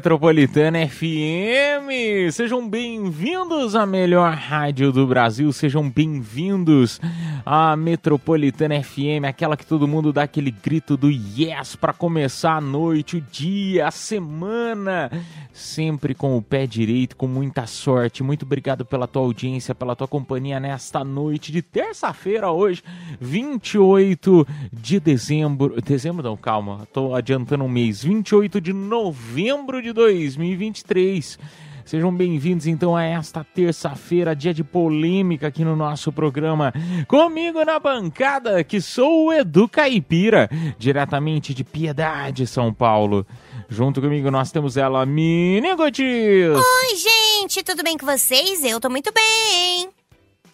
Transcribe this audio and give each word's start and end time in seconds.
Metropolitana 0.00 0.88
FM. 0.88 2.32
Sejam 2.32 2.66
bem-vindos 2.66 3.76
à 3.76 3.84
melhor 3.84 4.32
rádio 4.32 4.90
do 4.90 5.06
Brasil. 5.06 5.52
Sejam 5.52 5.90
bem-vindos 5.90 6.98
à 7.44 7.76
Metropolitana 7.76 8.82
FM, 8.82 9.26
aquela 9.28 9.58
que 9.58 9.66
todo 9.66 9.86
mundo 9.86 10.10
dá 10.10 10.22
aquele 10.22 10.50
grito 10.50 10.96
do 10.96 11.10
yes 11.10 11.76
para 11.76 11.92
começar 11.92 12.56
a 12.56 12.60
noite, 12.62 13.18
o 13.18 13.20
dia, 13.20 13.88
a 13.88 13.90
semana, 13.90 15.10
sempre 15.52 16.14
com 16.14 16.34
o 16.34 16.40
pé 16.40 16.66
direito, 16.66 17.14
com 17.14 17.26
muita 17.26 17.66
sorte. 17.66 18.22
Muito 18.22 18.46
obrigado 18.46 18.86
pela 18.86 19.06
tua 19.06 19.20
audiência, 19.20 19.74
pela 19.74 19.94
tua 19.94 20.08
companhia 20.08 20.58
nesta 20.58 21.04
noite 21.04 21.52
de 21.52 21.60
terça-feira 21.60 22.50
hoje, 22.50 22.82
28 23.20 24.46
de 24.72 24.98
dezembro. 24.98 25.78
Dezembro 25.82 26.22
não, 26.22 26.38
calma, 26.38 26.88
tô 26.90 27.14
adiantando 27.14 27.64
um 27.64 27.68
mês. 27.68 28.02
28 28.02 28.62
de 28.62 28.72
novembro 28.72 29.82
de 29.82 29.89
2023. 29.92 31.38
Sejam 31.84 32.14
bem-vindos 32.14 32.68
então 32.68 32.94
a 32.94 33.02
esta 33.02 33.42
terça-feira, 33.42 34.36
dia 34.36 34.54
de 34.54 34.62
polêmica 34.62 35.48
aqui 35.48 35.64
no 35.64 35.74
nosso 35.74 36.12
programa. 36.12 36.72
Comigo 37.08 37.64
na 37.64 37.80
bancada, 37.80 38.62
que 38.62 38.80
sou 38.80 39.26
o 39.26 39.32
Edu 39.32 39.68
Caipira, 39.68 40.48
diretamente 40.78 41.52
de 41.52 41.64
Piedade, 41.64 42.46
São 42.46 42.72
Paulo. 42.72 43.26
Junto 43.68 44.00
comigo 44.00 44.30
nós 44.30 44.52
temos 44.52 44.76
ela, 44.76 45.04
Mini 45.04 45.74
Gotis. 45.74 46.56
Oi, 46.56 46.96
gente, 46.96 47.62
tudo 47.64 47.82
bem 47.82 47.98
com 47.98 48.06
vocês? 48.06 48.62
Eu 48.62 48.78
tô 48.78 48.88
muito 48.88 49.12
bem. 49.12 49.90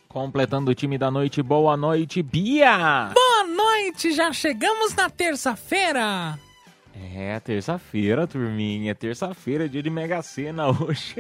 Completando 0.09 0.71
o 0.71 0.75
time 0.75 0.97
da 0.97 1.11
noite, 1.11 1.43
boa 1.43 1.77
noite, 1.77 2.23
Bia. 2.23 3.11
Boa 3.13 3.45
noite, 3.45 4.13
já 4.13 4.33
chegamos 4.33 4.95
na 4.95 5.11
terça-feira. 5.11 6.39
É, 7.15 7.39
terça-feira, 7.41 8.27
turminha. 8.27 8.95
Terça-feira, 8.95 9.69
dia 9.69 9.83
de 9.83 9.91
Mega 9.91 10.23
Sena 10.23 10.69
hoje. 10.69 11.15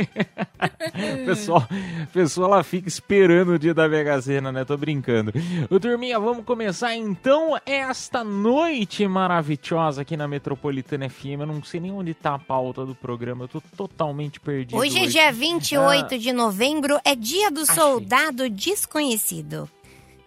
pessoal, 1.26 1.68
pessoal, 2.12 2.54
ela 2.54 2.62
fica 2.62 2.88
esperando 2.88 3.52
o 3.52 3.58
dia 3.58 3.74
da 3.74 3.88
Mega 3.88 4.20
Sena, 4.22 4.50
né? 4.50 4.64
Tô 4.64 4.76
brincando. 4.76 5.32
Ô, 5.70 5.78
turminha, 5.78 6.18
vamos 6.18 6.44
começar 6.44 6.94
então 6.94 7.58
esta 7.66 8.24
noite 8.24 9.06
maravilhosa 9.06 10.02
aqui 10.02 10.16
na 10.16 10.26
Metropolitana 10.26 11.08
FM. 11.10 11.40
Eu 11.40 11.46
não 11.46 11.62
sei 11.62 11.80
nem 11.80 11.92
onde 11.92 12.14
tá 12.14 12.34
a 12.34 12.38
pauta 12.38 12.86
do 12.86 12.94
programa, 12.94 13.44
eu 13.44 13.48
tô 13.48 13.60
totalmente 13.76 14.40
perdido. 14.40 14.78
Hoje 14.78 14.98
é 14.98 15.06
dia 15.06 15.30
28 15.30 16.18
de 16.18 16.32
novembro, 16.32 16.98
é 17.04 17.14
dia 17.14 17.50
do 17.50 17.60
Achei. 17.60 17.74
soldado 17.74 18.48
desconhecido. 18.48 19.68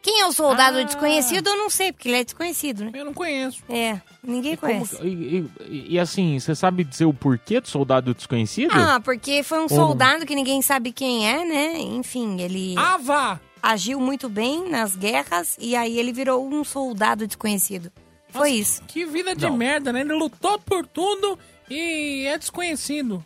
Quem 0.01 0.21
é 0.21 0.25
o 0.27 0.31
soldado 0.31 0.77
Ah. 0.79 0.83
desconhecido, 0.83 1.47
eu 1.47 1.57
não 1.57 1.69
sei, 1.69 1.91
porque 1.91 2.07
ele 2.07 2.17
é 2.17 2.23
desconhecido, 2.23 2.85
né? 2.85 2.91
Eu 2.93 3.05
não 3.05 3.13
conheço. 3.13 3.61
É, 3.69 3.99
ninguém 4.23 4.55
Como- 4.55 4.71
conhece. 4.73 4.97
e, 5.03 5.45
e- 5.69 5.85
e 5.95 5.99
assim, 5.99 6.39
você 6.39 6.55
sabe 6.55 6.83
dizer 6.83 7.05
o 7.05 7.13
porquê 7.13 7.59
do 7.59 7.67
soldado 7.67 8.13
desconhecido? 8.13 8.71
Ah, 8.73 8.99
porque 9.03 9.43
foi 9.43 9.59
um 9.59 9.67
soldado 9.67 10.25
que 10.25 10.33
ninguém 10.35 10.61
sabe 10.61 10.91
quem 10.93 11.27
é, 11.29 11.43
né? 11.43 11.77
Enfim, 11.79 12.39
ele 12.39 12.75
Ava! 12.77 13.41
agiu 13.61 13.99
muito 13.99 14.29
bem 14.29 14.69
nas 14.69 14.95
guerras 14.95 15.57
e 15.59 15.75
aí 15.75 15.99
ele 15.99 16.13
virou 16.13 16.47
um 16.47 16.63
soldado 16.63 17.27
desconhecido. 17.27 17.91
Foi 18.29 18.51
isso. 18.51 18.81
Que 18.87 19.05
vida 19.05 19.35
de 19.35 19.45
Não. 19.47 19.57
merda, 19.57 19.91
né? 19.91 20.01
Ele 20.01 20.13
lutou 20.13 20.57
por 20.59 20.85
tudo 20.85 21.37
e 21.69 22.25
é 22.27 22.37
desconhecido. 22.37 23.23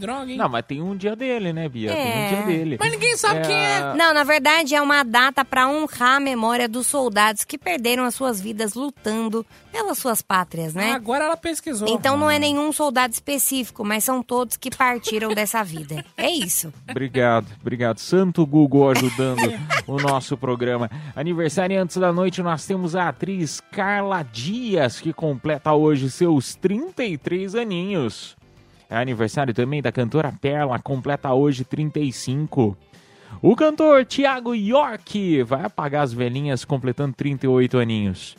Droga, 0.00 0.30
hein? 0.30 0.36
Não, 0.36 0.48
mas 0.48 0.64
tem 0.66 0.80
um 0.82 0.96
dia 0.96 1.14
dele, 1.14 1.52
né, 1.52 1.68
Bia? 1.68 1.92
Tem 1.92 2.00
É. 2.00 2.24
um 2.24 2.28
dia 2.28 2.42
dele. 2.46 2.76
Mas 2.80 2.90
ninguém 2.90 3.16
sabe 3.16 3.46
quem 3.46 3.56
é. 3.56 3.94
Não, 3.94 4.12
na 4.14 4.24
verdade 4.24 4.74
é 4.74 4.80
uma 4.82 5.02
data 5.02 5.44
para 5.44 5.68
honrar 5.68 6.16
a 6.16 6.20
memória 6.20 6.68
dos 6.68 6.86
soldados 6.86 7.44
que 7.44 7.56
perderam 7.58 8.04
as 8.04 8.14
suas 8.14 8.40
vidas 8.40 8.74
lutando 8.74 9.44
pelas 9.70 9.98
suas 9.98 10.20
pátrias, 10.22 10.74
né? 10.74 10.92
Agora 10.92 11.24
ela 11.26 11.36
pesquisou. 11.36 11.86
Então 11.88 12.16
não 12.16 12.30
é 12.30 12.38
nenhum 12.38 12.72
soldado 12.72 13.12
específico, 13.12 13.84
mas 13.84 14.02
são 14.02 14.22
todos 14.22 14.56
que 14.56 14.70
partiram 14.70 15.32
dessa 15.34 15.62
vida. 15.62 16.04
É 16.16 16.30
isso. 16.30 16.72
Obrigado, 16.90 17.46
obrigado. 17.60 17.98
Santo 17.98 18.44
Google 18.46 18.90
ajudando 18.90 19.40
o 19.86 19.96
nosso 19.98 20.36
programa. 20.36 20.90
Aniversário 21.14 21.80
antes 21.80 21.96
da 21.98 22.12
noite, 22.12 22.42
nós 22.42 22.66
temos 22.66 22.96
a 22.96 23.08
atriz 23.08 23.60
Carla 23.70 24.22
Dias, 24.22 25.00
que 25.00 25.12
completa 25.12 25.72
hoje 25.72 26.10
seus 26.10 26.54
33 26.56 27.54
aninhos. 27.54 28.36
É 28.90 28.96
aniversário 28.96 29.54
também 29.54 29.80
da 29.80 29.92
cantora 29.92 30.32
Perla, 30.32 30.76
completa 30.80 31.32
hoje 31.32 31.64
35. 31.64 32.76
O 33.40 33.54
cantor 33.54 34.04
Thiago 34.04 34.52
York 34.52 35.44
vai 35.44 35.64
apagar 35.64 36.02
as 36.02 36.12
velhinhas 36.12 36.64
completando 36.64 37.14
38 37.14 37.78
aninhos. 37.78 38.36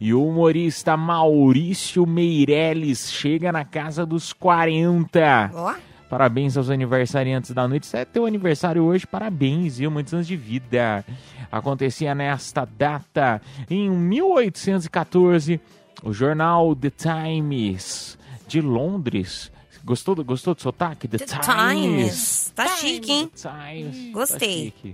E 0.00 0.12
o 0.12 0.26
humorista 0.26 0.96
Maurício 0.96 2.04
Meirelles 2.04 3.12
chega 3.12 3.52
na 3.52 3.64
casa 3.64 4.04
dos 4.04 4.32
40. 4.32 5.52
Ó. 5.54 5.74
Parabéns 6.10 6.56
aos 6.56 6.68
aniversariantes 6.68 7.52
da 7.52 7.68
noite. 7.68 7.86
Se 7.86 7.96
é 7.96 8.04
teu 8.04 8.26
aniversário 8.26 8.82
hoje, 8.82 9.06
parabéns, 9.06 9.78
viu? 9.78 9.90
Muitos 9.90 10.12
anos 10.12 10.26
de 10.26 10.36
vida. 10.36 11.04
Acontecia 11.50 12.14
nesta 12.14 12.66
data, 12.66 13.40
em 13.70 13.88
1814, 13.88 15.60
o 16.02 16.12
jornal 16.12 16.74
The 16.74 16.90
Times 16.90 18.18
de 18.48 18.60
Londres. 18.60 19.52
Gostou 19.84 20.14
do, 20.14 20.24
gostou 20.24 20.54
do 20.54 20.62
sotaque? 20.62 21.08
The, 21.08 21.18
The 21.18 21.38
Times. 21.38 22.52
Tá 22.54 22.68
chique, 22.76 23.10
hein? 23.10 23.30
Times. 23.34 24.12
Gostei. 24.12 24.70
Tá. 24.70 24.88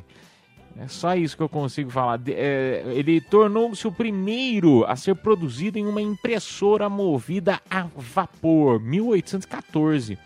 É 0.81 0.87
só 0.87 1.15
isso 1.17 1.37
que 1.37 1.43
eu 1.43 1.49
consigo 1.49 1.91
falar. 1.91 2.21
É, 2.29 2.85
ele 2.87 3.21
tornou-se 3.21 3.87
o 3.87 3.91
primeiro 3.91 4.85
a 4.87 4.95
ser 4.95 5.17
produzido 5.17 5.77
em 5.77 5.85
uma 5.85 6.01
impressora 6.01 6.89
movida 6.89 7.61
a 7.69 7.87
vapor, 7.97 8.81
1814. 8.81 10.17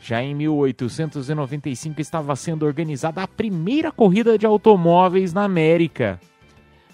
Já 0.00 0.22
em 0.22 0.34
1895 0.34 2.00
estava 2.00 2.36
sendo 2.36 2.66
organizada 2.66 3.22
a 3.22 3.26
primeira 3.26 3.90
corrida 3.90 4.38
de 4.38 4.44
automóveis 4.44 5.32
na 5.32 5.44
América. 5.44 6.20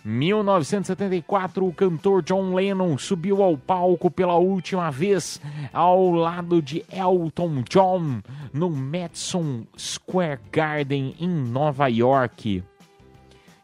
1974, 0.04 1.66
o 1.66 1.72
cantor 1.72 2.22
John 2.22 2.54
Lennon 2.54 2.98
subiu 2.98 3.42
ao 3.42 3.56
palco 3.56 4.10
pela 4.10 4.34
última 4.36 4.90
vez 4.90 5.40
ao 5.72 6.10
lado 6.10 6.60
de 6.60 6.84
Elton 6.92 7.62
John 7.68 8.20
no 8.52 8.68
Madison 8.70 9.64
Square 9.78 10.40
Garden 10.52 11.14
em 11.18 11.28
Nova 11.28 11.88
York. 11.88 12.62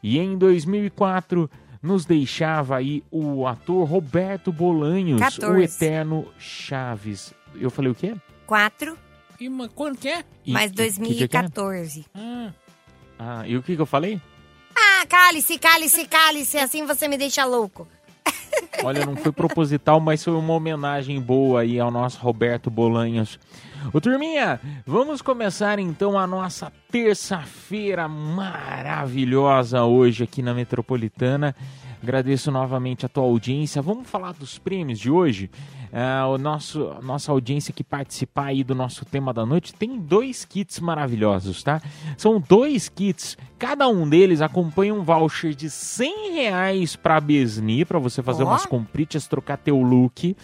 E 0.03 0.19
em 0.19 0.39
2004 0.39 1.51
nos 1.83 2.05
deixava 2.07 2.77
aí 2.77 3.03
o 3.11 3.47
ator 3.47 3.87
Roberto 3.87 4.51
Bolanhos, 4.51 5.21
o 5.21 5.25
14. 5.25 5.63
eterno 5.87 6.27
Chaves. 6.39 7.35
Eu 7.55 7.71
falei 7.71 7.91
o 7.91 7.95
quê? 7.95 8.15
Quatro, 8.47 8.97
E, 9.39 9.49
quando 9.75 9.97
que 9.99 10.09
é? 10.09 10.25
E- 10.45 10.53
mais 10.53 10.71
que- 10.73 10.77
que 10.91 11.15
dia 11.15 11.29
que 11.29 11.37
é? 11.37 11.41
2014. 11.43 12.07
Ah, 12.15 12.53
Ah, 13.23 13.47
e 13.47 13.55
o 13.55 13.63
que, 13.63 13.77
que 13.77 13.83
eu 13.83 13.87
falei? 13.87 14.19
Ah, 15.03 15.07
cale-se, 15.07 15.59
cale-se, 15.59 16.05
cale-se, 16.07 16.59
assim 16.59 16.85
você 16.85 17.09
me 17.09 17.17
deixa 17.17 17.43
louco. 17.47 17.89
Olha, 18.85 19.07
não 19.07 19.17
foi 19.17 19.33
proposital, 19.33 19.99
mas 19.99 20.23
foi 20.23 20.35
uma 20.35 20.53
homenagem 20.53 21.19
boa 21.19 21.63
aí 21.63 21.81
ao 21.81 21.91
nosso 21.91 22.21
Roberto 22.21 22.71
Bolanhos. 22.71 23.39
Ô 23.95 24.01
turminha, 24.01 24.61
vamos 24.85 25.23
começar 25.23 25.79
então 25.79 26.19
a 26.19 26.27
nossa 26.27 26.71
terça-feira 26.93 28.07
maravilhosa 28.09 29.85
hoje 29.85 30.25
aqui 30.25 30.43
na 30.43 30.53
Metropolitana. 30.53 31.57
Agradeço 32.03 32.51
novamente 32.51 33.07
a 33.07 33.09
tua 33.09 33.25
audiência. 33.25 33.81
Vamos 33.81 34.07
falar 34.07 34.35
dos 34.35 34.59
prêmios 34.59 34.99
de 34.99 35.11
hoje. 35.11 35.51
Ah, 35.93 36.27
o 36.29 36.39
nosso, 36.39 36.97
nossa 37.03 37.33
audiência 37.33 37.73
que 37.73 37.83
participar 37.83 38.47
aí 38.47 38.63
do 38.63 38.75
nosso 38.75 39.05
tema 39.05 39.33
da 39.33 39.45
noite 39.45 39.75
tem 39.75 39.99
dois 39.99 40.45
kits 40.45 40.79
maravilhosos, 40.79 41.63
tá? 41.63 41.83
São 42.17 42.41
dois 42.41 42.89
kits, 42.89 43.37
cada 43.59 43.89
um 43.89 44.09
deles 44.09 44.41
acompanha 44.41 44.95
um 44.95 45.03
voucher 45.03 45.55
de 45.55 45.69
100 45.69 46.33
reais 46.33 46.97
pra 46.97 47.21
Besni, 47.21 47.85
pra 47.85 47.99
você 47.99 48.23
fazer 48.23 48.45
Ó. 48.45 48.47
umas 48.47 48.65
compritas, 48.67 49.27
trocar 49.27 49.57
teu 49.57 49.81
look. 49.81 50.37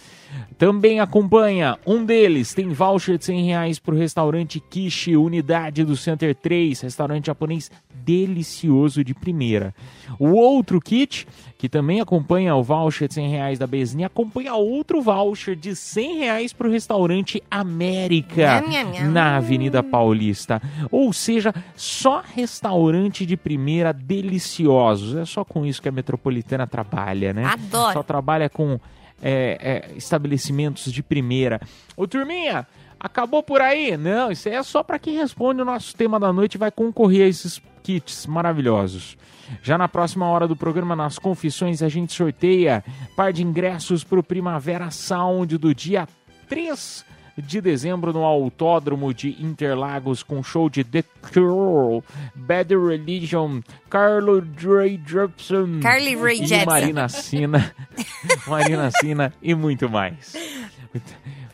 Também 0.57 0.99
acompanha 0.99 1.77
um 1.85 2.03
deles, 2.03 2.53
tem 2.53 2.69
voucher 2.69 3.17
de 3.17 3.25
100 3.25 3.45
reais 3.45 3.79
pro 3.79 3.95
restaurante 3.95 4.59
Kishi, 4.59 5.15
unidade 5.15 5.83
do 5.83 5.95
Center 5.95 6.33
3, 6.33 6.81
restaurante 6.81 7.27
japonês 7.27 7.69
delicioso 7.93 9.03
de 9.03 9.13
primeira. 9.13 9.75
O 10.17 10.29
outro 10.29 10.79
kit, 10.79 11.27
que 11.57 11.69
também 11.69 12.01
acompanha 12.01 12.55
o 12.55 12.63
voucher 12.63 13.07
de 13.07 13.13
100 13.15 13.29
reais 13.29 13.59
da 13.59 13.67
Besni, 13.67 14.03
acompanha 14.03 14.55
outro 14.55 15.01
voucher 15.01 15.55
de 15.55 15.75
100 15.75 16.17
reais 16.17 16.53
pro 16.53 16.71
restaurante 16.71 17.43
América, 17.51 18.63
na 19.11 19.37
Avenida 19.37 19.83
Paulista. 19.83 20.61
Ou 20.89 21.13
seja, 21.13 21.53
só 21.75 22.23
restaurante 22.33 23.25
de 23.25 23.37
primeira 23.37 23.91
deliciosos. 23.93 25.15
É 25.15 25.25
só 25.25 25.43
com 25.43 25.65
isso 25.65 25.81
que 25.81 25.89
a 25.89 25.91
Metropolitana 25.91 26.65
trabalha, 26.65 27.33
né? 27.33 27.43
Adoro. 27.45 27.93
Só 27.93 28.01
trabalha 28.01 28.49
com 28.49 28.79
é, 29.21 29.89
é, 29.91 29.97
estabelecimentos 29.97 30.91
de 30.91 31.01
primeira. 31.01 31.59
Ô, 31.95 32.07
turminha, 32.07 32.67
acabou 32.99 33.43
por 33.43 33.61
aí? 33.61 33.97
Não, 33.97 34.31
isso 34.31 34.47
aí 34.47 34.55
é 34.55 34.63
só 34.63 34.83
para 34.83 34.99
quem 34.99 35.17
responde 35.17 35.61
o 35.61 35.65
nosso 35.65 35.95
tema 35.95 36.19
da 36.19 36.31
noite 36.31 36.55
e 36.55 36.57
vai 36.57 36.71
concorrer 36.71 37.25
a 37.25 37.29
esses 37.29 37.61
kits 37.83 38.25
maravilhosos. 38.25 39.17
Já 39.61 39.77
na 39.77 39.87
próxima 39.87 40.27
hora 40.27 40.47
do 40.47 40.55
programa, 40.55 40.95
nas 40.95 41.17
confissões, 41.17 41.81
a 41.81 41.87
gente 41.87 42.13
sorteia 42.13 42.83
par 43.15 43.31
de 43.31 43.43
ingressos 43.43 44.03
para 44.03 44.19
o 44.19 44.23
Primavera 44.23 44.91
Sound 44.91 45.57
do 45.57 45.73
dia 45.73 46.07
3 46.49 47.05
de 47.37 47.61
dezembro 47.61 48.11
no 48.11 48.23
Autódromo 48.23 49.13
de 49.13 49.41
Interlagos 49.41 50.23
com 50.23 50.41
show 50.41 50.69
de 50.69 50.83
The 50.83 51.03
Cure, 51.21 52.03
Bad 52.35 52.75
Religion, 52.75 53.61
Carlo 53.89 54.43
Ray 54.57 54.99
Jepsen, 55.05 55.79
Carly 55.81 56.13
e 56.13 56.45
Jepsen. 56.45 56.65
Marina 56.65 57.09
Sina, 57.09 57.75
Marina 58.47 58.91
Sina 58.91 59.33
e 59.41 59.53
muito 59.53 59.89
mais. 59.89 60.33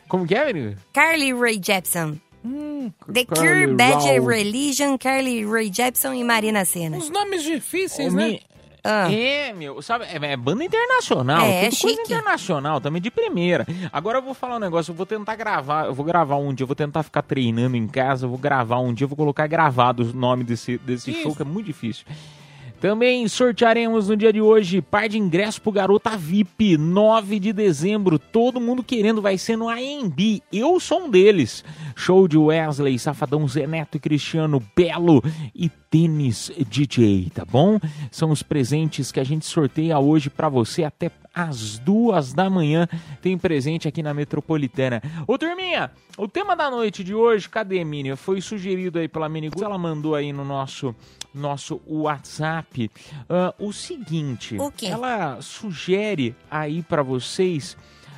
Como 0.08 0.26
que 0.26 0.34
é, 0.34 0.52
menino? 0.52 0.76
Carly 0.92 1.32
Rae 1.32 1.60
Jepsen. 1.62 2.20
The 3.10 3.24
Carly 3.24 3.66
Cure, 3.66 3.74
Bad. 3.74 4.20
Religion, 4.20 4.98
Carly 4.98 5.44
Rae 5.44 5.70
Jepsen 5.72 6.20
e 6.20 6.24
Marina 6.24 6.64
Senna. 6.64 6.98
Os 6.98 7.10
nomes 7.10 7.42
difíceis, 7.42 8.12
né? 8.12 8.38
Ah. 8.84 9.10
É, 9.10 9.50
meu, 9.54 9.80
sabe, 9.80 10.04
é, 10.04 10.32
é 10.32 10.36
banda 10.36 10.62
internacional, 10.62 11.40
É, 11.40 11.70
tudo 11.70 11.80
coisa 11.80 11.96
chique. 11.96 12.02
internacional, 12.02 12.80
também 12.82 13.00
de 13.00 13.10
primeira. 13.10 13.66
Agora 13.90 14.18
eu 14.18 14.22
vou 14.22 14.34
falar 14.34 14.56
um 14.56 14.60
negócio, 14.60 14.90
eu 14.90 14.94
vou 14.94 15.06
tentar 15.06 15.36
gravar, 15.36 15.86
eu 15.86 15.94
vou 15.94 16.04
gravar 16.04 16.36
um 16.36 16.52
dia, 16.52 16.64
eu 16.64 16.68
vou 16.68 16.76
tentar 16.76 17.02
ficar 17.02 17.22
treinando 17.22 17.76
em 17.76 17.86
casa, 17.88 18.26
eu 18.26 18.30
vou 18.30 18.38
gravar 18.38 18.78
um 18.80 18.92
dia, 18.92 19.04
eu 19.04 19.08
vou 19.08 19.16
colocar 19.16 19.46
gravado 19.46 20.02
o 20.02 20.12
nome 20.14 20.44
desse, 20.44 20.76
desse 20.78 21.10
Isso. 21.10 21.22
show, 21.22 21.34
que 21.34 21.40
é 21.40 21.46
muito 21.46 21.64
difícil. 21.66 22.04
Também 22.84 23.26
sortearemos 23.28 24.10
no 24.10 24.16
dia 24.16 24.30
de 24.30 24.42
hoje 24.42 24.82
par 24.82 25.08
de 25.08 25.16
ingressos 25.16 25.58
pro 25.58 25.72
Garota 25.72 26.18
VIP, 26.18 26.76
9 26.76 27.40
de 27.40 27.50
dezembro. 27.50 28.18
Todo 28.18 28.60
mundo 28.60 28.82
querendo, 28.82 29.22
vai 29.22 29.38
ser 29.38 29.56
no 29.56 29.70
AMB. 29.70 30.42
Eu 30.52 30.78
sou 30.78 31.04
um 31.04 31.10
deles. 31.10 31.64
Show 31.96 32.28
de 32.28 32.36
Wesley, 32.36 32.98
Safadão, 32.98 33.48
Zé 33.48 33.66
Neto 33.66 33.96
e 33.96 33.98
Cristiano 33.98 34.62
Belo 34.76 35.24
e 35.54 35.70
Tênis 35.70 36.52
DJ, 36.68 37.30
tá 37.34 37.42
bom? 37.42 37.80
São 38.10 38.30
os 38.30 38.42
presentes 38.42 39.10
que 39.10 39.18
a 39.18 39.24
gente 39.24 39.46
sorteia 39.46 39.98
hoje 39.98 40.28
pra 40.28 40.50
você 40.50 40.84
até 40.84 41.10
às 41.32 41.78
duas 41.78 42.34
da 42.34 42.50
manhã. 42.50 42.86
Tem 43.22 43.38
presente 43.38 43.88
aqui 43.88 44.02
na 44.02 44.12
Metropolitana. 44.12 45.02
Ô, 45.26 45.38
turminha, 45.38 45.90
o 46.18 46.28
tema 46.28 46.54
da 46.54 46.70
noite 46.70 47.02
de 47.02 47.14
hoje, 47.14 47.48
cadê, 47.48 47.82
Mini? 47.82 48.14
Foi 48.14 48.42
sugerido 48.42 48.98
aí 48.98 49.08
pela 49.08 49.26
Mini 49.26 49.48
Gus, 49.48 49.62
ela 49.62 49.78
mandou 49.78 50.14
aí 50.14 50.34
no 50.34 50.44
nosso 50.44 50.94
nosso 51.34 51.80
WhatsApp 51.86 52.90
ah, 53.28 53.54
o 53.58 53.72
seguinte. 53.72 54.56
O? 54.56 54.72
Ela 54.82 55.38
sugere 55.40 56.34
aí 56.50 56.82
pra 56.82 57.02
vocês 57.02 57.76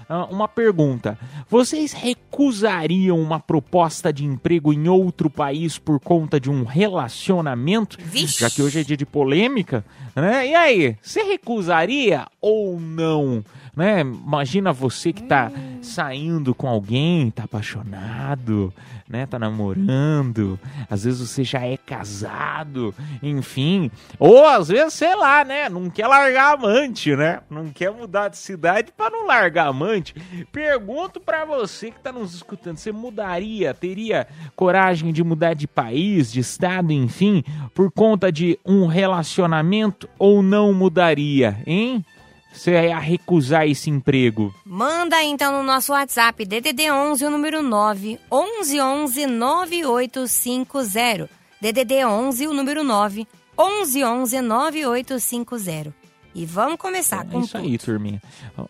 ah, 0.08 0.24
uma 0.26 0.46
pergunta. 0.46 1.18
Vocês 1.48 1.92
recusariam 1.92 3.18
uma 3.18 3.40
proposta 3.40 4.12
de 4.12 4.24
emprego 4.24 4.72
em 4.72 4.88
outro 4.88 5.28
país 5.28 5.78
por 5.78 5.98
conta 5.98 6.38
de 6.38 6.48
um 6.48 6.64
relacionamento? 6.64 7.96
Vixe. 8.00 8.40
Já 8.40 8.50
que 8.50 8.62
hoje 8.62 8.80
é 8.80 8.84
dia 8.84 8.96
de 8.96 9.06
polêmica, 9.06 9.84
né? 10.14 10.46
E 10.46 10.54
aí, 10.54 10.96
você 11.02 11.22
recusaria 11.22 12.26
ou 12.40 12.78
não? 12.78 13.44
Né? 13.76 14.00
Imagina 14.00 14.72
você 14.72 15.12
que 15.12 15.22
tá 15.24 15.52
saindo 15.82 16.54
com 16.54 16.66
alguém, 16.66 17.30
tá 17.30 17.44
apaixonado, 17.44 18.72
né? 19.06 19.26
Tá 19.26 19.38
namorando, 19.38 20.58
às 20.88 21.04
vezes 21.04 21.28
você 21.28 21.44
já 21.44 21.60
é 21.60 21.76
casado, 21.76 22.94
enfim. 23.22 23.90
Ou 24.18 24.46
às 24.46 24.68
vezes, 24.68 24.94
sei 24.94 25.14
lá, 25.14 25.44
né? 25.44 25.68
Não 25.68 25.90
quer 25.90 26.06
largar 26.06 26.54
amante, 26.54 27.14
né? 27.14 27.40
Não 27.50 27.68
quer 27.68 27.92
mudar 27.92 28.28
de 28.28 28.38
cidade 28.38 28.92
para 28.96 29.10
não 29.10 29.26
largar 29.26 29.68
amante. 29.68 30.14
Pergunto 30.50 31.20
pra 31.20 31.44
você 31.44 31.90
que 31.90 32.00
tá 32.00 32.10
nos 32.10 32.34
escutando, 32.34 32.78
você 32.78 32.90
mudaria, 32.90 33.74
teria 33.74 34.26
coragem 34.56 35.12
de 35.12 35.22
mudar 35.22 35.52
de 35.52 35.68
país, 35.68 36.32
de 36.32 36.40
estado, 36.40 36.92
enfim, 36.92 37.44
por 37.74 37.90
conta 37.92 38.32
de 38.32 38.58
um 38.64 38.86
relacionamento 38.86 40.08
ou 40.18 40.42
não 40.42 40.72
mudaria, 40.72 41.58
hein? 41.66 42.02
Você 42.56 42.72
ia 42.72 42.98
recusar 42.98 43.66
esse 43.68 43.90
emprego? 43.90 44.52
Manda 44.64 45.22
então 45.22 45.52
no 45.52 45.62
nosso 45.62 45.92
WhatsApp 45.92 46.44
DDD 46.44 46.90
11 46.90 47.24
o 47.26 47.30
número 47.30 47.62
9 47.62 48.18
11 48.32 48.80
11 48.80 49.26
9850. 49.26 51.28
DDD 51.60 52.04
11 52.04 52.46
o 52.46 52.54
número 52.54 52.82
9 52.82 53.26
11 53.58 54.04
11 54.04 54.40
9850. 54.40 55.94
E 56.34 56.44
vamos 56.44 56.76
começar 56.76 57.22
É 57.22 57.24
com 57.32 57.40
isso 57.40 57.56
aí, 57.56 57.78
turminha. 57.78 58.20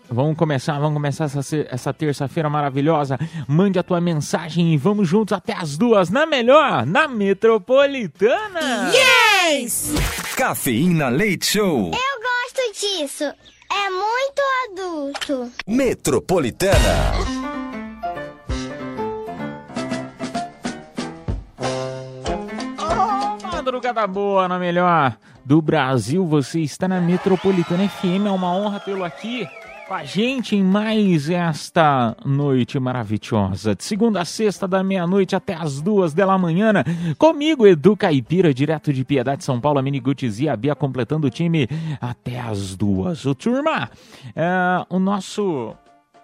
Vamos 0.09 0.37
começar, 0.37 0.79
vamos 0.79 0.95
começar 0.95 1.25
essa, 1.25 1.41
essa 1.69 1.93
terça-feira 1.93 2.49
maravilhosa. 2.49 3.19
Mande 3.49 3.77
a 3.79 3.83
tua 3.83 4.01
mensagem 4.01 4.73
e 4.73 4.77
vamos 4.77 5.09
juntos 5.09 5.33
até 5.33 5.53
as 5.53 5.77
duas, 5.77 6.09
na 6.11 6.27
melhor, 6.27 6.87
na 6.87 7.09
Metropolitana. 7.09 8.93
Yes! 8.93 9.93
Cafeína 10.37 11.09
Leite 11.09 11.47
Show. 11.47 11.91
Eu 11.93 11.93
gosto 11.93 12.81
disso. 12.81 13.25
É 13.79 13.91
muito 13.91 14.43
adulto. 14.65 15.53
Metropolitana. 15.67 17.13
Madrugada 23.53 24.07
boa, 24.07 24.49
na 24.49 24.59
melhor 24.59 25.17
do 25.45 25.61
Brasil. 25.61 26.25
Você 26.27 26.61
está 26.61 26.89
na 26.89 27.01
Metropolitana 27.01 27.89
FM. 27.89 28.27
É 28.27 28.31
uma 28.31 28.55
honra 28.55 28.81
tê-lo 28.81 29.05
aqui 29.05 29.47
com 29.87 29.95
a 29.95 30.03
gente 30.05 30.57
em 30.57 30.65
mais 30.65 31.31
esta 31.31 32.17
noite 32.25 32.79
maravilhosa. 32.79 33.75
De 33.75 33.85
segunda 33.85 34.21
a 34.21 34.25
sexta, 34.25 34.67
da 34.67 34.83
meia-noite 34.83 35.37
até 35.37 35.55
as 35.55 35.81
duas 35.81 36.13
da 36.13 36.37
manhã. 36.37 36.73
Comigo, 37.17 37.67
Edu 37.67 37.97
Caipira, 37.97 38.53
direto 38.53 38.93
de 38.93 39.05
Piedade, 39.05 39.45
São 39.45 39.61
Paulo, 39.61 39.79
a 39.79 39.83
Mini 39.83 40.01
Gutz 40.01 40.41
e 40.41 40.49
a 40.49 40.57
Bia 40.57 40.75
completando 40.75 41.29
o 41.29 41.31
time 41.31 41.69
até 42.01 42.41
as 42.41 42.75
duas. 42.75 43.25
Ô, 43.27 43.35
turma, 43.35 43.89
é, 44.35 44.85
o 44.91 44.99
nosso 44.99 45.73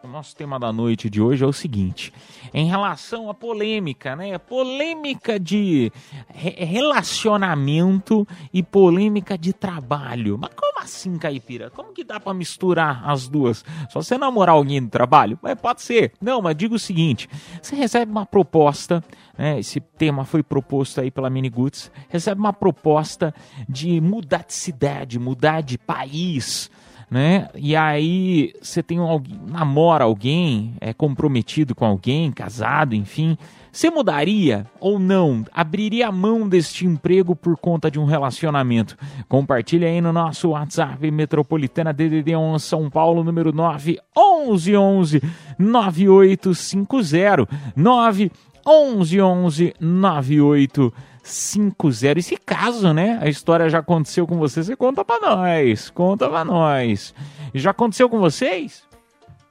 o 0.03 0.09
nosso 0.09 0.35
tema 0.35 0.59
da 0.59 0.73
noite 0.73 1.09
de 1.09 1.21
hoje 1.23 1.45
é 1.45 1.47
o 1.47 1.53
seguinte: 1.53 2.13
em 2.53 2.67
relação 2.67 3.31
à 3.31 3.35
polêmica, 3.35 4.17
né? 4.17 4.37
Polêmica 4.39 5.39
de 5.39 5.93
re- 6.35 6.57
relacionamento 6.65 8.27
e 8.53 8.65
polêmica 8.65 9.39
de 9.39 9.53
trabalho. 9.53 10.37
Mas 10.41 10.51
como 10.57 10.72
assim, 10.83 11.17
caipira? 11.17 11.71
Como 11.71 11.93
que 11.93 12.05
dá 12.05 12.21
pra 12.21 12.35
misturar 12.35 13.03
as 13.09 13.29
duas? 13.29 13.65
Só 13.89 14.03
você 14.03 14.19
namorar 14.19 14.55
alguém 14.55 14.81
no 14.81 14.89
trabalho? 14.89 15.39
Mas 15.43 15.55
pode 15.61 15.83
ser. 15.83 16.13
Não, 16.21 16.43
mas 16.43 16.57
diga 16.57 16.75
o 16.75 16.79
seguinte: 16.79 17.29
você 17.61 17.75
recebe 17.75 18.11
uma 18.11 18.27
proposta, 18.27 19.03
né? 19.37 19.59
Esse 19.59 19.81
tema 19.81 20.25
foi 20.25 20.43
proposto 20.43 21.01
aí 21.01 21.11
pela 21.11 21.31
Mini 21.31 21.49
Goods, 21.49 21.91
recebe 22.09 22.41
uma 22.41 22.53
proposta 22.53 23.35
de 23.69 24.01
mudar 24.01 24.45
de 24.47 24.55
cidade, 24.55 25.19
mudar 25.19 25.63
de 25.63 25.79
país 25.79 26.71
né? 27.13 27.51
E 27.55 27.77
aí 27.77 28.55
você 28.63 28.83
tem 28.83 28.99
um, 28.99 29.23
namora 29.47 30.05
alguém, 30.05 30.75
é 30.81 30.95
comprometido 30.95 31.75
com 31.75 31.85
alguém, 31.85 32.33
casado, 32.33 32.95
enfim. 32.95 33.37
Você 33.73 33.89
mudaria 33.89 34.67
ou 34.79 34.99
não? 34.99 35.47
Abriria 35.51 36.09
a 36.09 36.13
mão 36.13 36.47
deste 36.47 36.85
emprego 36.85 37.35
por 37.35 37.57
conta 37.57 37.91
de 37.91 37.99
um 37.99 38.05
relacionamento? 38.05 38.99
Compartilha 39.31 39.89
aí 39.89 39.99
no 39.99 40.13
nosso 40.13 40.51
WhatsApp 40.51 41.11
Metropolitana 41.11 41.91
DDD 41.91 42.37
11 42.37 42.63
São 42.63 42.91
Paulo, 42.91 43.25
número 43.25 43.51
9 43.51 43.99
11 44.15 44.77
11 44.77 45.23
9850 45.59 47.49
9 47.75 48.31
11 48.67 49.21
11 49.23 49.75
9850. 49.81 52.19
E 52.19 52.23
se 52.23 52.37
caso, 52.37 52.93
né, 52.93 53.19
a 53.23 53.29
história 53.31 53.71
já 53.71 53.79
aconteceu 53.79 54.27
com 54.27 54.37
você, 54.37 54.63
você 54.63 54.77
conta 54.77 55.03
pra 55.03 55.19
nós. 55.19 55.89
Conta 55.89 56.29
pra 56.29 56.45
nós. 56.45 57.15
E 57.55 57.59
já 57.59 57.71
aconteceu 57.71 58.11
com 58.11 58.21
vocês? 58.21 58.83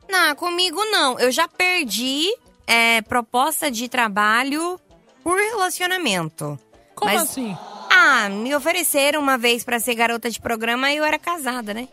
Não, 0.07 0.35
comigo 0.35 0.77
não. 0.91 1.19
Eu 1.19 1.31
já 1.31 1.47
perdi 1.47 2.27
é, 2.71 3.01
proposta 3.01 3.69
de 3.69 3.87
trabalho 3.89 4.79
por 5.23 5.37
relacionamento. 5.37 6.57
Como 6.95 7.11
Mas- 7.13 7.23
assim? 7.23 7.57
Ah, 7.93 8.29
me 8.29 8.55
ofereceram 8.55 9.19
uma 9.21 9.37
vez 9.37 9.63
pra 9.65 9.79
ser 9.79 9.95
garota 9.95 10.29
de 10.29 10.39
programa 10.39 10.91
e 10.91 10.97
eu 10.97 11.03
era 11.03 11.19
casada, 11.19 11.73
né? 11.73 11.89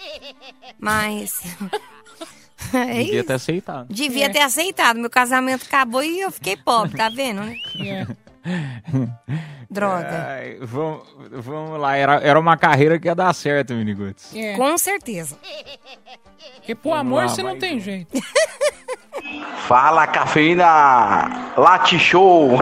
Mas. 0.79 1.33
é 2.73 3.03
Devia 3.03 3.25
ter 3.25 3.33
aceitado. 3.33 3.87
Devia 3.93 4.27
É. 4.27 4.29
ter 4.29 4.41
aceitado. 4.41 4.99
Meu 5.01 5.11
casamento 5.11 5.65
acabou 5.67 6.03
e 6.05 6.21
eu 6.21 6.31
fiquei 6.31 6.57
pobre, 6.57 6.97
tá 6.97 7.09
vendo? 7.09 7.43
né? 7.43 7.57
É. 7.81 8.07
Droga. 9.71 10.27
Ai, 10.29 10.59
vamos, 10.61 11.03
vamos 11.31 11.79
lá, 11.79 11.97
era, 11.97 12.15
era 12.23 12.39
uma 12.39 12.57
carreira 12.57 12.99
que 12.99 13.07
ia 13.09 13.15
dar 13.15 13.33
certo, 13.35 13.75
Miniguts. 13.75 14.35
É. 14.35 14.55
Com 14.57 14.77
certeza. 14.79 15.37
Porque 16.57 16.75
pro 16.75 16.91
Vamos 16.91 17.01
amor 17.01 17.23
lá, 17.25 17.29
você 17.29 17.43
não 17.43 17.59
tem 17.59 17.79
jeito. 17.81 18.19
Fala, 19.67 20.07
cafeína 20.07 21.53
Late 21.57 21.99
Show. 21.99 22.59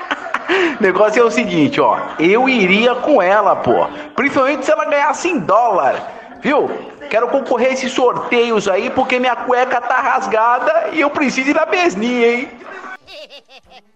Negócio 0.80 1.22
é 1.22 1.24
o 1.24 1.30
seguinte, 1.30 1.80
ó. 1.80 1.98
Eu 2.18 2.48
iria 2.48 2.94
com 2.94 3.22
ela, 3.22 3.56
pô. 3.56 3.86
Principalmente 4.16 4.64
se 4.64 4.72
ela 4.72 4.84
ganhasse 4.86 5.28
em 5.28 5.38
dólar. 5.38 6.38
Viu? 6.42 6.68
Quero 7.10 7.28
concorrer 7.28 7.70
a 7.70 7.72
esses 7.72 7.92
sorteios 7.92 8.68
aí 8.68 8.88
porque 8.90 9.18
minha 9.18 9.36
cueca 9.36 9.80
tá 9.80 10.00
rasgada 10.00 10.90
e 10.92 11.00
eu 11.00 11.10
preciso 11.10 11.50
ir 11.50 11.54
na 11.54 11.66
besninha, 11.66 12.34
hein? 12.34 12.48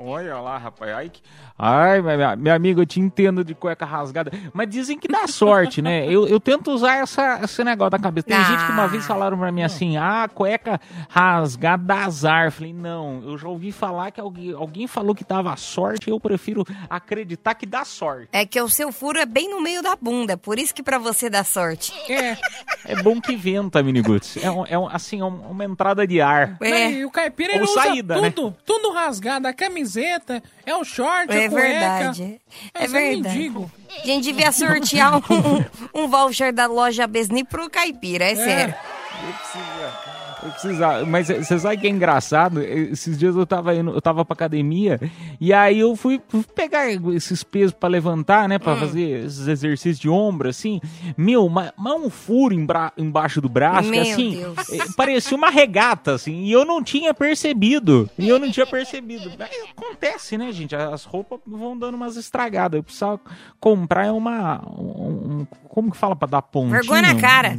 Olha 0.00 0.38
lá, 0.40 0.56
rapaz. 0.56 1.10
Ai 1.58 2.00
minha 2.36 2.54
amiga, 2.54 2.80
eu 2.82 2.86
te 2.86 3.00
entendo 3.00 3.42
de 3.44 3.54
cueca 3.54 3.84
rasgada. 3.84 4.30
Mas 4.52 4.68
dizem 4.68 4.96
que 4.98 5.08
dá 5.08 5.26
sorte, 5.26 5.82
né? 5.82 6.06
Eu, 6.06 6.26
eu 6.28 6.38
tento 6.38 6.70
usar 6.70 6.96
essa, 6.98 7.40
esse 7.42 7.64
negócio 7.64 7.90
da 7.90 7.98
cabeça. 7.98 8.26
Tem 8.28 8.36
Ah. 8.36 8.42
gente 8.44 8.64
que 8.66 8.70
uma 8.72 8.86
vez 8.86 9.04
falaram 9.06 9.36
pra 9.36 9.50
mim 9.50 9.62
assim: 9.62 9.96
ah, 9.96 10.28
cueca 10.32 10.80
rasgada 11.08 11.82
dá 11.82 12.04
azar. 12.04 12.44
Eu 12.46 12.52
falei, 12.52 12.72
não, 12.72 13.22
eu 13.24 13.36
já 13.36 13.48
ouvi 13.48 13.72
falar 13.72 14.10
que 14.10 14.20
alguém, 14.20 14.52
alguém 14.52 14.86
falou 14.86 15.14
que 15.14 15.24
dava 15.24 15.56
sorte. 15.56 16.08
Eu 16.10 16.20
prefiro 16.20 16.64
acreditar 16.88 17.54
que 17.54 17.66
dá 17.66 17.84
sorte. 17.84 18.28
É 18.32 18.46
que 18.46 18.60
o 18.60 18.68
seu 18.68 18.92
furo 18.92 19.18
é 19.18 19.26
bem 19.26 19.50
no 19.50 19.60
meio 19.60 19.82
da 19.82 19.96
bunda, 19.96 20.36
por 20.36 20.58
isso 20.58 20.74
que 20.74 20.82
pra 20.82 20.98
você 20.98 21.28
dá 21.28 21.42
sorte. 21.42 21.92
É. 22.12 22.36
É 22.84 23.02
bom 23.02 23.20
que 23.20 23.34
venta, 23.36 23.82
Miniguts. 23.82 24.36
É, 24.42 24.50
um, 24.50 24.64
é 24.66 24.78
um, 24.78 24.88
assim, 24.88 25.20
é 25.20 25.24
um- 25.24 25.50
uma 25.50 25.64
entrada 25.64 26.06
de 26.06 26.20
ar. 26.20 26.56
Né, 26.60 26.70
É, 26.70 26.90
E 26.92 27.04
o 27.04 27.10
caipira 27.10 27.50
Ou 27.52 27.56
ele 27.56 27.64
usa 27.64 27.82
saída, 27.82 28.20
né? 28.20 28.30
tudo, 28.30 28.56
tudo 28.64 28.92
rasgado. 28.92 29.46
A 29.48 29.52
camiseta, 29.52 30.42
é 30.64 30.74
o 30.76 30.84
short, 30.84 31.32
é 31.32 31.47
a 31.48 31.50
cueca. 31.50 31.68
verdade. 31.68 32.40
É 32.74 32.84
é 32.84 32.86
verdade. 32.86 33.36
mendigo. 33.36 33.70
A 33.90 34.06
gente 34.06 34.24
devia 34.24 34.52
sortear 34.52 35.16
um, 35.16 36.02
um 36.02 36.08
voucher 36.08 36.52
da 36.52 36.66
loja 36.66 37.06
Besni 37.06 37.44
pro 37.44 37.68
caipira, 37.68 38.24
é, 38.24 38.34
sério. 38.36 38.74
Eu 39.26 39.32
preciso. 39.32 40.07
Eu 40.42 40.50
precisava, 40.52 41.04
mas 41.04 41.26
você 41.28 41.58
sabe 41.58 41.78
que 41.78 41.86
é 41.86 41.90
engraçado? 41.90 42.60
Esses 42.62 43.18
dias 43.18 43.34
eu 43.34 43.44
tava 43.46 43.74
indo, 43.74 43.90
eu 43.90 44.00
tava 44.00 44.24
pra 44.24 44.34
academia 44.34 45.00
e 45.40 45.52
aí 45.52 45.80
eu 45.80 45.96
fui 45.96 46.20
pegar 46.54 46.88
esses 47.12 47.42
pesos 47.42 47.72
pra 47.72 47.88
levantar, 47.88 48.48
né? 48.48 48.58
Pra 48.58 48.74
Hum. 48.74 48.78
fazer 48.78 49.24
esses 49.26 49.48
exercícios 49.48 49.98
de 49.98 50.08
ombro, 50.08 50.48
assim. 50.48 50.80
Meu, 51.16 51.48
mas, 51.48 51.72
mas 51.76 51.94
um 52.00 52.08
furo 52.08 52.54
embra- 52.54 52.92
embaixo 52.96 53.40
do 53.40 53.48
braço, 53.48 53.90
que 53.90 53.90
Meu 53.90 54.02
assim, 54.02 54.30
Deus. 54.36 54.70
eh, 54.72 54.84
parecia 54.96 55.36
uma 55.36 55.50
regata, 55.50 56.14
assim, 56.14 56.44
e 56.44 56.52
eu 56.52 56.64
não 56.64 56.82
tinha 56.82 57.12
percebido. 57.12 58.08
E 58.18 58.28
eu 58.28 58.38
não 58.38 58.50
tinha 58.50 58.66
percebido. 58.66 59.32
Mas 59.38 59.50
acontece, 59.76 60.38
né, 60.38 60.52
gente? 60.52 60.76
As 60.76 61.04
roupas 61.04 61.40
vão 61.46 61.76
dando 61.76 61.94
umas 61.96 62.16
estragadas. 62.16 62.78
Eu 62.78 62.82
precisava 62.84 63.20
comprar 63.58 64.12
uma. 64.12 64.62
Um, 64.78 65.40
um- 65.40 65.46
como 65.68 65.90
que 65.90 65.96
fala 65.96 66.14
pra 66.14 66.28
dar 66.28 66.42
pontinha? 66.42 66.78
Vergonha 66.80 67.02
na 67.02 67.14
cara. 67.20 67.58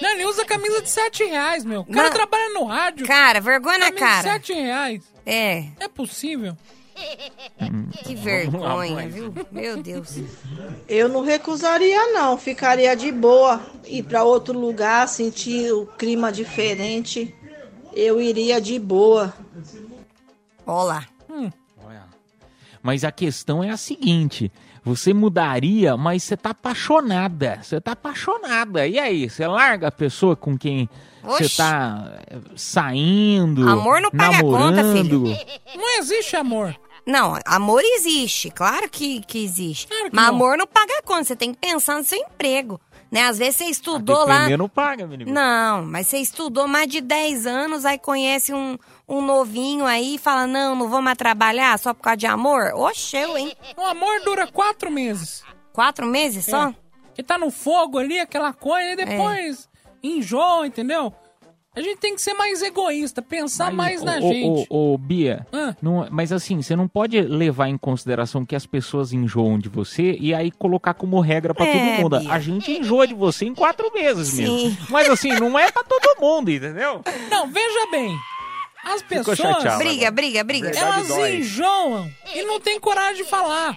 Não, 0.00 0.10
ele 0.10 0.24
usa 0.26 0.44
camisa 0.44 0.82
de 0.82 0.88
7 0.90 1.24
reais, 1.24 1.64
meu. 1.64 1.80
O 1.82 1.86
cara 1.86 2.08
Não. 2.08 2.14
trabalha 2.14 2.48
no 2.54 2.64
rádio. 2.64 3.06
Cara, 3.06 3.40
vergonha 3.40 3.78
na 3.78 3.86
camisa 3.92 3.96
de 3.96 4.22
cara. 4.22 4.32
7 4.34 4.52
reais. 4.52 5.02
É, 5.26 5.64
É 5.78 5.88
possível. 5.88 6.56
que 8.04 8.14
vergonha, 8.14 9.08
viu? 9.08 9.32
Meu 9.50 9.82
Deus. 9.82 10.18
Eu 10.88 11.08
não 11.08 11.22
recusaria, 11.24 12.12
não. 12.12 12.36
Ficaria 12.36 12.94
de 12.94 13.10
boa. 13.10 13.60
Ir 13.86 14.02
para 14.02 14.22
outro 14.24 14.58
lugar, 14.58 15.08
sentir 15.08 15.72
o 15.72 15.86
clima 15.86 16.30
diferente. 16.30 17.34
Eu 17.92 18.20
iria 18.20 18.60
de 18.60 18.78
boa. 18.78 19.34
Olá. 20.66 21.06
Olha. 21.84 22.04
Mas 22.82 23.02
a 23.04 23.10
questão 23.12 23.62
é 23.64 23.70
a 23.70 23.76
seguinte: 23.76 24.50
você 24.94 25.14
mudaria, 25.14 25.96
mas 25.96 26.22
você 26.22 26.36
tá 26.36 26.50
apaixonada. 26.50 27.60
Você 27.62 27.80
tá 27.80 27.92
apaixonada. 27.92 28.86
E 28.86 28.98
aí, 28.98 29.28
você 29.28 29.46
larga 29.46 29.88
a 29.88 29.92
pessoa 29.92 30.34
com 30.36 30.56
quem 30.56 30.88
você 31.22 31.48
tá 31.48 32.18
eh, 32.26 32.38
saindo, 32.56 33.68
Amor 33.68 34.00
não 34.00 34.10
paga 34.10 34.38
a 34.38 34.40
conta, 34.40 34.82
namorando? 34.82 35.36
Não 35.76 35.98
existe 35.98 36.36
amor. 36.36 36.74
Não, 37.06 37.38
amor 37.46 37.82
existe, 37.82 38.50
claro 38.50 38.88
que, 38.88 39.20
que 39.22 39.42
existe. 39.42 39.86
Claro 39.86 40.10
que 40.10 40.16
Mas 40.16 40.26
não. 40.26 40.34
amor 40.34 40.56
não 40.56 40.66
paga 40.66 41.02
conta, 41.04 41.24
você 41.24 41.36
tem 41.36 41.52
que 41.52 41.58
pensar 41.58 41.96
no 41.96 42.04
seu 42.04 42.18
emprego. 42.18 42.80
Né? 43.10 43.22
Às 43.22 43.38
vezes 43.38 43.56
você 43.56 43.64
estudou 43.64 44.24
lá. 44.24 44.38
Dependendo, 44.38 44.68
paga, 44.68 45.06
menino. 45.06 45.32
Não, 45.32 45.84
mas 45.84 46.06
você 46.06 46.18
estudou 46.18 46.68
mais 46.68 46.86
de 46.86 47.00
10 47.00 47.46
anos, 47.46 47.84
aí 47.84 47.98
conhece 47.98 48.54
um, 48.54 48.78
um 49.08 49.20
novinho 49.20 49.84
aí 49.84 50.14
e 50.14 50.18
fala: 50.18 50.46
Não, 50.46 50.74
não 50.76 50.88
vou 50.88 51.02
mais 51.02 51.18
trabalhar 51.18 51.76
só 51.78 51.92
por 51.92 52.02
causa 52.02 52.18
de 52.18 52.26
amor? 52.26 52.72
Oxe, 52.74 53.16
eu, 53.16 53.36
hein? 53.36 53.52
O 53.76 53.82
amor 53.82 54.20
dura 54.20 54.46
quatro 54.46 54.90
meses. 54.90 55.42
Quatro 55.72 56.06
meses 56.06 56.44
só? 56.44 56.68
É. 56.68 56.74
Que 57.14 57.22
tá 57.22 57.36
no 57.36 57.50
fogo 57.50 57.98
ali, 57.98 58.20
aquela 58.20 58.52
coisa, 58.52 58.92
e 58.92 58.96
depois 58.96 59.68
enjoa, 60.02 60.66
entendeu? 60.66 61.12
A 61.74 61.80
gente 61.80 61.98
tem 61.98 62.16
que 62.16 62.20
ser 62.20 62.34
mais 62.34 62.60
egoísta, 62.62 63.22
pensar 63.22 63.72
mais 63.72 64.02
na 64.02 64.16
ô, 64.18 64.20
gente. 64.32 64.66
Ô, 64.68 64.98
Bia, 64.98 65.46
Ah. 65.52 65.72
não- 65.80 66.04
mas 66.10 66.32
assim, 66.32 66.60
você 66.60 66.74
não 66.74 66.88
pode 66.88 67.20
levar 67.20 67.68
em 67.68 67.78
consideração 67.78 68.44
que 68.44 68.56
as 68.56 68.66
pessoas 68.66 69.12
enjoam 69.12 69.56
de 69.56 69.68
você 69.68 70.16
e 70.20 70.34
aí 70.34 70.50
colocar 70.50 70.94
como 70.94 71.20
regra 71.20 71.54
pra 71.54 71.64
É, 71.66 71.72
todo 71.72 72.02
mundo. 72.02 72.18
Bia. 72.18 72.32
A 72.32 72.40
gente 72.40 72.72
enjoa 72.72 73.06
de 73.06 73.14
você 73.14 73.44
em 73.44 73.54
quatro 73.54 73.88
meses 73.94 74.28
Sim. 74.28 74.42
mesmo. 74.64 74.76
Mas 74.90 75.08
assim, 75.08 75.28
não 75.34 75.56
é 75.56 75.70
pra 75.70 75.84
todo 75.84 76.20
mundo, 76.20 76.50
entendeu? 76.50 77.02
Não, 77.30 77.46
veja 77.48 77.86
bem. 77.92 78.16
As 78.82 79.02
pessoas. 79.02 79.38
Briga, 79.78 80.10
briga, 80.10 80.42
briga. 80.42 80.70
Elas 80.70 81.06
dói. 81.06 81.36
enjoam 81.36 82.10
e 82.34 82.42
não 82.42 82.58
tem 82.58 82.80
coragem 82.80 83.22
de 83.22 83.30
falar. 83.30 83.76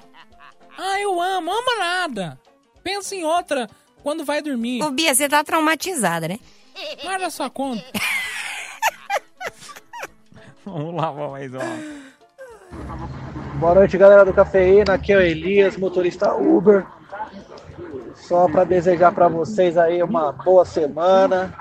Ah, 0.77 0.99
eu 0.99 1.21
amo, 1.21 1.51
ama 1.51 1.75
nada. 1.77 2.39
Pensa 2.83 3.15
em 3.15 3.23
outra 3.23 3.69
quando 4.01 4.25
vai 4.25 4.41
dormir. 4.41 4.81
Ô, 4.81 4.89
Bia, 4.89 5.13
você 5.13 5.29
tá 5.29 5.43
traumatizada, 5.43 6.27
né? 6.27 6.39
Guarda 7.03 7.29
sua 7.29 7.49
conta. 7.49 7.83
Vamos 10.65 10.95
lá, 10.95 11.11
vamos 11.11 11.31
mais 11.31 11.53
uma. 11.53 11.61
Boa 13.59 13.75
noite, 13.75 13.97
galera 13.97 14.23
do 14.23 14.33
Cafeína. 14.33 14.93
Aqui 14.93 15.11
é 15.11 15.17
o 15.17 15.21
Elias, 15.21 15.75
motorista 15.75 16.33
Uber. 16.33 16.85
Só 18.15 18.47
para 18.47 18.63
desejar 18.63 19.11
para 19.11 19.27
vocês 19.27 19.77
aí 19.77 20.01
uma 20.01 20.31
boa 20.31 20.63
semana. 20.63 21.53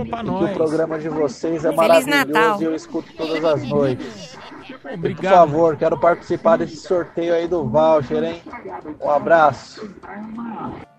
Opa, 0.00 0.22
nós. 0.22 0.50
o 0.50 0.54
programa 0.54 0.98
de 0.98 1.10
vocês 1.10 1.66
é 1.66 1.70
Feliz 1.70 1.76
maravilhoso 1.76 2.08
Natal. 2.32 2.62
e 2.62 2.64
eu 2.64 2.74
escuto 2.74 3.12
todas 3.14 3.44
as 3.44 3.62
noites. 3.68 4.38
Por 4.80 4.92
Obrigado. 4.92 5.34
favor, 5.34 5.76
quero 5.76 5.98
participar 5.98 6.56
desse 6.56 6.76
sorteio 6.76 7.34
aí 7.34 7.48
do 7.48 7.64
voucher, 7.64 8.22
hein? 8.22 8.42
Um 9.00 9.10
abraço. 9.10 9.88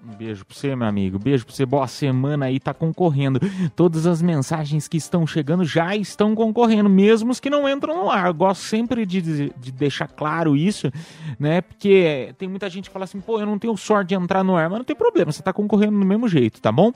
Um 0.05 0.15
beijo 0.15 0.45
pra 0.45 0.55
você, 0.55 0.75
meu 0.75 0.87
amigo. 0.87 1.17
Beijo 1.17 1.45
pra 1.45 1.55
você. 1.55 1.65
Boa 1.65 1.87
semana 1.87 2.45
aí, 2.47 2.59
tá 2.59 2.73
concorrendo. 2.73 3.39
Todas 3.75 4.05
as 4.05 4.21
mensagens 4.21 4.87
que 4.87 4.97
estão 4.97 5.25
chegando 5.25 5.63
já 5.63 5.95
estão 5.95 6.35
concorrendo, 6.35 6.89
mesmo 6.89 7.31
os 7.31 7.39
que 7.39 7.49
não 7.49 7.67
entram 7.69 8.03
no 8.03 8.11
ar. 8.11 8.27
Eu 8.27 8.33
gosto 8.33 8.61
sempre 8.61 9.05
de, 9.05 9.21
de 9.21 9.71
deixar 9.71 10.07
claro 10.07 10.57
isso, 10.57 10.91
né? 11.39 11.61
Porque 11.61 12.35
tem 12.37 12.49
muita 12.49 12.69
gente 12.69 12.89
que 12.89 12.93
fala 12.93 13.05
assim, 13.05 13.21
pô, 13.21 13.39
eu 13.39 13.45
não 13.45 13.57
tenho 13.57 13.75
sorte 13.77 14.09
de 14.09 14.15
entrar 14.15 14.43
no 14.43 14.57
ar, 14.57 14.69
mas 14.69 14.79
não 14.79 14.85
tem 14.85 14.95
problema, 14.95 15.31
você 15.31 15.41
tá 15.41 15.53
concorrendo 15.53 15.97
do 15.97 16.05
mesmo 16.05 16.27
jeito, 16.27 16.61
tá 16.61 16.71
bom? 16.71 16.91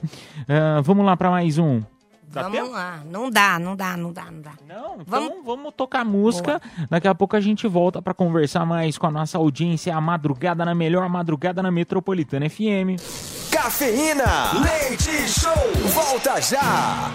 Ah, 0.46 0.80
vamos 0.82 1.04
lá 1.06 1.16
pra 1.16 1.30
mais 1.30 1.56
um. 1.58 1.80
Dá 2.30 2.42
Vamos 2.42 2.58
tempo? 2.58 2.70
lá. 2.72 3.00
Não 3.10 3.30
dá, 3.30 3.58
não 3.58 3.74
dá, 3.74 3.96
não 3.96 4.12
dá, 4.12 4.24
não 4.30 4.40
dá. 4.42 4.52
Não, 4.68 4.94
então 5.00 5.04
Vamos- 5.06 5.44
vamos, 5.44 5.74
tocar 5.74 6.04
música. 6.04 6.60
Daqui 6.90 7.08
a 7.08 7.14
pouco 7.14 7.34
a 7.36 7.40
gente 7.40 7.66
volta 7.66 8.02
pra 8.02 8.12
conversar 8.12 8.66
mais 8.66 8.98
com 8.98 9.06
a 9.06 9.10
nossa 9.10 9.38
audiência, 9.38 9.94
a 9.96 10.00
madrugada 10.00 10.64
na 10.64 10.74
melhor 10.74 11.08
madrugada 11.08 11.62
na 11.62 11.70
Metropolitana 11.70 12.48
FM. 12.48 13.00
Cafeína, 13.50 14.52
leite 14.62 15.10
show, 15.28 15.52
volta 15.94 16.40
já. 16.40 17.10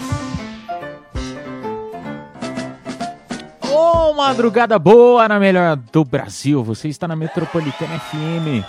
Ô, 3.72 4.14
madrugada 4.14 4.78
boa 4.78 5.28
na 5.28 5.40
melhor 5.40 5.76
do 5.76 6.04
Brasil. 6.04 6.64
Você 6.64 6.88
está 6.90 7.08
na 7.08 7.16
Metropolitana 7.16 8.00
FM. 8.00 8.64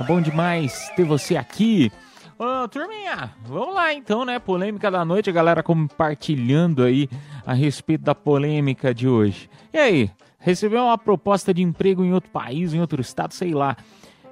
É 0.00 0.04
bom 0.04 0.20
demais 0.20 0.90
ter 0.96 1.04
você 1.04 1.36
aqui. 1.36 1.90
Ô, 2.38 2.68
turminha, 2.68 3.34
vamos 3.46 3.74
lá 3.74 3.92
então, 3.94 4.24
né? 4.24 4.38
Polêmica 4.38 4.90
da 4.90 5.04
noite, 5.04 5.30
a 5.30 5.32
galera 5.32 5.62
compartilhando 5.62 6.82
aí 6.82 7.08
a 7.46 7.52
respeito 7.52 8.04
da 8.04 8.14
polêmica 8.14 8.94
de 8.94 9.08
hoje. 9.08 9.48
E 9.72 9.78
aí, 9.78 10.10
recebeu 10.38 10.84
uma 10.84 10.98
proposta 10.98 11.54
de 11.54 11.62
emprego 11.62 12.04
em 12.04 12.12
outro 12.12 12.30
país, 12.30 12.74
em 12.74 12.80
outro 12.80 13.00
estado, 13.00 13.32
sei 13.32 13.54
lá. 13.54 13.76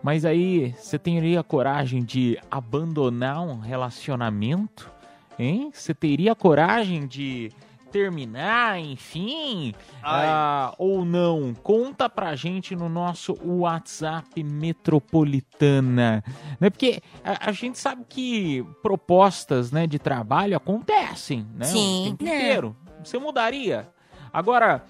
Mas 0.03 0.25
aí, 0.25 0.75
você 0.79 0.99
teria 0.99 1.43
coragem 1.43 2.05
de 2.05 2.39
abandonar 2.51 3.41
um 3.41 3.59
relacionamento 3.59 4.93
Hein? 5.39 5.71
Você 5.73 5.93
teria 5.93 6.35
coragem 6.35 7.07
de 7.07 7.51
terminar, 7.95 8.81
enfim, 8.81 9.73
ah, 10.03 10.75
ou 10.79 11.05
não? 11.05 11.55
Conta 11.55 12.09
pra 12.09 12.35
gente 12.35 12.75
no 12.75 12.89
nosso 12.89 13.39
WhatsApp 13.41 14.43
Metropolitana, 14.43 16.25
né? 16.59 16.71
Porque 16.71 17.01
a, 17.23 17.51
a 17.51 17.53
gente 17.53 17.79
sabe 17.79 18.05
que 18.09 18.67
propostas, 18.83 19.71
né, 19.71 19.87
de 19.87 20.01
trabalho 20.01 20.57
acontecem, 20.57 21.47
né? 21.55 21.67
Sim. 21.67 22.01
O 22.01 22.17
tempo 22.17 22.25
inteiro. 22.25 22.77
Você 23.05 23.17
mudaria? 23.17 23.89
Agora, 24.33 24.85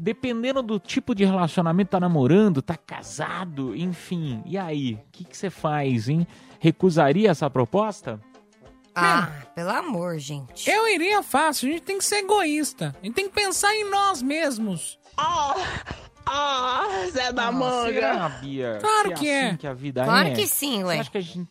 dependendo 0.00 0.62
do 0.62 0.78
tipo 0.78 1.14
de 1.14 1.26
relacionamento, 1.26 1.90
tá 1.90 2.00
namorando, 2.00 2.62
tá 2.62 2.78
casado, 2.78 3.76
enfim. 3.76 4.42
E 4.46 4.56
aí, 4.56 4.94
o 4.94 5.00
que 5.12 5.24
que 5.24 5.36
você 5.36 5.50
faz, 5.50 6.08
hein? 6.08 6.26
Recusaria 6.58 7.30
essa 7.30 7.50
proposta? 7.50 8.18
Ah, 9.00 9.32
pelo 9.54 9.70
amor, 9.70 10.18
gente. 10.18 10.68
Eu 10.70 10.88
iria 10.88 11.22
fácil, 11.22 11.68
a 11.68 11.72
gente 11.72 11.82
tem 11.82 11.98
que 11.98 12.04
ser 12.04 12.16
egoísta. 12.18 12.94
A 13.00 13.04
gente 13.06 13.14
tem 13.14 13.28
que 13.28 13.34
pensar 13.34 13.74
em 13.74 13.84
nós 13.90 14.20
mesmos. 14.22 14.98
Ah, 16.26 16.84
Zé 17.10 17.32
da 17.32 17.46
Ah, 17.48 17.52
Manga. 17.52 17.92
será, 17.92 18.28
Bia? 18.28 18.78
Claro 18.80 19.14
que 19.14 19.30
assim 19.30 19.46
é. 19.54 19.56
que 19.56 19.66
a 19.66 19.72
vida 19.72 20.04
Claro 20.04 20.28
é? 20.28 20.32
que 20.32 20.46
sim, 20.46 20.78
Você 20.82 20.84
ué. 20.84 20.98
acha 21.00 21.10
que 21.10 21.18
a 21.18 21.22
gente... 21.22 21.48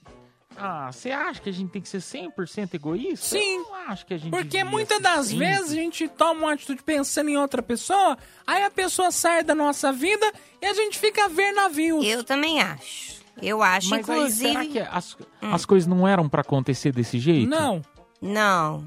Ah, 0.59 0.91
você 0.91 1.11
acha 1.11 1.39
que 1.39 1.49
a 1.49 1.53
gente 1.53 1.69
tem 1.71 1.79
que 1.81 1.87
ser 1.87 1.99
100% 1.99 2.73
egoísta? 2.73 3.27
Sim. 3.27 3.57
Eu 3.57 3.63
não 3.63 3.75
acho 3.89 4.05
que 4.07 4.13
a 4.15 4.17
gente 4.17 4.31
Porque 4.31 4.63
muitas 4.63 4.99
das 4.99 5.27
sempre. 5.27 5.45
vezes 5.45 5.71
a 5.71 5.75
gente 5.75 6.07
toma 6.07 6.41
uma 6.45 6.53
atitude 6.53 6.81
pensando 6.81 7.29
em 7.29 7.37
outra 7.37 7.61
pessoa, 7.61 8.17
aí 8.45 8.63
a 8.63 8.71
pessoa 8.71 9.11
sai 9.11 9.43
da 9.43 9.53
nossa 9.53 9.91
vida 9.93 10.31
e 10.59 10.65
a 10.65 10.73
gente 10.73 10.97
fica 10.97 11.25
a 11.25 11.27
ver 11.27 11.51
navios. 11.51 12.03
Eu 12.05 12.23
também 12.23 12.59
acho. 12.59 13.16
Eu 13.41 13.61
acho, 13.61 13.89
Mas 13.89 14.09
aí, 14.09 14.15
inclusive. 14.15 14.49
será 14.49 14.65
que 14.65 14.79
as, 14.79 15.17
as 15.41 15.65
coisas 15.65 15.87
não 15.87 16.07
eram 16.07 16.27
pra 16.27 16.41
acontecer 16.41 16.91
desse 16.91 17.19
jeito? 17.19 17.49
Não. 17.49 17.81
Não. 18.21 18.85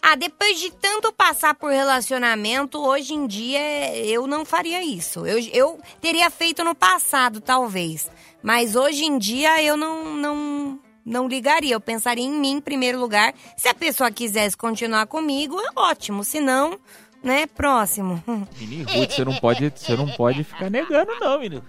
Ah, 0.00 0.14
depois 0.14 0.58
de 0.58 0.70
tanto 0.70 1.12
passar 1.12 1.54
por 1.54 1.70
relacionamento, 1.70 2.78
hoje 2.78 3.12
em 3.14 3.26
dia 3.26 3.94
eu 3.96 4.26
não 4.26 4.44
faria 4.44 4.82
isso. 4.82 5.26
Eu, 5.26 5.38
eu 5.52 5.78
teria 6.00 6.30
feito 6.30 6.64
no 6.64 6.74
passado, 6.74 7.40
talvez. 7.40 8.10
Mas 8.42 8.76
hoje 8.76 9.04
em 9.04 9.18
dia 9.18 9.62
eu 9.62 9.76
não, 9.76 10.16
não, 10.16 10.78
não 11.04 11.28
ligaria. 11.28 11.74
Eu 11.74 11.80
pensaria 11.80 12.24
em 12.24 12.32
mim 12.32 12.52
em 12.52 12.60
primeiro 12.60 12.98
lugar. 12.98 13.34
Se 13.56 13.68
a 13.68 13.74
pessoa 13.74 14.10
quisesse 14.10 14.56
continuar 14.56 15.06
comigo, 15.06 15.60
é 15.60 15.68
ótimo. 15.78 16.22
Se 16.24 16.40
não, 16.40 16.78
né, 17.22 17.46
próximo. 17.46 18.22
Ruth, 18.26 19.10
você 19.10 19.24
não 19.24 19.34
pode, 19.36 19.72
você 19.74 19.96
não 19.96 20.08
pode 20.08 20.44
ficar 20.44 20.70
negando, 20.70 21.10
não, 21.20 21.40
menino. 21.40 21.64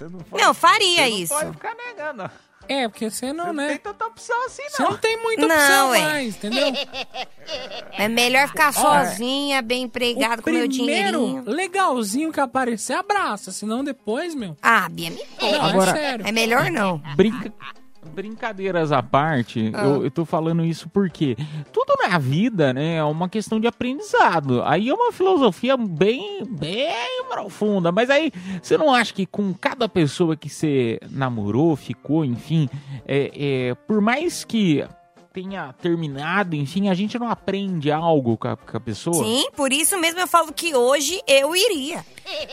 Você 0.00 0.04
não, 0.08 0.20
pode, 0.20 0.42
Não, 0.42 0.54
faria 0.54 1.02
você 1.08 1.08
isso. 1.14 1.34
Não 1.34 1.40
pode 1.40 1.52
ficar 1.52 1.74
negando. 1.74 2.22
não. 2.22 2.30
É, 2.68 2.88
porque 2.88 3.10
você 3.10 3.32
não, 3.32 3.46
Você 3.46 3.52
não 3.52 3.54
né? 3.54 3.68
tem 3.68 3.78
tanta 3.78 4.06
opção 4.06 4.46
assim, 4.46 4.62
Você 4.68 4.82
não. 4.82 4.90
não 4.92 4.96
tem 4.98 5.16
muita 5.20 5.46
Não, 5.46 5.56
opção 5.56 5.90
ué. 5.90 6.02
mais, 6.02 6.36
entendeu? 6.36 6.66
É 7.92 8.06
melhor 8.06 8.46
ficar 8.48 8.72
sozinha, 8.72 9.60
bem 9.60 9.82
empregada, 9.82 10.40
o 10.40 10.44
com 10.44 10.50
meu 10.50 10.68
dinheirinho. 10.68 11.42
legalzinho 11.46 12.32
que 12.32 12.38
aparecer, 12.38 12.92
abraça. 12.92 13.50
Senão 13.50 13.82
depois, 13.82 14.34
meu... 14.36 14.56
Ah, 14.62 14.88
Bia, 14.88 15.10
me 15.10 15.20
Não, 15.40 15.64
Agora- 15.64 15.90
é 15.90 15.94
sério. 15.94 16.26
É 16.28 16.30
melhor 16.32 16.70
não. 16.70 16.98
Brinca... 17.16 17.52
Brincadeiras 18.14 18.92
à 18.92 19.02
parte, 19.02 19.70
Ah. 19.74 19.84
eu, 19.84 20.04
eu 20.04 20.10
tô 20.10 20.24
falando 20.24 20.64
isso 20.64 20.88
porque 20.88 21.36
tudo 21.72 21.92
na 22.08 22.18
vida, 22.18 22.72
né, 22.72 22.96
é 22.96 23.04
uma 23.04 23.28
questão 23.28 23.60
de 23.60 23.66
aprendizado. 23.66 24.62
Aí 24.64 24.88
é 24.88 24.94
uma 24.94 25.12
filosofia 25.12 25.76
bem, 25.76 26.44
bem 26.44 27.24
profunda. 27.28 27.92
Mas 27.92 28.10
aí, 28.10 28.32
você 28.60 28.76
não 28.76 28.92
acha 28.92 29.12
que 29.12 29.26
com 29.26 29.52
cada 29.54 29.88
pessoa 29.88 30.36
que 30.36 30.48
você 30.48 30.98
namorou, 31.10 31.76
ficou, 31.76 32.24
enfim, 32.24 32.68
é, 33.06 33.30
é, 33.70 33.74
por 33.86 34.00
mais 34.00 34.44
que 34.44 34.84
tenha 35.32 35.72
terminado, 35.80 36.56
enfim, 36.56 36.88
a 36.88 36.94
gente 36.94 37.18
não 37.18 37.28
aprende 37.28 37.90
algo 37.90 38.36
com 38.36 38.48
a, 38.48 38.56
com 38.56 38.76
a 38.76 38.80
pessoa? 38.80 39.24
Sim, 39.24 39.48
por 39.54 39.72
isso 39.72 39.98
mesmo 39.98 40.20
eu 40.20 40.26
falo 40.26 40.52
que 40.52 40.74
hoje 40.74 41.20
eu 41.26 41.54
iria. 41.54 42.04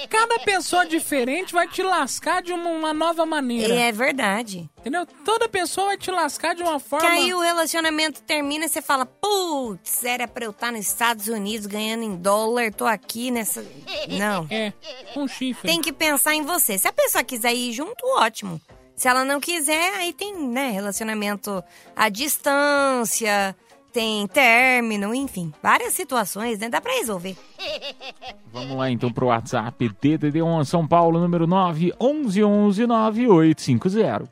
Cada 0.09 0.39
pessoa 0.39 0.85
diferente 0.85 1.53
vai 1.53 1.67
te 1.67 1.83
lascar 1.83 2.41
de 2.41 2.51
uma, 2.53 2.69
uma 2.69 2.93
nova 2.93 3.25
maneira. 3.25 3.73
É 3.73 3.91
verdade. 3.91 4.69
Entendeu? 4.79 5.05
Toda 5.25 5.49
pessoa 5.49 5.87
vai 5.87 5.97
te 5.97 6.09
lascar 6.09 6.55
de 6.55 6.63
uma 6.63 6.79
Que 6.79 6.87
forma... 6.87 7.09
aí 7.09 7.33
o 7.33 7.39
relacionamento 7.39 8.21
termina 8.21 8.65
e 8.65 8.69
você 8.69 8.81
fala, 8.81 9.05
putz, 9.05 10.03
era 10.03 10.27
pra 10.27 10.45
eu 10.45 10.51
estar 10.51 10.71
nos 10.71 10.87
Estados 10.87 11.27
Unidos 11.27 11.67
ganhando 11.67 12.03
em 12.03 12.15
dólar, 12.15 12.73
tô 12.73 12.85
aqui 12.85 13.29
nessa. 13.29 13.65
Não. 14.07 14.47
É, 14.49 14.71
com 15.13 15.27
chifre. 15.27 15.69
Tem 15.69 15.81
que 15.81 15.91
pensar 15.91 16.35
em 16.35 16.43
você. 16.43 16.77
Se 16.77 16.87
a 16.87 16.93
pessoa 16.93 17.23
quiser 17.23 17.53
ir 17.53 17.73
junto, 17.73 18.05
ótimo. 18.17 18.61
Se 18.97 19.07
ela 19.07 19.23
não 19.23 19.39
quiser, 19.39 19.93
aí 19.99 20.11
tem, 20.11 20.35
né, 20.35 20.71
relacionamento 20.71 21.63
à 21.95 22.09
distância, 22.09 23.55
tem 23.93 24.25
término, 24.25 25.13
enfim, 25.13 25.53
várias 25.61 25.93
situações, 25.93 26.57
né? 26.57 26.67
Dá 26.67 26.81
pra 26.81 26.93
resolver. 26.93 27.37
Vamos 28.51 28.75
lá 28.75 28.89
então 28.89 29.11
pro 29.13 29.27
WhatsApp 29.27 29.87
DDD1 30.01 30.65
São 30.65 30.87
Paulo, 30.87 31.19
número 31.19 31.45
9 31.45 31.93
11 31.99 32.87
9850. 32.87 34.27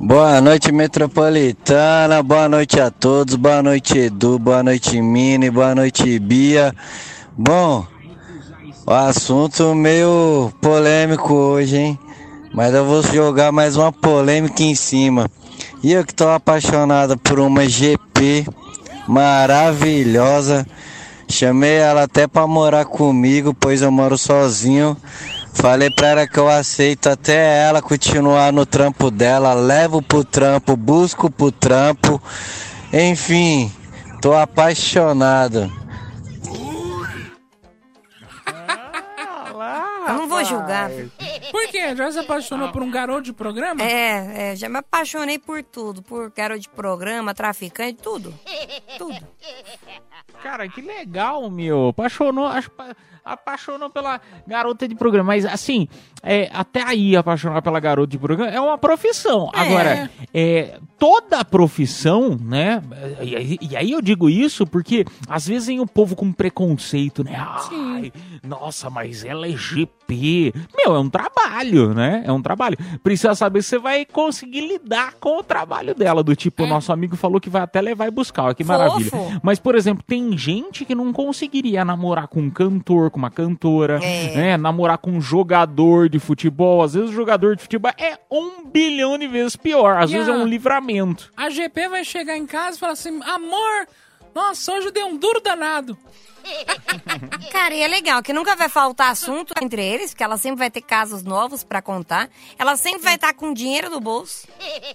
Boa 0.00 0.40
noite, 0.40 0.70
metropolitana. 0.70 2.22
Boa 2.22 2.48
noite 2.48 2.80
a 2.80 2.88
todos. 2.88 3.34
Boa 3.34 3.64
noite, 3.64 3.98
Edu. 3.98 4.38
Boa 4.38 4.62
noite, 4.62 5.00
Mini. 5.02 5.50
Boa 5.50 5.74
noite, 5.74 6.20
Bia. 6.20 6.72
Bom, 7.36 7.84
o 8.86 8.92
assunto 8.92 9.74
meio 9.74 10.52
polêmico 10.60 11.34
hoje, 11.34 11.76
hein? 11.76 11.98
Mas 12.52 12.74
eu 12.74 12.84
vou 12.84 13.02
jogar 13.02 13.52
mais 13.52 13.76
uma 13.76 13.92
polêmica 13.92 14.62
em 14.62 14.74
cima. 14.74 15.30
E 15.82 15.92
eu 15.92 16.04
que 16.04 16.14
tô 16.14 16.28
apaixonada 16.28 17.16
por 17.16 17.38
uma 17.38 17.68
GP 17.68 18.46
maravilhosa. 19.06 20.66
Chamei 21.28 21.76
ela 21.76 22.02
até 22.02 22.26
pra 22.26 22.46
morar 22.46 22.84
comigo, 22.84 23.54
pois 23.54 23.82
eu 23.82 23.90
moro 23.90 24.18
sozinho. 24.18 24.96
Falei 25.52 25.90
pra 25.90 26.08
ela 26.08 26.26
que 26.26 26.38
eu 26.38 26.48
aceito 26.48 27.08
até 27.08 27.62
ela 27.62 27.80
continuar 27.80 28.52
no 28.52 28.66
trampo 28.66 29.10
dela, 29.10 29.52
levo 29.52 30.02
pro 30.02 30.24
trampo, 30.24 30.76
busco 30.76 31.30
pro 31.30 31.52
trampo. 31.52 32.20
Enfim, 32.92 33.70
tô 34.20 34.34
apaixonado. 34.34 35.70
Eu 40.08 40.14
não 40.14 40.28
vou 40.28 40.44
julgar. 40.44 40.90
Quê? 41.70 41.94
Já 41.96 42.10
se 42.12 42.18
apaixonou 42.18 42.70
por 42.70 42.82
um 42.82 42.90
garoto 42.90 43.22
de 43.22 43.32
programa? 43.32 43.82
É, 43.82 44.52
é, 44.52 44.56
já 44.56 44.68
me 44.68 44.78
apaixonei 44.78 45.38
por 45.38 45.62
tudo, 45.62 46.02
por 46.02 46.30
garoto 46.30 46.60
de 46.60 46.68
programa, 46.68 47.32
traficante, 47.34 48.02
tudo. 48.02 48.34
Tudo. 48.98 49.16
Cara, 50.42 50.68
que 50.68 50.80
legal, 50.80 51.50
meu. 51.50 51.88
Apaixonou, 51.88 52.48
apaixonou 53.24 53.90
pela 53.90 54.20
garota 54.46 54.88
de 54.88 54.94
programa. 54.94 55.28
Mas, 55.28 55.44
assim, 55.44 55.86
é, 56.22 56.48
até 56.52 56.82
aí 56.82 57.14
apaixonar 57.16 57.60
pela 57.62 57.78
garota 57.78 58.08
de 58.10 58.18
programa 58.18 58.50
é 58.50 58.60
uma 58.60 58.78
profissão. 58.78 59.50
É. 59.54 59.60
Agora, 59.60 60.10
é, 60.32 60.78
toda 60.98 61.44
profissão, 61.44 62.38
né? 62.40 62.82
E, 63.20 63.36
aí- 63.36 63.58
e 63.60 63.76
aí 63.76 63.92
eu 63.92 64.00
digo 64.00 64.30
isso 64.30 64.66
porque 64.66 65.04
às 65.28 65.46
vezes 65.46 65.66
vem 65.68 65.80
o 65.80 65.86
povo 65.86 66.16
com 66.16 66.32
preconceito, 66.32 67.22
né? 67.22 67.36
Ai, 67.36 68.10
nossa, 68.42 68.88
mas 68.88 69.24
ela 69.24 69.46
é 69.46 69.52
GP. 69.56 70.52
Meu, 70.76 70.94
é 70.96 70.98
um 70.98 71.10
trabalho, 71.10 71.59
né? 71.94 72.22
É 72.26 72.32
um 72.32 72.42
trabalho. 72.42 72.76
Precisa 73.02 73.34
saber 73.34 73.62
se 73.62 73.70
você 73.70 73.78
vai 73.78 74.04
conseguir 74.04 74.60
lidar 74.66 75.14
com 75.20 75.38
o 75.38 75.42
trabalho 75.42 75.94
dela. 75.94 76.22
Do 76.22 76.34
tipo, 76.36 76.62
o 76.62 76.66
nosso 76.66 76.92
amigo 76.92 77.16
falou 77.16 77.40
que 77.40 77.50
vai 77.50 77.62
até 77.62 77.80
levar 77.80 78.06
e 78.08 78.10
buscar. 78.10 78.44
Olha 78.44 78.54
que 78.54 78.64
Fofo. 78.64 78.78
maravilha. 78.78 79.40
Mas, 79.42 79.58
por 79.58 79.74
exemplo, 79.74 80.02
tem 80.06 80.36
gente 80.36 80.84
que 80.84 80.94
não 80.94 81.12
conseguiria 81.12 81.84
namorar 81.84 82.28
com 82.28 82.40
um 82.40 82.50
cantor, 82.50 83.10
com 83.10 83.18
uma 83.18 83.30
cantora, 83.30 83.98
É. 84.02 84.34
né? 84.36 84.56
Namorar 84.56 84.98
com 84.98 85.10
um 85.10 85.20
jogador 85.20 86.08
de 86.08 86.18
futebol. 86.18 86.82
Às 86.82 86.94
vezes 86.94 87.10
o 87.10 87.12
jogador 87.12 87.56
de 87.56 87.62
futebol 87.62 87.92
é 87.98 88.18
um 88.30 88.64
bilhão 88.66 89.18
de 89.18 89.26
vezes 89.26 89.56
pior. 89.56 89.96
Às 89.96 90.10
E 90.10 90.14
vezes 90.14 90.28
a- 90.28 90.32
é 90.32 90.36
um 90.36 90.46
livramento. 90.46 91.30
A 91.36 91.50
GP 91.50 91.88
vai 91.88 92.04
chegar 92.04 92.36
em 92.36 92.46
casa 92.46 92.76
e 92.76 92.80
falar 92.80 92.92
assim: 92.92 93.20
amor, 93.22 93.86
nossa, 94.34 94.72
hoje 94.72 94.90
deu 94.90 95.06
um 95.06 95.16
duro 95.16 95.40
danado. 95.40 95.96
Cara, 97.52 97.74
e 97.74 97.82
é 97.82 97.88
legal 97.88 98.22
que 98.22 98.32
nunca 98.32 98.56
vai 98.56 98.68
faltar 98.68 99.10
assunto 99.10 99.52
entre 99.62 99.84
eles, 99.84 100.10
porque 100.12 100.24
ela 100.24 100.36
sempre 100.38 100.58
vai 100.58 100.70
ter 100.70 100.80
casos 100.80 101.22
novos 101.22 101.62
pra 101.62 101.82
contar. 101.82 102.30
Ela 102.58 102.76
sempre 102.76 103.02
vai 103.02 103.14
estar 103.16 103.34
com 103.34 103.52
dinheiro 103.52 103.90
no 103.90 104.00
bolso. 104.00 104.46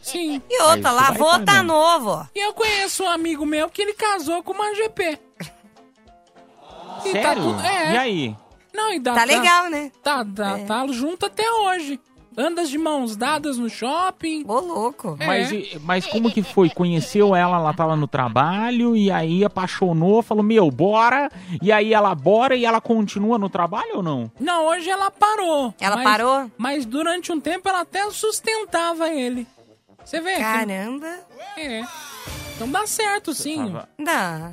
Sim. 0.02 0.42
E 0.50 0.62
outra, 0.64 0.92
vai 0.92 1.10
lavou, 1.12 1.40
tá 1.40 1.46
tá 1.46 1.64
novo, 1.64 2.10
ó. 2.12 2.26
E 2.34 2.40
eu 2.40 2.54
conheço 2.54 3.04
um 3.04 3.10
amigo 3.10 3.46
meu 3.46 3.70
que 3.70 3.82
ele 3.82 3.94
casou 3.94 4.42
com 4.44 4.54
uma 4.54 4.74
GP. 4.76 5.20
E 7.06 7.12
tá 7.14 7.22
Sério? 7.22 7.44
tudo- 7.44 7.62
é. 7.66 7.94
E 7.94 7.98
aí? 7.98 8.36
Não, 8.74 8.92
e 8.92 9.00
dá, 9.00 9.14
Tá 9.14 9.24
legal, 9.24 9.70
né? 9.70 9.92
Tá, 10.04 10.26
tá, 10.26 10.60
tá 10.68 10.88
junto 10.88 11.26
até 11.28 11.50
hoje. 11.50 12.00
Andas 12.38 12.70
de 12.70 12.78
mãos 12.78 13.16
dadas 13.16 13.58
no 13.58 13.70
shopping. 13.70 14.44
Ô, 14.48 14.60
louco. 14.60 15.16
É. 15.20 15.26
Mas, 15.26 15.52
mas 15.82 16.06
como 16.06 16.32
que 16.32 16.44
foi? 16.44 16.70
Conheceu 16.70 17.36
ela, 17.36 17.58
ela 17.58 17.74
tava 17.74 17.96
no 17.96 18.08
trabalho 18.08 18.96
e 18.96 19.10
aí 19.10 19.44
apaixonou, 19.46 20.22
falou, 20.22 20.44
meu, 20.44 20.70
bora. 20.70 21.30
E 21.62 21.72
aí 21.72 21.94
ela 21.94 22.14
bora 22.14 22.56
e 22.56 22.66
ela 22.66 22.82
continua 22.82 23.38
no 23.38 23.50
trabalho 23.50 23.98
ou 23.98 24.04
não? 24.04 24.32
Não, 24.40 24.68
hoje 24.68 24.90
ela 24.90 25.10
parou. 25.10 25.74
Ela 25.80 25.96
mas- 25.96 26.04
parou? 26.06 26.52
Mas 26.58 26.86
durante 26.86 27.32
um 27.32 27.40
tempo 27.40 27.68
ela 27.70 27.82
até 27.82 28.10
sustentava 28.12 29.10
ele. 29.10 29.48
Você 30.04 30.20
vê? 30.22 30.36
que- 30.36 30.42
Caramba. 30.42 31.08
É. 31.58 31.82
Então 32.56 32.70
dá 32.70 32.86
certo, 32.86 33.34
sim. 33.34 33.58
tava- 33.72 33.90
Dá. 34.00 34.52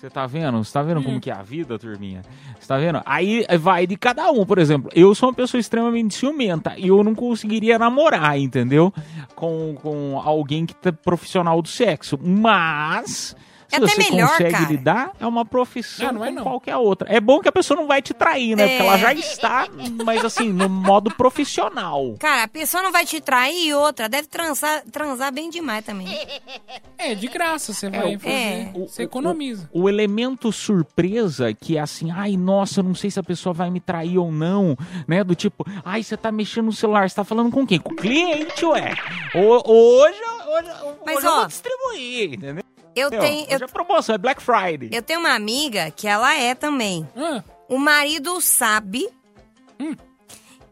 Você 0.00 0.08
tá 0.08 0.26
vendo? 0.26 0.64
Você 0.64 0.72
tá 0.72 0.82
vendo 0.82 1.02
como 1.02 1.20
que 1.20 1.30
é 1.30 1.34
a 1.34 1.42
vida, 1.42 1.78
turminha? 1.78 2.22
Você 2.58 2.66
tá 2.66 2.78
vendo? 2.78 3.02
Aí 3.04 3.44
vai 3.58 3.86
de 3.86 3.98
cada 3.98 4.30
um, 4.30 4.46
por 4.46 4.56
exemplo. 4.56 4.90
Eu 4.94 5.14
sou 5.14 5.28
uma 5.28 5.34
pessoa 5.34 5.60
extremamente 5.60 6.14
ciumenta 6.14 6.72
e 6.78 6.88
eu 6.88 7.04
não 7.04 7.14
conseguiria 7.14 7.78
namorar, 7.78 8.38
entendeu? 8.38 8.94
Com, 9.34 9.74
com 9.74 10.18
alguém 10.18 10.64
que 10.64 10.74
tá 10.74 10.90
profissional 10.90 11.60
do 11.60 11.68
sexo. 11.68 12.18
Mas. 12.18 13.36
Se 13.70 13.76
É 13.76 13.78
até 13.78 13.86
você 13.94 14.10
melhor, 14.10 14.28
consegue 14.30 14.50
cara. 14.50 14.64
lidar, 14.68 15.12
é 15.20 15.26
uma 15.26 15.44
profissão 15.44 16.06
Não, 16.08 16.14
não 16.14 16.24
é 16.24 16.30
não. 16.32 16.42
qualquer 16.42 16.76
outra. 16.76 17.08
É 17.10 17.20
bom 17.20 17.40
que 17.40 17.48
a 17.48 17.52
pessoa 17.52 17.78
não 17.78 17.86
vai 17.86 18.02
te 18.02 18.12
trair, 18.12 18.56
né? 18.56 18.66
Porque 18.66 18.82
É. 18.82 18.86
ela 18.86 18.98
já 18.98 19.14
está, 19.14 19.68
mas 20.04 20.24
assim, 20.24 20.52
no 20.52 20.68
modo 20.68 21.10
profissional. 21.14 22.16
Cara, 22.18 22.42
a 22.44 22.48
pessoa 22.48 22.82
não 22.82 22.90
vai 22.92 23.06
te 23.06 23.20
trair 23.20 23.68
e 23.68 23.72
outra, 23.74 24.08
deve 24.08 24.26
transar, 24.28 24.82
transar 24.90 25.32
bem 25.32 25.48
demais 25.50 25.84
também. 25.84 26.08
É, 26.98 27.14
de 27.14 27.28
graça 27.28 27.72
você 27.72 27.88
vai 27.88 28.16
o- 28.16 28.18
fazer. 28.20 28.34
é. 28.34 28.72
Você 28.74 29.02
economiza. 29.04 29.70
O 29.72 29.88
elemento 29.88 30.50
surpresa, 30.52 31.54
que 31.54 31.76
é 31.76 31.80
assim, 31.80 32.10
ai, 32.10 32.36
nossa, 32.36 32.80
eu 32.80 32.84
não 32.84 32.94
sei 32.94 33.10
se 33.10 33.18
a 33.20 33.22
pessoa 33.22 33.52
vai 33.52 33.70
me 33.70 33.80
trair 33.80 34.18
ou 34.18 34.32
não, 34.32 34.76
né? 35.06 35.22
Do 35.22 35.34
tipo, 35.34 35.64
ai, 35.84 36.02
você 36.02 36.16
tá 36.16 36.32
mexendo 36.32 36.66
no 36.66 36.72
celular, 36.72 37.08
você 37.08 37.14
tá 37.16 37.24
falando 37.24 37.50
com 37.50 37.66
quem? 37.66 37.78
Com 37.78 37.92
o 37.92 37.96
cliente, 37.96 38.64
ué. 38.66 38.94
O- 39.34 39.70
Hoje, 39.70 40.18
hoje, 40.48 40.68
Mas, 41.06 41.16
hoje 41.18 41.26
eu 41.26 41.32
ó, 41.32 41.36
vou 41.38 41.46
distribuir, 41.46 42.34
entendeu? 42.34 42.64
Eu 43.00 43.10
Meu, 43.10 43.20
tenho, 43.20 43.46
eu, 43.48 43.54
Hoje 43.56 43.64
é 43.64 43.66
promoção, 43.66 44.14
é 44.14 44.18
Black 44.18 44.42
Friday. 44.42 44.90
eu 44.92 45.02
tenho 45.02 45.20
uma 45.20 45.34
amiga 45.34 45.90
que 45.90 46.06
ela 46.06 46.34
é 46.36 46.54
também. 46.54 47.08
Ah, 47.16 47.42
O 47.68 47.78
marido 47.78 48.40
sabe. 48.40 49.08
Hum. 49.80 49.96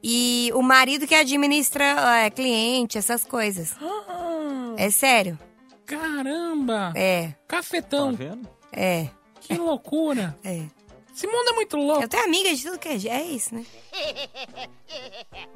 E 0.02 0.50
o 0.54 0.62
marido 0.62 1.06
que 1.06 1.14
administra 1.14 1.84
é, 2.24 2.30
cliente, 2.30 2.96
essas 2.98 3.24
coisas. 3.24 3.74
ah, 3.82 4.74
É 4.76 4.90
sério. 4.90 5.38
caramba! 5.86 6.92
É, 6.94 7.28
Tá 7.28 7.56
Cafetão. 7.56 8.14
vendo? 8.14 8.48
é, 8.72 9.08
Que 9.40 9.54
loucura. 9.54 10.36
é. 10.44 10.64
Esse 11.18 11.26
mundo 11.26 11.48
é 11.50 11.52
muito 11.52 11.76
louco. 11.76 12.02
Eu 12.04 12.08
tenho 12.08 12.22
amiga 12.24 12.54
de 12.54 12.62
tudo 12.62 12.78
que 12.78 12.86
é, 12.88 12.92
é 13.08 13.22
isso, 13.24 13.52
né? 13.52 13.64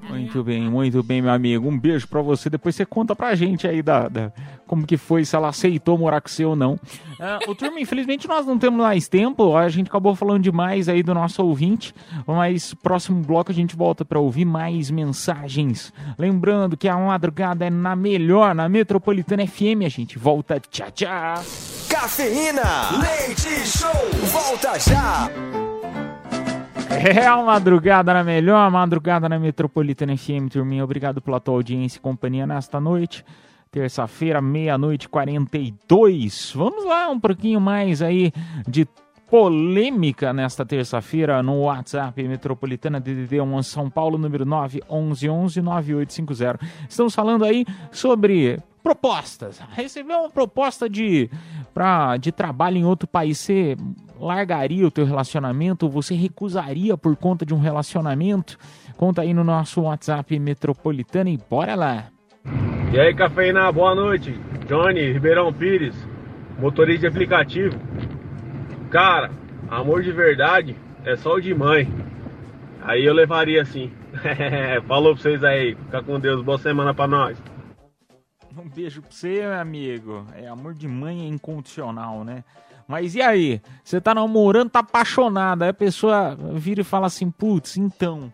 Muito 0.09 0.42
bem, 0.42 0.62
muito 0.62 1.01
bem, 1.05 1.22
meu 1.22 1.31
amigo. 1.31 1.68
Um 1.68 1.79
beijo 1.79 2.09
pra 2.09 2.20
você. 2.20 2.51
Depois 2.51 2.75
você 2.75 2.85
conta 2.85 3.14
pra 3.14 3.33
gente 3.37 3.68
aí 3.68 3.81
da, 3.81 4.09
da- 4.09 4.33
como 4.66 4.85
que 4.85 4.96
foi, 4.96 5.25
se 5.25 5.37
ela 5.37 5.48
aceitou 5.51 5.96
morar 5.96 6.20
com 6.20 6.29
você 6.29 6.44
ou 6.44 6.57
não. 6.57 6.77
Ah, 7.20 7.38
o 7.46 7.55
turma, 7.55 7.79
infelizmente, 7.79 8.27
nós 8.27 8.44
não 8.44 8.59
temos 8.59 8.81
mais 8.81 9.07
tempo. 9.07 9.57
A 9.57 9.68
gente 9.68 9.87
acabou 9.87 10.16
falando 10.16 10.42
demais 10.42 10.88
aí 10.88 11.01
do 11.01 11.14
nosso 11.14 11.44
ouvinte. 11.46 11.94
Mas 12.27 12.75
próximo 12.75 13.22
bloco 13.22 13.53
a 13.53 13.55
gente 13.55 13.77
volta 13.77 14.05
pra 14.05 14.18
ouvir 14.18 14.44
mais 14.44 14.90
mensagens. 14.90 15.92
Lembrando 16.18 16.77
que 16.77 16.88
a 16.88 16.96
madrugada 16.96 17.64
é 17.66 17.70
na 17.70 17.94
melhor, 17.94 18.53
na 18.53 18.68
Metropolitana 18.68 19.46
FM. 19.46 19.85
A 19.87 19.88
gente 19.88 20.18
volta. 20.18 20.59
Tchau, 20.59 20.90
tchau. 20.90 21.35
Cafeína, 21.92 22.88
leite 23.02 23.50
show, 23.66 23.90
volta 24.33 24.78
já. 24.78 25.28
É 26.90 27.26
a 27.26 27.37
madrugada 27.37 28.14
na 28.14 28.24
melhor, 28.24 28.70
madrugada 28.70 29.28
na 29.28 29.38
Metropolitana 29.38 30.16
FM, 30.16 30.48
turminha. 30.50 30.83
Obrigado 30.83 31.20
pela 31.20 31.38
tua 31.38 31.52
audiência 31.52 31.98
e 31.98 32.00
companhia 32.00 32.46
nesta 32.46 32.81
noite. 32.81 33.22
Terça-feira, 33.70 34.40
meia-noite, 34.40 35.07
42. 35.07 36.55
Vamos 36.57 36.83
lá, 36.87 37.11
um 37.11 37.20
pouquinho 37.20 37.61
mais 37.61 38.00
aí 38.00 38.33
de 38.66 38.88
polêmica 39.31 40.33
nesta 40.33 40.64
terça-feira 40.64 41.42
no 41.42 41.64
WhatsApp 41.64 42.26
Metropolitana 42.26 43.00
DDD 43.00 43.42
1 43.42 43.62
São 43.62 43.90
Paulo, 43.90 44.16
número 44.16 44.46
911-9850. 44.46 46.59
Estamos 46.88 47.14
falando 47.14 47.44
aí 47.44 47.66
sobre 47.90 48.62
propostas. 48.82 49.60
Recebeu 49.70 50.18
uma 50.20 50.30
proposta 50.30 50.88
de, 50.88 51.30
pra, 51.72 52.16
de 52.16 52.32
trabalho 52.32 52.76
em 52.76 52.84
outro 52.84 53.06
país, 53.06 53.38
você 53.38 53.76
largaria 54.18 54.86
o 54.86 54.90
teu 54.90 55.04
relacionamento? 55.04 55.88
Você 55.88 56.14
recusaria 56.14 56.96
por 56.96 57.16
conta 57.16 57.44
de 57.46 57.54
um 57.54 57.58
relacionamento? 57.58 58.58
Conta 58.96 59.22
aí 59.22 59.32
no 59.34 59.44
nosso 59.44 59.82
WhatsApp 59.82 60.38
Metropolitana 60.38 61.30
e 61.30 61.36
bora 61.36 61.74
lá. 61.74 62.06
E 62.92 63.00
aí, 63.00 63.14
cafeína, 63.14 63.70
boa 63.72 63.94
noite. 63.94 64.38
Johnny, 64.68 65.12
Ribeirão 65.12 65.52
Pires, 65.52 65.96
motorista 66.58 67.00
de 67.00 67.06
aplicativo. 67.06 67.76
Cara, 68.90 69.30
amor 69.70 70.02
de 70.02 70.12
verdade 70.12 70.76
é 71.04 71.16
só 71.16 71.34
o 71.34 71.40
de 71.40 71.54
mãe. 71.54 71.88
Aí 72.82 73.04
eu 73.04 73.14
levaria 73.14 73.64
sim. 73.64 73.90
Falou 74.86 75.14
pra 75.14 75.22
vocês 75.22 75.42
aí. 75.42 75.74
Fica 75.74 76.02
com 76.02 76.20
Deus. 76.20 76.42
Boa 76.42 76.58
semana 76.58 76.92
pra 76.92 77.06
nós. 77.06 77.42
Um 78.58 78.68
beijo 78.68 79.02
pra 79.02 79.10
você, 79.10 79.40
meu 79.40 79.54
amigo. 79.54 80.26
É, 80.34 80.46
amor 80.46 80.74
de 80.74 80.86
mãe 80.86 81.22
é 81.22 81.28
incondicional, 81.28 82.24
né? 82.24 82.44
Mas 82.86 83.14
e 83.14 83.22
aí? 83.22 83.60
Você 83.82 84.00
tá 84.00 84.14
namorando, 84.14 84.70
tá 84.70 84.80
apaixonada. 84.80 85.64
Aí 85.64 85.70
a 85.70 85.74
pessoa 85.74 86.36
vira 86.54 86.80
e 86.80 86.84
fala 86.84 87.06
assim: 87.06 87.30
putz, 87.30 87.76
então. 87.76 88.32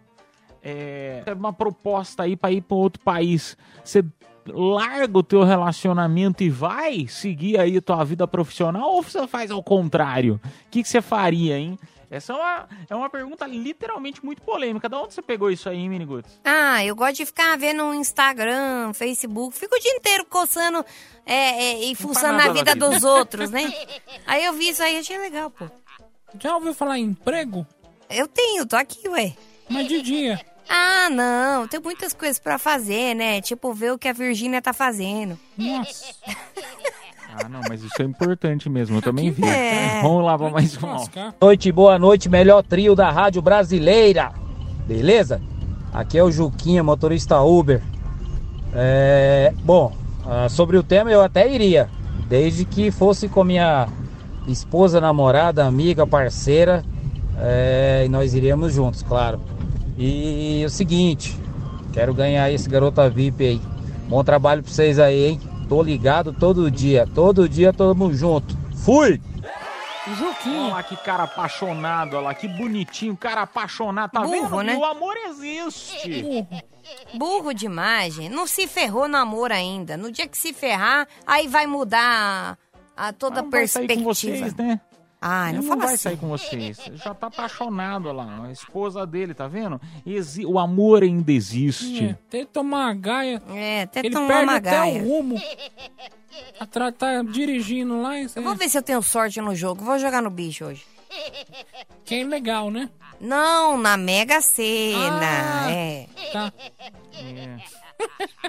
É 0.61 1.23
uma 1.35 1.53
proposta 1.53 2.25
aí 2.25 2.37
pra 2.37 2.51
ir 2.51 2.63
pra 2.63 2.77
outro 2.77 3.01
país. 3.03 3.57
Você 3.85 4.05
larga 4.47 5.19
o 5.19 5.23
teu 5.23 5.45
relacionamento 5.45 6.43
e 6.43 6.51
vai 6.51 7.07
seguir 7.07 7.59
aí 7.59 7.77
a 7.77 7.83
tua 7.83 8.03
vida 8.05 8.27
profissional 8.27 8.91
ou 8.91 9.03
você 9.03 9.27
faz 9.27 9.51
ao 9.51 9.63
contrário? 9.63 10.41
O 10.45 10.71
que, 10.71 10.83
que 10.83 10.89
você 10.89 11.01
faria, 11.01 11.59
hein? 11.59 11.79
Essa 12.11 12.33
é 12.33 12.37
uma, 12.37 12.69
é 12.89 12.95
uma 12.95 13.11
pergunta 13.11 13.47
literalmente 13.47 14.25
muito 14.25 14.41
polêmica. 14.43 14.89
Da 14.89 15.01
onde 15.01 15.15
você 15.15 15.21
pegou 15.21 15.51
isso 15.51 15.69
aí, 15.69 15.77
hein, 15.77 15.89
Miniguts? 15.89 16.41
Ah, 16.45 16.85
eu 16.85 16.97
gosto 16.97 17.17
de 17.17 17.27
ficar 17.27 17.57
vendo 17.59 17.85
no 17.85 17.95
Instagram, 17.95 18.93
Facebook. 18.95 19.57
Fico 19.57 19.77
o 19.77 19.81
dia 19.81 19.93
inteiro 19.93 20.25
coçando 20.25 20.85
é, 21.27 21.35
é, 21.35 21.85
e 21.85 21.95
fuçando 21.95 22.39
na 22.39 22.47
na 22.47 22.53
vida 22.53 22.73
vida. 22.73 22.89
dos 22.89 23.05
outros, 23.05 23.51
né? 23.51 23.71
Aí 24.27 24.45
eu 24.45 24.53
vi 24.55 24.71
isso 24.71 24.83
aí 24.83 24.97
e 24.97 24.99
achei 24.99 25.19
legal, 25.19 25.51
pô. 25.51 25.67
Já 26.41 26.55
ouviu 26.55 26.75
falar 26.75 26.99
em 26.99 27.05
emprego? 27.05 27.67
Eu 28.11 28.27
tenho, 28.29 28.67
tô 28.67 28.77
aqui, 28.77 29.09
ué. 29.09 29.35
Mas 29.69 29.87
de 29.89 30.01
dia. 30.03 30.41
Ah, 30.69 31.09
não, 31.11 31.67
tem 31.67 31.81
muitas 31.81 32.13
coisas 32.13 32.39
pra 32.39 32.59
fazer, 32.59 33.15
né? 33.15 33.41
Tipo, 33.41 33.73
ver 33.73 33.93
o 33.93 33.99
que 33.99 34.09
a 34.09 34.13
Virgínia 34.13 34.61
tá 34.61 34.73
fazendo. 34.73 35.39
Nossa. 35.57 36.15
Ah, 37.41 37.49
não, 37.49 37.61
mas 37.69 37.85
isso 37.85 37.95
é 38.01 38.05
importante 38.05 38.69
mesmo, 38.69 38.97
eu 38.97 39.03
também 39.03 39.31
vi. 39.31 39.45
É. 39.45 40.03
Vamos 40.03 40.25
lá 40.25 40.37
pra 40.37 40.51
mais 40.51 40.77
um. 40.83 40.87
Lascar. 40.87 41.35
Noite, 41.41 41.71
boa 41.71 41.97
noite, 41.97 42.29
melhor 42.29 42.65
trio 42.65 42.97
da 42.97 43.11
Rádio 43.11 43.41
Brasileira. 43.41 44.33
Beleza? 44.89 45.41
Aqui 45.93 46.19
é 46.19 46.25
o 46.25 46.33
Juquinha, 46.33 46.83
motorista 46.83 47.41
Uber. 47.41 47.81
É, 48.75 49.53
bom, 49.63 49.93
ah, 50.27 50.49
sobre 50.49 50.77
o 50.77 50.83
tema 50.83 51.13
eu 51.13 51.23
até 51.23 51.49
iria, 51.53 51.89
desde 52.29 52.65
que 52.65 52.91
fosse 52.91 53.29
com 53.29 53.45
minha 53.45 53.87
esposa, 54.49 55.01
namorada, 55.01 55.65
amiga, 55.65 56.05
parceira, 56.07 56.85
é, 57.39 58.03
e 58.05 58.09
nós 58.09 58.35
iríamos 58.35 58.73
juntos, 58.73 59.03
claro. 59.03 59.41
E 59.97 60.65
o 60.67 60.71
seguinte, 60.71 61.39
quero 61.93 62.13
ganhar 62.13 62.51
esse 62.51 62.69
garota 62.69 63.09
VIP 63.09 63.47
aí. 63.47 63.61
Bom 64.09 64.25
trabalho 64.25 64.63
pra 64.63 64.73
vocês 64.73 64.99
aí, 64.99 65.27
hein? 65.27 65.41
Tô 65.69 65.83
ligado 65.83 66.33
todo 66.33 66.71
dia, 66.71 67.07
todo 67.15 67.49
dia 67.49 67.73
tamo 67.73 68.13
junto. 68.13 68.57
Fui! 68.85 69.21
Olha 70.47 70.69
lá 70.73 70.83
que 70.83 70.97
cara 70.97 71.25
apaixonado, 71.25 72.15
olha 72.17 72.25
lá, 72.29 72.35
que 72.35 72.49
bonitinho, 72.49 73.15
cara 73.15 73.43
apaixonado, 73.43 74.11
tá 74.11 74.23
Burro, 74.23 74.59
vendo? 74.59 74.63
né? 74.63 74.77
O 74.77 74.85
amor 74.85 75.15
existe. 75.29 76.47
Burro 77.13 77.53
demais, 77.53 78.15
gente. 78.15 78.31
Não 78.35 78.47
se 78.47 78.67
ferrou 78.67 79.07
no 79.07 79.19
amor 79.19 79.53
ainda. 79.53 79.99
No 79.99 80.11
dia 80.11 80.27
que 80.27 80.39
se 80.39 80.55
ferrar, 80.55 81.07
aí 81.27 81.47
vai 81.47 81.67
mudar 81.67 82.57
a, 82.97 83.09
a 83.09 83.13
toda 83.13 83.41
a 83.41 83.45
perspectiva. 83.45 84.03
vocês, 84.03 84.55
né? 84.57 84.81
Ah, 85.21 85.51
não 85.53 85.61
Ele 85.61 85.69
fala 85.69 85.81
vai 85.85 85.95
assim. 85.95 86.03
sair 86.05 86.17
com 86.17 86.29
vocês. 86.29 86.79
Ele 86.87 86.97
já 86.97 87.13
tá 87.13 87.27
apaixonado 87.27 88.07
olha 88.09 88.19
lá, 88.19 88.45
a 88.47 88.53
esposa 88.53 89.05
dele, 89.07 89.35
tá 89.35 89.49
vendo? 89.49 89.81
Exi- 90.07 90.47
o 90.47 90.59
amor 90.59 91.03
ainda 91.03 91.33
existe. 91.33 92.05
É, 92.05 92.11
até 92.11 92.45
tomar 92.45 92.85
uma 92.87 92.95
gaia. 92.95 93.43
É, 93.49 93.83
até 93.83 94.01
Ele 94.01 94.11
tomar 94.11 94.29
perde 94.29 94.45
uma 94.45 94.57
até 94.57 94.71
gaia. 94.71 95.03
o 95.03 95.09
rumo. 95.09 95.41
Tá, 96.71 96.93
tá 96.93 97.23
dirigindo 97.23 98.01
lá 98.01 98.17
e 98.21 98.29
Eu 98.37 98.43
vou 98.43 98.55
ver 98.55 98.69
se 98.69 98.79
eu 98.79 98.83
tenho 98.83 99.03
sorte 99.03 99.41
no 99.41 99.55
jogo. 99.57 99.85
Vou 99.85 99.99
jogar 99.99 100.23
no 100.23 100.31
bicho 100.31 100.65
hoje. 100.67 100.85
Que 102.05 102.17
é 102.17 102.25
legal, 102.25 102.71
né? 102.71 102.89
Não, 103.21 103.77
na 103.77 103.97
Mega 103.97 104.41
Sena. 104.41 105.65
Ah. 105.67 105.71
É. 105.73 106.07
Tá. 106.33 106.53
É. 107.21 107.57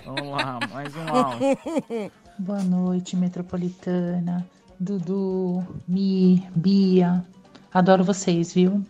Vamos 0.06 0.30
lá, 0.32 0.60
mais 0.72 0.96
um 0.96 1.08
áudio. 1.10 2.12
Boa 2.38 2.62
noite, 2.62 3.16
Metropolitana, 3.16 4.48
Dudu, 4.80 5.62
Mi, 5.86 6.48
Bia. 6.56 7.26
Adoro 7.74 8.04
vocês, 8.04 8.54
viu? 8.54 8.82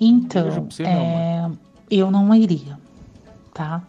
Então, 0.00 0.44
meu 0.44 0.68
é, 0.80 1.50
eu 1.88 2.10
não 2.10 2.34
iria, 2.34 2.76
tá? 3.54 3.80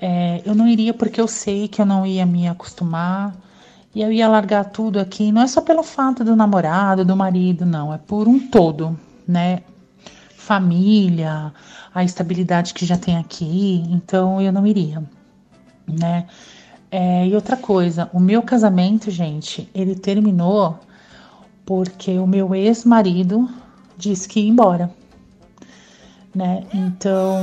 É, 0.00 0.40
eu 0.46 0.54
não 0.54 0.68
iria 0.68 0.94
porque 0.94 1.20
eu 1.20 1.26
sei 1.26 1.66
que 1.66 1.82
eu 1.82 1.86
não 1.86 2.06
ia 2.06 2.24
me 2.24 2.46
acostumar 2.46 3.34
e 3.92 4.02
eu 4.02 4.12
ia 4.12 4.28
largar 4.28 4.66
tudo 4.66 5.00
aqui. 5.00 5.32
Não 5.32 5.42
é 5.42 5.48
só 5.48 5.60
pelo 5.60 5.82
fato 5.82 6.22
do 6.22 6.36
namorado, 6.36 7.04
do 7.04 7.16
marido, 7.16 7.66
não. 7.66 7.92
É 7.92 7.98
por 7.98 8.28
um 8.28 8.38
todo, 8.48 8.96
né? 9.26 9.62
Família, 10.36 11.52
a 11.92 12.04
estabilidade 12.04 12.72
que 12.72 12.86
já 12.86 12.96
tem 12.96 13.16
aqui. 13.16 13.82
Então, 13.90 14.40
eu 14.40 14.52
não 14.52 14.64
iria, 14.64 15.02
né? 15.88 16.26
É, 16.94 17.26
e 17.26 17.34
outra 17.34 17.56
coisa, 17.56 18.10
o 18.12 18.20
meu 18.20 18.42
casamento, 18.42 19.10
gente, 19.10 19.66
ele 19.74 19.94
terminou 19.94 20.78
porque 21.64 22.18
o 22.18 22.26
meu 22.26 22.54
ex-marido 22.54 23.48
disse 23.96 24.28
que 24.28 24.40
ia 24.40 24.48
embora, 24.50 24.94
né? 26.34 26.66
Então, 26.70 27.38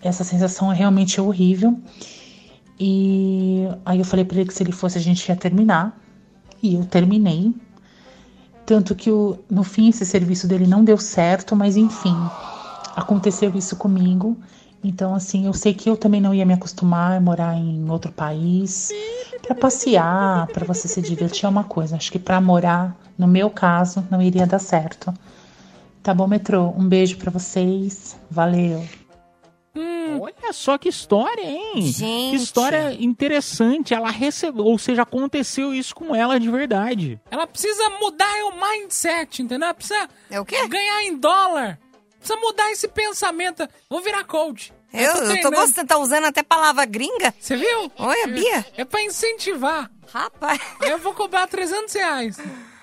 essa 0.00 0.22
sensação 0.22 0.70
é 0.70 0.76
realmente 0.76 1.20
horrível. 1.20 1.76
E 2.78 3.64
aí 3.84 3.98
eu 3.98 4.04
falei 4.04 4.24
para 4.24 4.38
ele 4.38 4.48
que 4.48 4.54
se 4.54 4.62
ele 4.62 4.70
fosse 4.70 4.96
a 4.96 5.00
gente 5.00 5.28
ia 5.28 5.34
terminar. 5.34 5.98
E 6.62 6.76
eu 6.76 6.84
terminei. 6.84 7.52
Tanto 8.64 8.94
que 8.94 9.10
o, 9.10 9.40
no 9.50 9.64
fim 9.64 9.88
esse 9.88 10.06
serviço 10.06 10.46
dele 10.46 10.68
não 10.68 10.84
deu 10.84 10.98
certo, 10.98 11.56
mas 11.56 11.76
enfim, 11.76 12.16
aconteceu 12.94 13.50
isso 13.56 13.74
comigo. 13.74 14.36
Então, 14.84 15.14
assim, 15.14 15.46
eu 15.46 15.52
sei 15.52 15.74
que 15.74 15.90
eu 15.90 15.96
também 15.96 16.20
não 16.20 16.32
ia 16.34 16.46
me 16.46 16.54
acostumar 16.54 17.16
a 17.16 17.20
morar 17.20 17.54
em 17.54 17.90
outro 17.90 18.12
país. 18.12 18.90
Para 19.42 19.54
passear, 19.54 20.46
para 20.48 20.64
você 20.64 20.86
se 20.86 21.02
divertir 21.02 21.44
é 21.44 21.48
uma 21.48 21.64
coisa. 21.64 21.96
Acho 21.96 22.12
que 22.12 22.18
para 22.18 22.40
morar, 22.40 22.96
no 23.18 23.26
meu 23.26 23.50
caso, 23.50 24.06
não 24.10 24.22
iria 24.22 24.46
dar 24.46 24.58
certo. 24.60 25.12
Tá 26.02 26.14
bom, 26.14 26.28
metrô? 26.28 26.72
Um 26.76 26.88
beijo 26.88 27.16
para 27.16 27.32
vocês. 27.32 28.16
Valeu. 28.30 28.84
Olha 30.20 30.52
só 30.52 30.78
que 30.78 30.88
história, 30.88 31.44
hein? 31.44 31.82
Gente. 31.82 32.30
Que 32.30 32.36
história 32.36 32.96
interessante. 32.98 33.92
Ela 33.92 34.10
recebeu, 34.10 34.64
ou 34.64 34.78
seja, 34.78 35.02
aconteceu 35.02 35.74
isso 35.74 35.94
com 35.94 36.14
ela 36.14 36.38
de 36.40 36.50
verdade. 36.50 37.20
Ela 37.30 37.46
precisa 37.46 37.90
mudar 38.00 38.32
o 38.46 38.52
mindset, 38.52 39.42
entendeu? 39.42 39.66
Ela 39.66 39.74
precisa 39.74 40.08
É 40.30 40.40
o 40.40 40.44
quê? 40.44 40.66
ganhar 40.68 41.02
em 41.02 41.16
dólar. 41.16 41.78
Precisa 42.26 42.40
mudar 42.40 42.72
esse 42.72 42.88
pensamento. 42.88 43.68
Vou 43.88 44.02
virar 44.02 44.24
coach. 44.24 44.72
Eu, 44.92 45.00
eu 45.00 45.12
tô 45.12 45.26
treinando. 45.26 45.56
gostando, 45.56 45.86
tá 45.86 45.98
usando 45.98 46.24
até 46.24 46.42
palavra 46.42 46.84
gringa. 46.84 47.32
Você 47.38 47.56
viu? 47.56 47.92
Olha, 47.96 48.26
Bia. 48.26 48.66
É 48.76 48.84
pra 48.84 49.00
incentivar. 49.02 49.88
Rapaz. 50.12 50.60
Eu 50.80 50.98
vou 50.98 51.14
cobrar 51.14 51.46
300 51.46 51.94
reais 51.94 52.36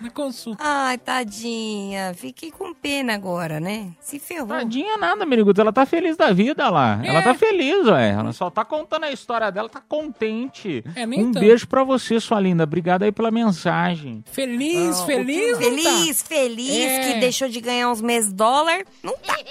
na 0.04 0.10
consulta. 0.10 0.64
Ai, 0.64 0.98
tadinha. 0.98 2.14
Fiquei 2.16 2.52
com 2.52 2.74
pena 2.74 3.14
agora, 3.14 3.60
né? 3.60 3.88
Se 4.00 4.20
ferrou. 4.20 4.48
Tadinha 4.48 4.98
nada, 4.98 5.26
Miriguto. 5.26 5.62
Ela 5.62 5.72
tá 5.74 5.86
feliz 5.86 6.18
da 6.18 6.32
vida 6.32 6.70
lá. 6.70 7.00
É. 7.04 7.08
Ela 7.08 7.22
tá 7.22 7.34
feliz, 7.34 7.88
ué. 7.88 8.10
Ela 8.12 8.34
só 8.34 8.50
tá 8.50 8.64
contando 8.66 9.06
a 9.06 9.12
história 9.12 9.52
dela, 9.52 9.70
tá 9.70 9.82
contente. 9.88 10.84
É, 10.96 11.06
nem 11.06 11.22
um 11.22 11.32
tanto. 11.32 11.40
beijo 11.40 11.68
pra 11.68 11.84
você, 11.84 12.20
sua 12.20 12.40
linda. 12.40 12.64
Obrigado 12.64 13.04
aí 13.04 13.12
pela 13.12 13.32
mensagem. 13.32 14.24
Feliz, 14.32 15.00
Ah, 15.02 15.06
feliz, 15.06 15.58
Feliz, 15.58 16.22
feliz 16.22 16.76
É. 16.76 17.14
que 17.14 17.20
deixou 17.20 17.48
de 17.48 17.60
ganhar 17.62 17.90
uns 17.90 18.02
meses 18.02 18.32
dólar. 18.34 18.84
Não 19.02 19.14
tá. 19.18 19.36
tá. 19.36 19.44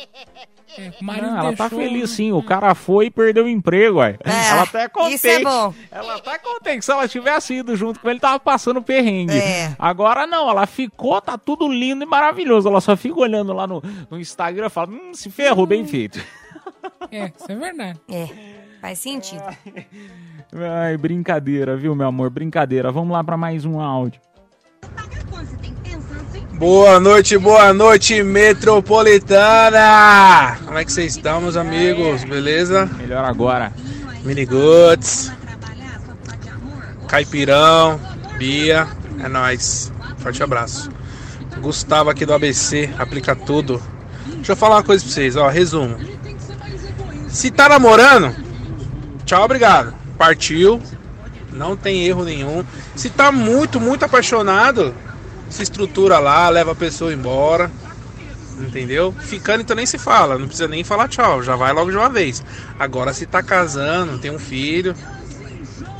Marido 1.02 1.26
Não, 1.26 1.38
ela 1.38 1.52
tá 1.54 1.68
deixou- 1.68 1.78
feliz 1.86 2.10
sim. 2.10 2.32
O 2.32 2.42
cara 2.42 2.74
foi 2.74 3.06
e 3.06 3.10
perdeu 3.10 3.44
o 3.44 3.48
emprego, 3.48 3.98
ué. 3.98 4.16
É, 4.24 4.48
ela 4.48 4.66
tá 4.66 4.88
contente. 4.88 5.14
isso 5.16 5.26
é 5.26 5.40
bom. 5.42 5.74
Ela 5.90 6.18
tá 6.20 6.38
contente. 6.38 6.82
Se 6.86 6.90
ela 6.90 7.06
tivesse 7.06 7.52
ido 7.56 7.76
junto 7.76 8.00
com 8.00 8.08
ele, 8.08 8.18
tava 8.18 8.40
passando 8.40 8.80
perrengue. 8.82 9.36
É. 9.36 9.76
Agora 9.78 10.26
não, 10.26 10.41
ela 10.48 10.66
ficou, 10.66 11.20
tá 11.20 11.38
tudo 11.38 11.68
lindo 11.68 12.02
e 12.02 12.06
maravilhoso. 12.06 12.68
Ela 12.68 12.80
só 12.80 12.96
fica 12.96 13.18
olhando 13.18 13.52
lá 13.52 13.66
no, 13.66 13.82
no 14.10 14.18
Instagram 14.18 14.66
e 14.66 14.70
fala: 14.70 14.90
hum, 14.90 15.14
se 15.14 15.30
ferrou, 15.30 15.66
bem 15.66 15.86
feito. 15.86 16.20
É, 17.10 17.32
isso 17.36 17.50
é 17.50 17.54
verdade. 17.54 18.00
É, 18.10 18.28
faz 18.80 18.98
sentido. 18.98 19.44
Ai, 20.54 20.96
brincadeira, 20.96 21.76
viu, 21.76 21.94
meu 21.94 22.08
amor? 22.08 22.30
Brincadeira. 22.30 22.92
Vamos 22.92 23.12
lá 23.12 23.22
pra 23.22 23.36
mais 23.36 23.64
um 23.64 23.80
áudio. 23.80 24.20
Boa 26.54 27.00
noite, 27.00 27.36
boa 27.38 27.74
noite, 27.74 28.22
metropolitana! 28.22 30.56
Como 30.64 30.78
é 30.78 30.84
que 30.84 30.92
vocês 30.92 31.16
estão, 31.16 31.40
meus 31.40 31.56
amigos? 31.56 32.22
Beleza? 32.22 32.86
Melhor 32.86 33.24
agora. 33.24 33.72
Miniguts, 34.22 35.32
Caipirão, 37.08 37.98
Bia, 38.38 38.86
é 39.22 39.28
nóis. 39.28 39.92
Forte 40.18 40.42
abraço. 40.42 40.90
Gustavo 41.60 42.10
aqui 42.10 42.26
do 42.26 42.34
ABC, 42.34 42.90
aplica 42.98 43.36
tudo. 43.36 43.80
Deixa 44.26 44.52
eu 44.52 44.56
falar 44.56 44.76
uma 44.76 44.82
coisa 44.82 45.04
pra 45.04 45.12
vocês, 45.12 45.36
ó, 45.36 45.48
resumo. 45.48 45.96
Se 47.28 47.50
tá 47.50 47.68
namorando, 47.68 48.34
tchau, 49.24 49.44
obrigado. 49.44 49.94
Partiu, 50.18 50.80
não 51.52 51.76
tem 51.76 52.04
erro 52.06 52.24
nenhum. 52.24 52.64
Se 52.94 53.10
tá 53.10 53.30
muito, 53.30 53.80
muito 53.80 54.04
apaixonado, 54.04 54.94
se 55.48 55.62
estrutura 55.62 56.18
lá, 56.18 56.48
leva 56.48 56.72
a 56.72 56.76
pessoa 56.76 57.12
embora. 57.12 57.70
Entendeu? 58.58 59.14
Ficando 59.18 59.62
então 59.62 59.74
nem 59.74 59.86
se 59.86 59.98
fala, 59.98 60.38
não 60.38 60.46
precisa 60.46 60.68
nem 60.68 60.84
falar 60.84 61.08
tchau, 61.08 61.42
já 61.42 61.56
vai 61.56 61.72
logo 61.72 61.90
de 61.90 61.96
uma 61.96 62.08
vez. 62.08 62.44
Agora 62.78 63.12
se 63.12 63.26
tá 63.26 63.42
casando, 63.42 64.18
tem 64.18 64.30
um 64.30 64.38
filho, 64.38 64.94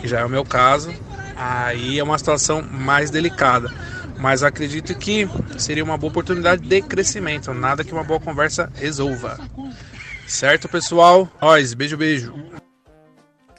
que 0.01 0.07
já 0.07 0.21
é 0.21 0.25
o 0.25 0.29
meu 0.29 0.45
caso, 0.45 0.93
aí 1.37 1.99
é 1.99 2.05
uma 2.05 2.19
situação 2.19 2.63
mais 2.63 3.11
delicada. 3.11 3.73
Mas 4.19 4.43
eu 4.43 4.49
acredito 4.49 4.95
que 4.95 5.29
seria 5.59 5.83
uma 5.83 5.99
boa 5.99 6.11
oportunidade 6.11 6.63
de 6.63 6.83
crescimento, 6.83 7.53
nada 7.53 7.83
que 7.83 7.93
uma 7.93 8.05
boa 8.05 8.21
conversa 8.21 8.71
resolva. 8.75 9.39
Certo, 10.27 10.69
pessoal? 10.69 11.29
Nós, 11.41 11.75
beijo, 11.75 11.97
beijo. 11.97 12.33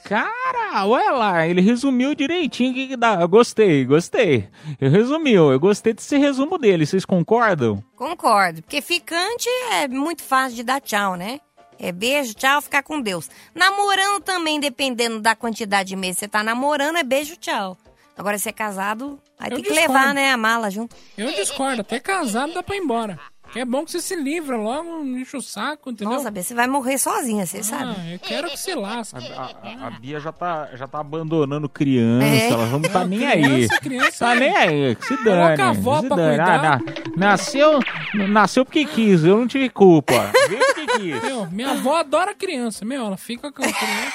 Cara, 0.04 0.86
olha 0.86 1.10
lá, 1.12 1.46
ele 1.46 1.62
resumiu 1.62 2.14
direitinho 2.14 2.72
o 2.72 2.74
que, 2.74 2.88
que 2.88 2.96
dá. 2.96 3.20
Eu 3.22 3.28
gostei, 3.28 3.86
gostei. 3.86 4.48
Ele 4.78 4.90
resumiu, 4.90 5.50
eu 5.50 5.58
gostei 5.58 5.94
desse 5.94 6.18
resumo 6.18 6.58
dele. 6.58 6.84
Vocês 6.84 7.06
concordam? 7.06 7.82
Concordo. 7.96 8.60
Porque 8.62 8.82
ficante 8.82 9.48
é 9.72 9.88
muito 9.88 10.22
fácil 10.22 10.56
de 10.56 10.62
dar 10.62 10.80
tchau, 10.80 11.16
né? 11.16 11.40
É 11.78 11.90
beijo, 11.92 12.34
tchau, 12.34 12.60
ficar 12.62 12.82
com 12.82 13.00
Deus. 13.00 13.28
Namorando 13.54 14.20
também, 14.22 14.60
dependendo 14.60 15.20
da 15.20 15.34
quantidade 15.34 15.88
de 15.90 15.96
meses 15.96 16.16
que 16.16 16.20
você 16.20 16.28
tá 16.28 16.42
namorando, 16.42 16.96
é 16.96 17.02
beijo, 17.02 17.36
tchau. 17.36 17.76
Agora, 18.16 18.38
se 18.38 18.48
é 18.48 18.52
casado, 18.52 19.18
aí 19.38 19.50
Eu 19.50 19.56
tem 19.56 19.64
que 19.64 19.70
discordo. 19.72 19.92
levar, 19.94 20.14
né, 20.14 20.30
a 20.32 20.36
mala 20.36 20.70
junto. 20.70 20.94
Eu 21.18 21.32
discordo, 21.32 21.80
até 21.80 21.98
casado 21.98 22.54
dá 22.54 22.62
pra 22.62 22.76
ir 22.76 22.80
embora. 22.80 23.18
Que 23.52 23.60
é 23.60 23.64
bom 23.64 23.84
que 23.84 23.92
você 23.92 24.00
se 24.00 24.16
livra 24.16 24.56
logo, 24.56 24.82
não 25.04 25.18
enche 25.18 25.36
o 25.36 25.42
saco, 25.42 25.90
entendeu? 25.90 26.14
Nossa, 26.14 26.28
Bia, 26.30 26.42
você 26.42 26.54
vai 26.54 26.66
morrer 26.66 26.98
sozinha, 26.98 27.44
você 27.46 27.58
Ah, 27.58 27.62
sabe. 27.62 28.14
eu 28.14 28.18
quero 28.18 28.48
que 28.50 28.58
se 28.58 28.74
lasque. 28.74 29.16
A, 29.32 29.86
a 29.86 29.90
Bia 29.90 30.18
já 30.18 30.32
tá, 30.32 30.70
já 30.74 30.88
tá 30.88 30.98
abandonando 30.98 31.68
criança, 31.68 32.24
É. 32.26 32.48
elas 32.50 32.70
não 32.72 32.82
tá 32.82 33.00
Não, 33.00 33.06
nem 33.08 33.18
criança, 33.20 33.74
aí. 33.74 33.80
criança 33.80 34.24
tá 34.26 34.34
é- 34.34 34.40
nem 34.40 34.56
aí, 34.56 34.96
que 34.96 35.06
se 35.06 35.16
Coloca 35.18 35.56
dane. 35.56 35.62
a 35.62 35.68
avó 35.68 36.00
se 36.00 36.06
pra 36.08 36.16
dane. 36.16 36.28
cuidar. 36.36 36.54
Ah, 36.54 36.62
na- 36.62 36.80
nasceu, 37.16 37.80
nasceu 38.28 38.64
porque 38.64 38.84
quis, 38.86 39.22
eu 39.24 39.36
não 39.36 39.46
tive 39.46 39.68
culpa. 39.68 40.32
Viu 40.48 40.58
porque 40.58 40.83
quis. 40.98 41.22
Meu, 41.22 41.46
minha 41.50 41.70
avó 41.72 41.96
adora 41.96 42.34
criança, 42.34 42.84
meu, 42.84 43.06
ela 43.06 43.16
fica 43.16 43.50
com 43.52 43.62
criança. 43.62 44.12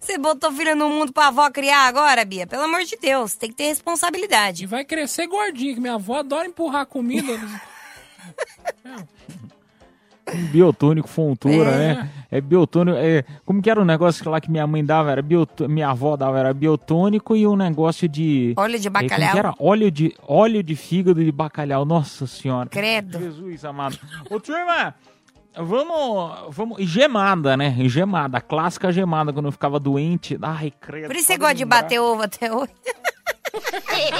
Você 0.00 0.18
botou 0.18 0.52
filho 0.52 0.76
no 0.76 0.88
mundo 0.88 1.12
pra 1.12 1.28
avó 1.28 1.50
criar 1.50 1.86
agora, 1.88 2.24
Bia? 2.24 2.46
Pelo 2.46 2.62
amor 2.64 2.84
de 2.84 2.96
Deus, 3.00 3.34
tem 3.34 3.50
que 3.50 3.56
ter 3.56 3.64
responsabilidade. 3.68 4.62
E 4.64 4.66
vai 4.66 4.84
crescer 4.84 5.26
gordinha, 5.26 5.74
que 5.74 5.80
minha 5.80 5.94
avó 5.94 6.18
adora 6.18 6.46
empurrar 6.46 6.86
comida. 6.86 7.32
Um 10.34 10.46
biotônico 10.48 11.06
fontura, 11.06 11.70
É. 11.70 11.76
né? 11.94 12.10
É 12.32 12.40
biotônico. 12.40 12.98
É, 12.98 13.24
como 13.44 13.62
que 13.62 13.70
era 13.70 13.80
o 13.80 13.84
negócio 13.84 14.28
lá 14.28 14.40
que 14.40 14.50
minha 14.50 14.66
mãe 14.66 14.84
dava? 14.84 15.12
Era 15.12 15.22
biotô, 15.22 15.68
minha 15.68 15.88
avó 15.88 16.16
dava, 16.16 16.36
era 16.40 16.52
biotônico 16.52 17.36
e 17.36 17.46
um 17.46 17.54
negócio 17.54 18.08
de. 18.08 18.52
Óleo 18.56 18.76
de 18.80 18.88
É, 18.88 18.90
como 18.90 19.02
bacalhau. 19.04 19.32
que 19.32 19.38
era? 19.38 19.54
Óleo 19.56 19.88
de, 19.88 20.12
óleo 20.26 20.64
de 20.64 20.74
fígado 20.74 21.24
de 21.24 21.30
bacalhau. 21.30 21.84
Nossa 21.84 22.26
senhora. 22.26 22.68
Credo. 22.68 23.20
Jesus 23.20 23.64
amado. 23.64 23.96
Ô, 24.28 24.40
turma, 24.40 24.96
vamos. 25.56 26.54
vamos 26.54 26.78
e 26.78 26.86
gemada, 26.86 27.56
né? 27.56 27.74
Gemada. 27.88 28.40
Clássica 28.40 28.92
gemada 28.92 29.32
quando 29.32 29.46
eu 29.46 29.52
ficava 29.52 29.78
doente. 29.78 30.38
Ai, 30.42 30.72
credo. 30.80 31.08
Por 31.08 31.16
isso 31.16 31.26
você 31.26 31.38
gosta 31.38 31.54
de 31.54 31.64
bater 31.64 32.00
ovo 32.00 32.22
até 32.22 32.52
hoje. 32.52 32.72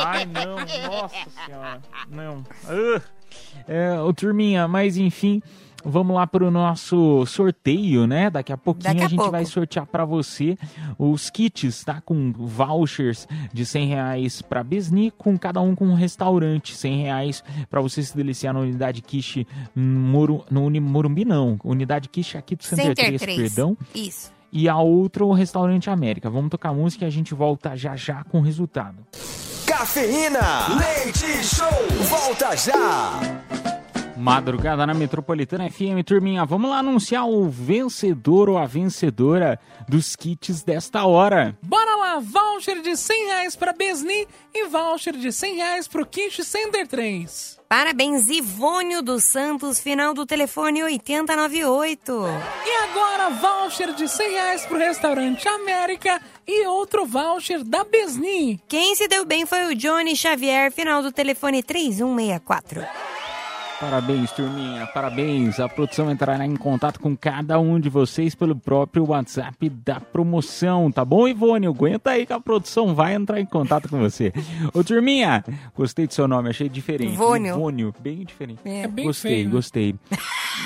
Ai, 0.05 0.25
não, 0.25 0.57
nossa 0.57 1.31
senhora. 1.45 1.83
Não. 2.09 2.45
Ah. 2.67 3.03
É, 3.69 4.01
ô, 4.01 4.13
turminha, 4.13 4.67
mas 4.69 4.97
enfim, 4.97 5.43
vamos 5.87 6.17
lá 6.17 6.27
pro 6.27 6.51
nosso 6.51 7.25
sorteio, 7.27 8.07
né? 8.07 8.29
Daqui 8.29 8.53
a 8.53 8.57
pouquinho 8.57 8.85
Daqui 8.93 9.03
a 9.03 9.07
a, 9.07 9.09
gente 9.09 9.17
pouco. 9.19 9.31
vai 9.33 9.45
sortear 9.45 9.87
pra 9.87 10.05
você 10.05 10.59
os 10.99 11.31
kits, 11.31 11.85
tá? 11.85 12.01
Com 12.01 12.33
vouchers 12.37 13.27
de 13.53 13.65
100 13.65 13.87
reais 13.89 14.43
pra 14.43 14.63
Besni, 14.65 15.11
com 15.17 15.39
cada 15.39 15.61
um 15.61 15.75
com 15.75 15.87
um 15.87 15.95
restaurante, 15.95 16.75
100 16.77 17.03
reais 17.03 17.45
pra 17.71 17.81
você 17.81 18.03
se 18.03 18.17
deliciar 18.17 18.53
na 18.53 18.61
unidade 18.61 19.01
Quiche 19.03 19.47
Moru, 19.75 20.45
no 20.51 20.65
Uni- 20.65 20.81
Morumbi, 20.81 21.25
não. 21.25 21.59
Unidade 21.65 22.09
Quiche 22.09 22.37
aqui 22.37 22.57
do 22.57 22.65
Center, 22.65 22.87
Center 22.87 23.05
3, 23.07 23.21
3. 23.23 23.37
perdão. 23.55 23.77
Isso. 23.95 24.33
E 24.53 24.69
a 24.69 24.77
outra, 24.79 25.25
o 25.25 25.33
Restaurante 25.33 25.91
América. 25.91 26.31
Vamos 26.31 26.51
tocar 26.51 26.73
música 26.73 27.05
e 27.05 27.09
a 27.09 27.11
gente 27.11 27.35
volta 27.35 27.77
já 27.77 27.95
já 27.97 28.25
com 28.25 28.39
o 28.39 28.43
resultado. 28.43 28.97
Cafeína, 29.67 30.41
leite 30.79 31.45
show, 31.45 31.67
volta 32.09 32.57
já. 32.57 33.76
Madrugada 34.17 34.87
na 34.87 34.95
Metropolitana 34.95 35.71
FM, 35.71 36.03
turminha. 36.05 36.45
Vamos 36.45 36.71
lá 36.71 36.79
anunciar 36.79 37.29
o 37.29 37.49
vencedor 37.49 38.49
ou 38.49 38.57
a 38.57 38.67
vencedora 38.67 39.61
dos 39.87 40.17
kits 40.17 40.63
desta 40.63 41.05
hora. 41.05 41.57
Bora 41.63 41.97
lá, 41.97 42.19
voucher 42.19 42.81
de 42.81 42.97
100 42.97 43.27
reais 43.27 43.57
pra 43.57 43.73
Besni 43.73 44.27
e 44.55 44.67
voucher 44.69 45.15
de 45.17 45.31
100 45.31 45.57
reais 45.57 45.87
pro 45.87 46.07
Kit 46.07 46.43
Center 46.43 46.89
3. 46.89 47.57
Parabéns, 47.69 48.29
Ivônio 48.29 49.03
dos 49.03 49.25
Santos, 49.25 49.81
final 49.81 50.15
do 50.15 50.25
telefone 50.25 50.85
8098. 50.85 52.13
E 52.65 52.85
agora, 52.85 53.31
voucher 53.31 53.93
de 53.93 54.09
100 54.09 54.31
reais 54.31 54.67
pro 54.67 54.79
restaurante 54.79 55.49
América 55.49 56.23
e 56.47 56.67
outro 56.67 57.05
voucher 57.05 57.65
da 57.65 57.85
Besni. 57.85 58.63
Quem 58.69 58.95
se 58.95 59.09
deu 59.09 59.25
bem 59.25 59.45
foi 59.45 59.67
o 59.67 59.75
Johnny 59.75 60.17
Xavier, 60.17 60.71
final 60.71 61.03
do 61.03 61.13
telefone 61.13 61.63
3164. 61.63 63.16
Parabéns, 63.79 64.33
turminha, 64.33 64.87
parabéns. 64.87 65.61
A 65.61 65.69
produção 65.69 66.11
entrará 66.11 66.47
em 66.47 66.57
contato 66.57 66.99
com 66.99 67.15
cada 67.15 67.59
um 67.61 67.79
de 67.79 67.91
vocês 67.91 68.35
pelo 68.35 68.57
próprio 68.57 69.07
WhatsApp 69.11 69.69
da 69.69 70.01
promoção, 70.01 70.91
tá 70.91 71.05
bom, 71.05 71.29
Ivone? 71.29 71.67
Aguenta 71.67 72.11
aí 72.13 72.25
que 72.25 72.33
a 72.33 72.41
produção 72.41 72.95
vai 72.95 73.15
entrar 73.15 73.39
em 73.39 73.45
contato 73.45 73.87
com 73.91 73.99
você. 73.99 74.33
Ô, 74.73 74.83
turminha, 74.83 75.45
gostei 75.77 76.07
do 76.07 76.15
seu 76.15 76.27
nome, 76.27 76.49
achei 76.49 76.71
diferente. 76.71 77.13
Ivônio. 77.13 77.55
Ivônio, 77.55 77.95
bem 78.01 78.25
diferente. 78.25 78.61
É 78.65 78.89
bem 78.89 79.05
gostei, 79.05 79.31
feio, 79.33 79.45
né? 79.47 79.51
gostei. 79.53 79.95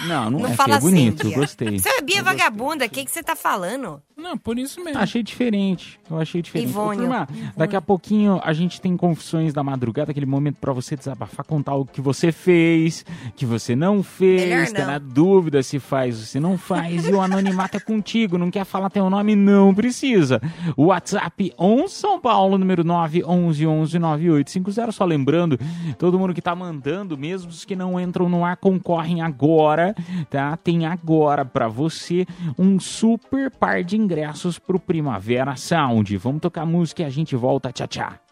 Não, 0.07 0.31
não, 0.31 0.39
Não 0.41 0.47
é 0.49 0.55
fala 0.55 0.81
feio, 0.81 0.93
bonito, 0.93 1.21
assim, 1.23 1.29
Bia. 1.31 1.39
gostei. 1.39 1.79
Você 1.81 1.89
é 1.89 2.01
Bia 2.03 2.23
vagabunda, 2.23 2.85
o 2.87 2.89
que 2.89 3.05
que 3.05 3.11
você 3.11 3.25
tá 3.25 3.35
falando? 3.35 4.01
Não, 4.17 4.39
por 4.39 4.57
isso 4.57 4.83
mesmo. 4.85 5.01
Achei 5.01 5.23
diferente, 5.23 5.99
eu 6.09 6.19
achei 6.19 6.41
diferente. 6.41 6.69
Ô, 6.69 6.71
Ivônio. 6.71 7.01
turma, 7.01 7.29
daqui 7.57 7.75
a 7.75 7.81
pouquinho 7.81 8.41
a 8.45 8.53
gente 8.53 8.81
tem 8.81 8.97
confissões 8.97 9.53
da 9.53 9.65
madrugada, 9.65 10.13
aquele 10.13 10.27
momento 10.27 10.59
pra 10.61 10.73
você 10.73 10.95
desabafar, 10.95 11.45
contar 11.45 11.75
o 11.75 11.85
que 11.85 12.01
você 12.01 12.31
fez, 12.31 13.00
que 13.37 13.47
você 13.47 13.77
não 13.77 14.03
fez, 14.03 14.73
tá 14.73 14.87
na 14.87 14.99
dúvida 14.99 15.63
se 15.63 15.79
faz 15.79 16.19
ou 16.19 16.25
se 16.25 16.41
não 16.41 16.59
faz, 16.59 17.07
e 17.07 17.13
o 17.13 17.21
anonimato 17.21 17.77
é 17.77 17.81
contigo, 17.81 18.39
não 18.39 18.51
quer 18.51 18.65
falar 18.65 18.89
teu 18.91 19.11
nome, 19.11 19.37
não 19.37 19.75
precisa. 19.75 20.41
WhatsApp 20.77 21.53
11 21.59 21.95
São 21.95 22.21
Paulo, 22.21 22.59
número 22.59 22.85
911-9850, 22.85 24.93
só 24.93 25.05
lembrando, 25.05 25.59
todo 25.99 26.19
mundo 26.19 26.35
que 26.35 26.43
tá 26.43 26.55
mandando, 26.55 27.17
mesmo 27.17 27.51
os 27.51 27.65
que 27.65 27.77
não 27.77 28.01
entram 28.01 28.29
no 28.29 28.45
ar, 28.45 28.57
concorrem 28.57 29.23
agora, 29.23 29.95
tá? 30.29 30.57
Tem 30.57 30.87
agora 30.87 31.45
pra 31.45 31.69
você 31.69 32.27
um 32.59 32.79
super 32.79 33.51
par 33.51 33.85
de 33.85 33.97
ingressos 33.97 34.59
pro 34.59 34.79
Primavera 34.79 35.57
Sound. 35.57 36.17
Vamos 36.17 36.41
tocar 36.41 36.67
música 36.67 37.03
e 37.03 37.05
a 37.05 37.11
gente 37.11 37.37
volta, 37.37 37.73
tchau, 37.73 37.87
tchau. 37.87 38.30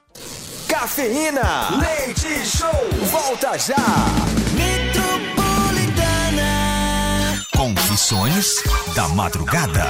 Cafeína, 0.69 1.71
leite 1.81 2.47
show, 2.47 2.71
volta 3.11 3.59
já. 3.59 3.75
Confissões 7.57 8.63
da 8.95 9.09
madrugada. 9.09 9.87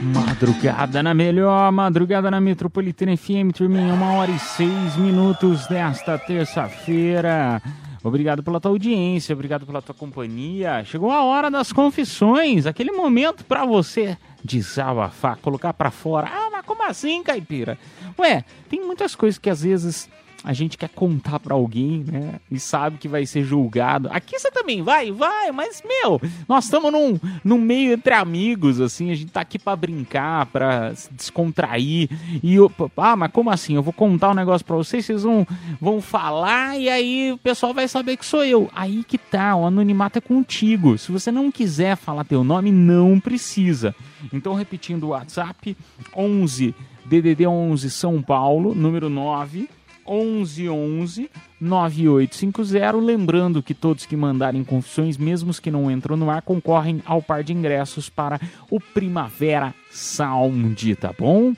Madrugada 0.00 1.02
na 1.02 1.12
melhor, 1.12 1.70
madrugada 1.72 2.30
na 2.30 2.40
Metropolitana 2.40 3.16
FM, 3.16 3.52
turminha, 3.54 3.92
uma 3.92 4.12
hora 4.12 4.30
e 4.30 4.38
seis 4.38 4.96
minutos 4.96 5.66
desta 5.66 6.16
terça-feira. 6.16 7.60
Obrigado 8.02 8.42
pela 8.42 8.60
tua 8.60 8.70
audiência, 8.70 9.34
obrigado 9.34 9.66
pela 9.66 9.82
tua 9.82 9.94
companhia. 9.94 10.82
Chegou 10.84 11.10
a 11.10 11.24
hora 11.24 11.50
das 11.50 11.72
confissões, 11.72 12.64
aquele 12.64 12.92
momento 12.92 13.44
pra 13.44 13.66
você 13.66 14.16
desabafar, 14.44 15.36
colocar 15.38 15.72
pra 15.72 15.90
fora. 15.90 16.28
Ah, 16.30 16.48
mas 16.50 16.64
como 16.64 16.82
assim, 16.84 17.22
caipira? 17.22 17.78
Ué, 18.18 18.44
tem 18.68 18.84
muitas 18.84 19.14
coisas 19.14 19.38
que 19.38 19.50
às 19.50 19.62
vezes 19.62 20.08
a 20.48 20.54
gente 20.54 20.78
quer 20.78 20.88
contar 20.88 21.38
pra 21.38 21.54
alguém, 21.54 22.02
né? 22.10 22.40
E 22.50 22.58
sabe 22.58 22.96
que 22.96 23.06
vai 23.06 23.26
ser 23.26 23.44
julgado. 23.44 24.08
Aqui 24.10 24.38
você 24.38 24.50
também 24.50 24.80
vai, 24.80 25.12
vai, 25.12 25.52
mas 25.52 25.82
meu, 25.86 26.18
nós 26.48 26.64
estamos 26.64 26.90
num, 26.90 27.20
num 27.44 27.60
meio 27.60 27.92
entre 27.92 28.14
amigos, 28.14 28.80
assim, 28.80 29.10
a 29.10 29.14
gente 29.14 29.30
tá 29.30 29.42
aqui 29.42 29.58
pra 29.58 29.76
brincar, 29.76 30.46
pra 30.46 30.94
se 30.94 31.12
descontrair. 31.12 32.08
E 32.42 32.54
eu, 32.54 32.72
ah, 32.96 33.14
mas 33.14 33.30
como 33.30 33.50
assim? 33.50 33.74
Eu 33.74 33.82
vou 33.82 33.92
contar 33.92 34.30
um 34.30 34.34
negócio 34.34 34.64
pra 34.64 34.74
vocês, 34.74 35.04
vocês 35.04 35.22
vão, 35.22 35.46
vão 35.78 36.00
falar 36.00 36.78
e 36.78 36.88
aí 36.88 37.30
o 37.30 37.36
pessoal 37.36 37.74
vai 37.74 37.86
saber 37.86 38.16
que 38.16 38.24
sou 38.24 38.42
eu. 38.42 38.70
Aí 38.74 39.04
que 39.04 39.18
tá, 39.18 39.54
o 39.54 39.66
anonimato 39.66 40.16
é 40.16 40.22
contigo. 40.22 40.96
Se 40.96 41.12
você 41.12 41.30
não 41.30 41.52
quiser 41.52 41.94
falar 41.94 42.24
teu 42.24 42.42
nome, 42.42 42.72
não 42.72 43.20
precisa. 43.20 43.94
Então, 44.32 44.54
repetindo 44.54 45.04
o 45.04 45.08
WhatsApp, 45.08 45.76
11 46.16 46.74
DDD 47.04 47.46
11 47.46 47.90
São 47.90 48.22
Paulo, 48.22 48.74
número 48.74 49.10
9 49.10 49.68
1111 50.08 51.30
9850. 51.60 52.96
Lembrando 52.96 53.62
que 53.62 53.74
todos 53.74 54.06
que 54.06 54.16
mandarem 54.16 54.64
confissões, 54.64 55.16
mesmo 55.16 55.52
que 55.52 55.70
não 55.70 55.90
entram 55.90 56.16
no 56.16 56.30
ar, 56.30 56.42
concorrem 56.42 57.02
ao 57.04 57.20
par 57.20 57.44
de 57.44 57.52
ingressos 57.52 58.08
para 58.08 58.40
o 58.70 58.80
Primavera 58.80 59.74
Sound, 59.90 60.96
tá 60.96 61.12
bom? 61.16 61.54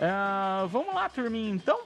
Ah, 0.00 0.66
vamos 0.70 0.94
lá, 0.94 1.08
turminha, 1.08 1.50
então. 1.50 1.78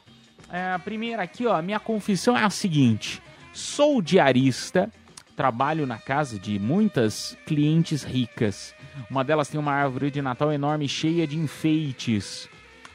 É, 0.51 0.73
a 0.73 0.79
primeira 0.79 1.23
aqui, 1.23 1.47
ó, 1.47 1.61
minha 1.63 1.81
confissão 1.81 2.37
é 2.37 2.45
a 2.45 2.51
seguinte: 2.51 3.23
sou 3.55 4.03
diarista, 4.03 4.91
trabalho 5.35 5.87
na 5.87 5.99
casa 5.99 6.39
de 6.39 6.59
muitas 6.59 7.37
clientes 7.47 8.03
ricas. 8.03 8.75
Uma 9.11 9.25
delas 9.25 9.49
tem 9.49 9.59
uma 9.59 9.73
árvore 9.73 10.11
de 10.11 10.21
Natal 10.21 10.53
enorme, 10.53 10.89
cheia 10.89 11.27
de 11.27 11.39
enfeites. 11.39 12.49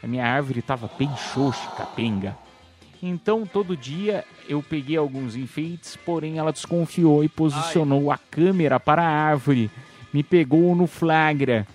A 0.04 0.08
minha 0.08 0.26
árvore 0.26 0.60
estava 0.60 0.90
bem 0.98 1.10
xoxa, 1.18 1.68
capenga. 1.76 2.38
Então, 3.02 3.46
todo 3.46 3.78
dia 3.78 4.26
eu 4.48 4.64
peguei 4.64 4.98
alguns 4.98 5.36
enfeites, 5.36 5.96
porém 6.06 6.38
ela 6.38 6.52
desconfiou 6.52 7.24
e 7.24 7.30
posicionou 7.30 8.12
a 8.12 8.18
câmera 8.18 8.80
para 8.80 9.04
a 9.04 9.10
árvore. 9.10 9.70
Me 10.14 10.24
pegou 10.24 10.76
no 10.76 10.88
flagra. 10.88 11.68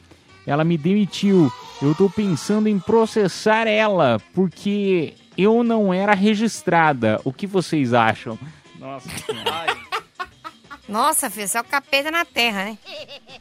Ela 0.47 0.65
me 0.65 0.77
demitiu. 0.77 1.53
Eu 1.81 1.95
tô 1.95 2.11
pensando 2.11 2.69
em 2.69 2.79
processar 2.79 3.67
ela, 3.67 4.21
porque 4.35 5.15
eu 5.37 5.63
não 5.63 5.93
era 5.93 6.15
registrada. 6.15 7.21
O 7.25 7.33
que 7.33 7.47
vocês 7.47 7.95
acham? 7.95 8.39
Nossa. 8.79 9.09
Nossa, 10.89 11.31
filho, 11.31 11.49
você 11.49 11.57
é 11.57 11.61
o 11.61 11.65
capeta 11.65 12.11
na 12.11 12.25
terra, 12.25 12.65
né? 12.65 12.79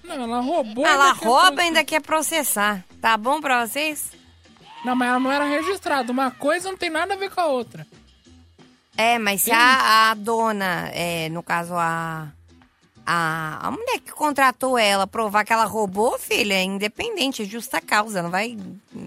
Não, 0.03 0.23
ela 0.23 0.39
roubou. 0.39 0.85
Ela 0.85 1.11
ainda 1.11 1.25
rouba 1.25 1.31
e 1.31 1.41
processar. 1.41 1.61
ainda 1.63 1.83
quer 1.83 2.01
processar. 2.01 2.85
Tá 3.01 3.17
bom 3.17 3.41
pra 3.41 3.65
vocês? 3.65 4.11
Não, 4.83 4.95
mas 4.95 5.09
ela 5.09 5.19
não 5.19 5.31
era 5.31 5.45
registrada. 5.45 6.11
Uma 6.11 6.31
coisa 6.31 6.69
não 6.69 6.77
tem 6.77 6.89
nada 6.89 7.13
a 7.13 7.17
ver 7.17 7.29
com 7.29 7.41
a 7.41 7.45
outra. 7.45 7.85
É, 8.97 9.17
mas 9.17 9.43
se 9.43 9.51
a, 9.51 10.11
a 10.11 10.13
dona, 10.13 10.89
é, 10.93 11.29
no 11.29 11.41
caso 11.41 11.73
a, 11.75 12.27
a. 13.05 13.67
A 13.67 13.71
mulher 13.71 13.99
que 13.99 14.11
contratou 14.11 14.77
ela 14.77 15.07
provar 15.07 15.43
que 15.45 15.53
ela 15.53 15.65
roubou, 15.65 16.19
filha, 16.19 16.55
é 16.55 16.63
independente, 16.63 17.43
é 17.43 17.45
justa 17.45 17.79
causa, 17.79 18.21
não 18.21 18.29
vai. 18.29 18.57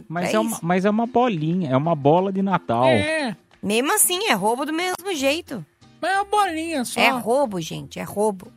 Mas 0.08 0.30
é 0.30 0.36
é, 0.36 0.38
uma, 0.40 0.58
mas 0.62 0.84
é 0.84 0.90
uma 0.90 1.06
bolinha, 1.06 1.70
é 1.70 1.76
uma 1.76 1.94
bola 1.94 2.32
de 2.32 2.40
Natal. 2.42 2.86
É, 2.86 3.36
Mesmo 3.62 3.92
assim, 3.94 4.26
é 4.28 4.32
roubo 4.32 4.64
do 4.64 4.72
mesmo 4.72 5.14
jeito. 5.14 5.64
mas 6.00 6.12
é 6.12 6.16
uma 6.16 6.24
bolinha 6.24 6.84
só. 6.84 7.00
É 7.00 7.10
roubo, 7.10 7.60
gente, 7.60 7.98
é 7.98 8.02
roubo. 8.02 8.52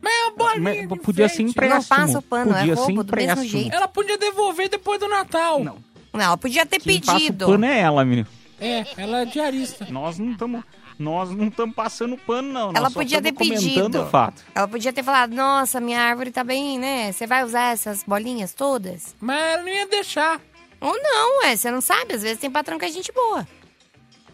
Mas 0.00 0.12
é 0.14 0.24
uma 0.26 0.36
bolinha. 0.36 0.60
Mas 0.62 0.88
de 0.88 1.04
podia 1.04 1.28
ser 1.28 1.42
empréstimo. 1.42 1.98
Não 1.98 2.06
passa 2.06 2.18
o 2.18 2.22
pano, 2.22 2.52
é 2.52 2.60
podia 2.60 2.76
ser 2.76 2.82
roubo 2.82 3.04
do 3.04 3.16
mesmo 3.16 3.44
jeito. 3.44 3.74
Ela 3.74 3.88
podia 3.88 4.16
devolver 4.16 4.68
depois 4.68 4.98
do 5.00 5.08
Natal. 5.08 5.62
Não. 5.62 5.76
Não, 6.18 6.24
ela 6.24 6.36
podia 6.36 6.66
ter 6.66 6.80
Quem 6.80 7.00
passa 7.00 7.12
o 7.12 7.20
pedido. 7.20 7.46
pano 7.46 7.64
é 7.64 7.78
ela, 7.78 8.04
menino. 8.04 8.26
É, 8.60 8.84
ela 8.96 9.20
é 9.20 9.24
diarista. 9.24 9.86
Nós 9.88 10.18
não 10.18 10.32
estamos 10.32 10.64
nós 10.98 11.30
não 11.30 11.46
estamos 11.46 11.76
passando 11.76 12.16
pano 12.16 12.52
não. 12.52 12.70
Ela 12.70 12.80
nós 12.80 12.92
só 12.92 12.98
podia 12.98 13.22
ter 13.22 13.32
pedido. 13.32 14.02
o 14.02 14.06
fato. 14.06 14.44
Ela 14.52 14.66
podia 14.66 14.92
ter 14.92 15.04
falado, 15.04 15.32
nossa, 15.32 15.80
minha 15.80 16.00
árvore 16.00 16.32
tá 16.32 16.42
bem, 16.42 16.76
né? 16.76 17.12
Você 17.12 17.24
vai 17.24 17.44
usar 17.44 17.72
essas 17.72 18.02
bolinhas 18.02 18.52
todas? 18.52 19.14
Mas 19.20 19.40
ela 19.40 19.62
não 19.62 19.68
ia 19.68 19.86
deixar. 19.86 20.40
Ou 20.80 20.92
não, 21.00 21.44
é, 21.44 21.54
você 21.54 21.70
não 21.70 21.80
sabe. 21.80 22.14
Às 22.14 22.22
vezes 22.22 22.38
tem 22.38 22.50
patrão 22.50 22.78
que 22.78 22.84
é 22.84 22.90
gente 22.90 23.12
boa. 23.12 23.46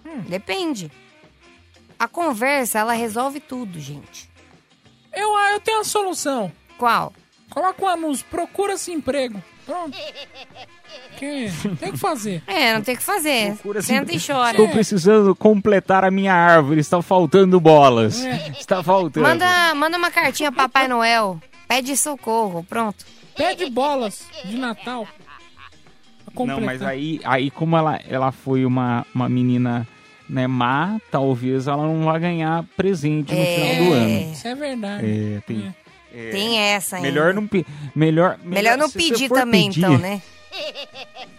Hum. 0.07 0.23
Depende. 0.27 0.90
A 1.99 2.09
conversa, 2.09 2.79
ela 2.79 2.94
resolve 2.94 3.40
tudo, 3.40 3.79
gente. 3.79 4.31
Eu, 5.12 5.37
ah, 5.37 5.53
eu 5.53 5.61
tenho 5.61 5.81
a 5.81 5.85
solução. 5.85 6.51
Qual? 6.79 7.12
Coloca 7.51 7.85
um 7.85 7.88
anúncio, 7.88 8.27
procura-se 8.31 8.90
emprego. 8.90 9.42
Pronto. 9.66 9.97
Que? 11.18 11.50
Tem 11.78 11.92
que 11.92 11.98
fazer. 11.98 12.42
É, 12.46 12.74
não 12.74 12.83
tem 12.83 12.94
o 12.94 12.98
que 12.98 13.04
fazer. 13.04 13.52
Procura-se 13.54 13.87
Senta 13.88 14.12
e 14.14 14.20
chora. 14.20 14.50
Estou 14.50 14.68
precisando 14.68 15.35
completar 15.35 16.04
a 16.04 16.11
minha 16.11 16.35
árvore, 16.35 16.80
está 16.80 17.00
faltando 17.02 17.61
bolas. 17.61 18.24
É. 18.24 18.48
Está 18.59 18.83
faltando. 18.83 19.26
Manda, 19.26 19.74
manda 19.74 19.96
uma 19.96 20.11
cartinha 20.11 20.50
Papai 20.50 20.88
Noel. 20.88 21.40
Pede 21.68 21.96
socorro, 21.96 22.64
pronto. 22.68 23.04
Pede 23.37 23.68
bolas 23.70 24.26
de 24.44 24.57
Natal. 24.57 25.07
Não, 26.37 26.61
mas 26.61 26.83
aí, 26.83 27.20
aí 27.24 27.50
como 27.50 27.76
ela, 27.76 28.00
ela 28.09 28.33
foi 28.33 28.64
uma, 28.66 29.07
uma 29.14 29.28
menina 29.28 29.87
né, 30.28 30.46
má, 30.48 30.98
talvez 31.11 31.68
ela 31.68 31.85
não 31.87 32.04
vá 32.04 32.18
ganhar 32.18 32.64
presente 32.76 33.33
no 33.33 33.38
É. 33.40 33.45
final 33.57 33.84
do 33.86 33.92
ano. 33.92 34.32
Isso 34.32 34.49
é 34.49 34.55
verdade. 34.57 35.05
É, 35.07 35.40
tem, 35.47 35.74
é, 36.12 36.30
Tem 36.30 36.59
essa 36.59 36.97
ainda. 36.97 37.09
melhor 37.09 37.34
não 37.34 37.47
pe- 37.47 37.64
melhor, 37.95 38.36
Melhor 38.42 38.76
não 38.76 38.90
pedir 38.90 39.28
também, 39.28 39.68
pedir- 39.68 39.78
então, 39.80 39.97
né? 39.99 40.20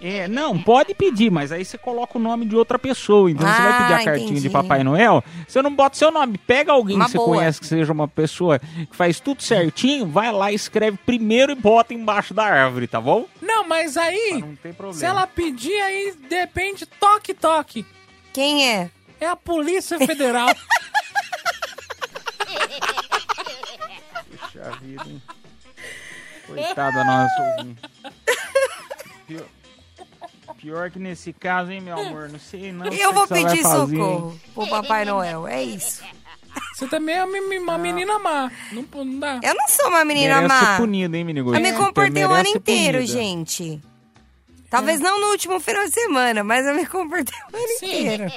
É, 0.02 0.28
não, 0.28 0.62
pode 0.62 0.94
pedir, 0.94 1.32
mas 1.32 1.52
aí 1.52 1.64
você 1.66 1.78
coloca 1.78 2.18
o 2.18 2.22
nome 2.22 2.46
de 2.46 2.56
outra 2.56 2.78
pessoa. 2.78 3.30
Então 3.32 3.48
você 3.48 3.62
vai 3.62 3.72
Ah, 3.72 3.78
pedir 3.82 3.94
a 3.94 4.04
cartinha 4.04 4.26
entendi. 4.26 4.42
de 4.42 4.50
Papai 4.50 4.84
Noel, 4.84 5.24
você 5.48 5.62
não 5.62 5.74
bota 5.74 5.96
seu 5.98 6.12
nome. 6.12 6.38
Pega 6.38 6.72
alguém 6.74 6.96
Uma 6.98 7.06
que 7.06 7.12
você 7.12 7.18
boa. 7.18 7.30
conhece 7.38 7.60
que 7.60 7.68
seja 7.68 7.92
uma 7.92 8.08
pessoa 8.08 8.60
que 8.60 8.88
faz 8.96 9.20
tudo 9.20 9.42
certinho, 9.42 10.06
vai 10.06 10.32
lá, 10.32 10.52
escreve 10.52 10.98
primeiro 11.06 11.52
e 11.52 11.56
bota 11.56 11.94
embaixo 11.94 12.34
da 12.34 12.44
árvore, 12.44 12.88
tá 12.88 13.00
bom? 13.02 13.26
Não, 13.42 13.68
mas 13.68 13.98
aí, 13.98 14.44
problema. 14.78 14.94
se 14.94 15.06
ela 15.06 15.26
pedir, 15.26 15.80
aí 15.82 16.14
de 16.30 16.36
repente, 16.36 16.86
toque, 16.86 17.34
toque. 17.34 17.86
Quem 18.34 18.70
é? 18.70 18.90
É 19.20 19.28
a 19.28 19.36
Polícia 19.36 19.98
Federal. 19.98 20.50
Puxa 24.30 24.72
vida, 24.82 25.04
hein? 25.08 25.22
Coitada 26.48 26.92
da 26.98 27.04
nossa 27.04 27.42
ouvinte. 27.58 27.82
Pior, 29.28 29.46
pior 30.58 30.92
que 30.92 31.00
nesse 31.00 31.34
caso, 31.34 31.72
hein, 31.72 31.82
meu 31.82 31.98
amor? 31.98 32.30
Não 32.30 32.40
sei 32.40 32.72
não. 32.72 32.86
Eu 32.88 33.14
vou 33.14 33.28
pedir 33.28 33.62
fazer, 33.62 33.96
socorro 33.96 34.32
hein? 34.32 34.42
pro 34.54 34.68
Papai 34.68 35.06
Noel, 35.06 35.48
é 35.48 35.64
isso. 35.64 36.04
Você 36.74 36.88
também 36.88 37.16
é 37.16 37.24
uma, 37.24 37.38
uma 37.38 37.78
menina 37.78 38.20
má. 38.20 38.52
Não, 38.72 38.86
não 39.04 39.20
dá. 39.20 39.40
Eu 39.42 39.56
não 39.56 39.68
sou 39.68 39.88
uma 39.88 40.04
menina 40.06 40.42
Merece 40.42 40.54
má. 40.54 40.72
ser 40.72 40.78
punida, 40.78 41.18
hein, 41.18 41.24
Minigo? 41.24 41.56
Eu 41.56 41.62
me 41.62 41.74
comportei 41.74 42.26
o 42.26 42.32
ano 42.32 42.48
inteiro, 42.50 43.00
punida. 43.00 43.14
gente. 43.14 43.82
Talvez 44.70 45.00
não 45.00 45.22
no 45.22 45.28
último 45.28 45.60
final 45.60 45.86
de 45.86 45.92
semana, 45.92 46.44
mas 46.44 46.66
eu 46.66 46.76
me 46.76 46.86
comportei 46.86 47.38
o 47.54 47.56
ano 47.56 47.66
inteiro. 47.78 48.32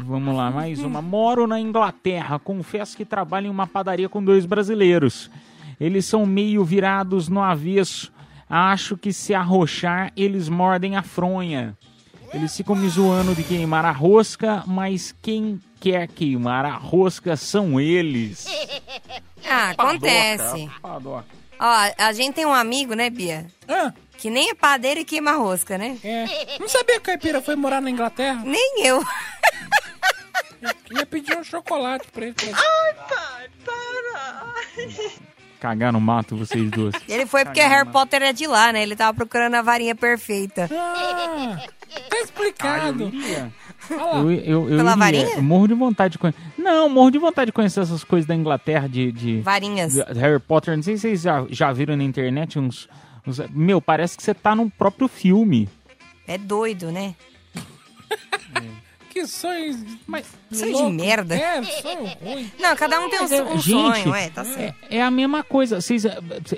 Vamos 0.00 0.34
lá, 0.34 0.50
mais 0.50 0.80
uma. 0.80 1.00
Moro 1.00 1.46
na 1.46 1.60
Inglaterra. 1.60 2.38
Confesso 2.38 2.96
que 2.96 3.04
trabalho 3.04 3.46
em 3.46 3.50
uma 3.50 3.66
padaria 3.66 4.08
com 4.08 4.22
dois 4.22 4.44
brasileiros. 4.44 5.30
Eles 5.78 6.06
são 6.06 6.26
meio 6.26 6.64
virados 6.64 7.28
no 7.28 7.40
avesso. 7.40 8.12
Acho 8.50 8.96
que 8.96 9.12
se 9.12 9.32
arrochar, 9.32 10.12
eles 10.16 10.48
mordem 10.48 10.96
a 10.96 11.02
fronha. 11.02 11.78
Eles 12.34 12.56
ficam 12.56 12.74
me 12.74 12.88
zoando 12.88 13.34
de 13.34 13.44
queimar 13.44 13.84
a 13.84 13.92
rosca, 13.92 14.64
mas 14.66 15.14
quem 15.22 15.60
quer 15.80 16.08
queimar 16.08 16.64
a 16.64 16.74
rosca 16.74 17.36
são 17.36 17.80
eles. 17.80 18.46
Ah, 19.48 19.70
acontece. 19.70 20.66
Padoca, 20.66 20.80
padoca. 20.80 21.26
Ó, 21.60 21.92
a 21.98 22.12
gente 22.12 22.34
tem 22.34 22.46
um 22.46 22.54
amigo, 22.54 22.94
né, 22.94 23.08
Bia? 23.10 23.46
Que 24.16 24.30
nem 24.30 24.50
é 24.50 24.54
padeiro 24.54 25.00
e 25.00 25.04
queima 25.04 25.32
rosca, 25.32 25.78
né? 25.78 25.98
É. 26.02 26.58
Não 26.58 26.68
sabia 26.68 26.96
que 26.96 27.00
o 27.00 27.04
caipira 27.04 27.40
foi 27.40 27.56
morar 27.56 27.80
na 27.80 27.90
Inglaterra? 27.90 28.42
Nem 28.44 28.84
eu. 28.84 29.04
Ia 30.90 31.06
pedir 31.06 31.36
um 31.38 31.44
chocolate 31.44 32.06
pra 32.12 32.26
ele. 32.26 32.34
Ai, 32.42 32.94
pai, 33.08 33.48
para. 33.64 34.54
Cagar 35.60 35.92
no 35.92 36.00
mato, 36.00 36.34
vocês 36.36 36.70
duas. 36.70 36.94
Ele 37.06 37.26
foi 37.26 37.44
porque 37.44 37.60
Harry 37.60 37.88
Potter 37.90 38.22
é 38.22 38.32
de 38.32 38.46
lá, 38.46 38.72
né? 38.72 38.82
Ele 38.82 38.96
tava 38.96 39.14
procurando 39.14 39.54
a 39.54 39.62
varinha 39.62 39.94
perfeita. 39.94 40.68
Ah, 40.72 41.58
tá 42.08 42.18
explicado. 42.20 43.12
Eu, 43.90 44.30
eu, 44.32 44.70
eu 44.70 44.76
Pela 44.78 44.96
varinha? 44.96 45.34
Eu 45.36 45.42
morro 45.42 45.68
de 45.68 45.74
vontade 45.74 46.12
de 46.12 46.18
conhecer. 46.18 46.40
Não, 46.56 46.88
morro 46.88 47.10
de 47.10 47.18
vontade 47.18 47.46
de 47.46 47.52
conhecer 47.52 47.80
essas 47.80 48.02
coisas 48.04 48.26
da 48.26 48.34
Inglaterra 48.34 48.88
de. 48.88 49.12
de 49.12 49.40
Varinhas. 49.40 49.92
de 49.92 50.00
Harry 50.18 50.38
Potter. 50.40 50.74
Não 50.76 50.82
sei 50.82 50.96
se 50.96 51.02
vocês 51.02 51.22
já, 51.22 51.44
já 51.50 51.72
viram 51.72 51.96
na 51.96 52.04
internet 52.04 52.58
uns, 52.58 52.88
uns- 53.26 53.40
Meu, 53.50 53.80
parece 53.82 54.16
que 54.16 54.22
você 54.22 54.32
tá 54.32 54.54
no 54.54 54.70
próprio 54.70 55.08
filme. 55.08 55.68
É 56.26 56.38
doido, 56.38 56.90
né? 56.90 57.14
Que 59.10 59.26
sonho. 59.26 59.76
Mas, 60.06 60.24
Sonho 60.52 60.86
de 60.86 60.92
merda. 60.92 61.34
É, 61.34 61.60
sonho 61.62 62.06
ruim. 62.22 62.50
Não, 62.58 62.74
cada 62.76 63.00
um 63.00 63.10
tem 63.10 63.20
um, 63.20 63.24
um 63.54 63.58
Gente, 63.58 64.02
sonho, 64.02 64.14
é, 64.14 64.30
tá 64.30 64.44
certo. 64.44 64.76
É, 64.88 64.96
é 64.98 65.02
a 65.02 65.10
mesma 65.10 65.42
coisa. 65.42 65.80
Vocês, 65.80 66.04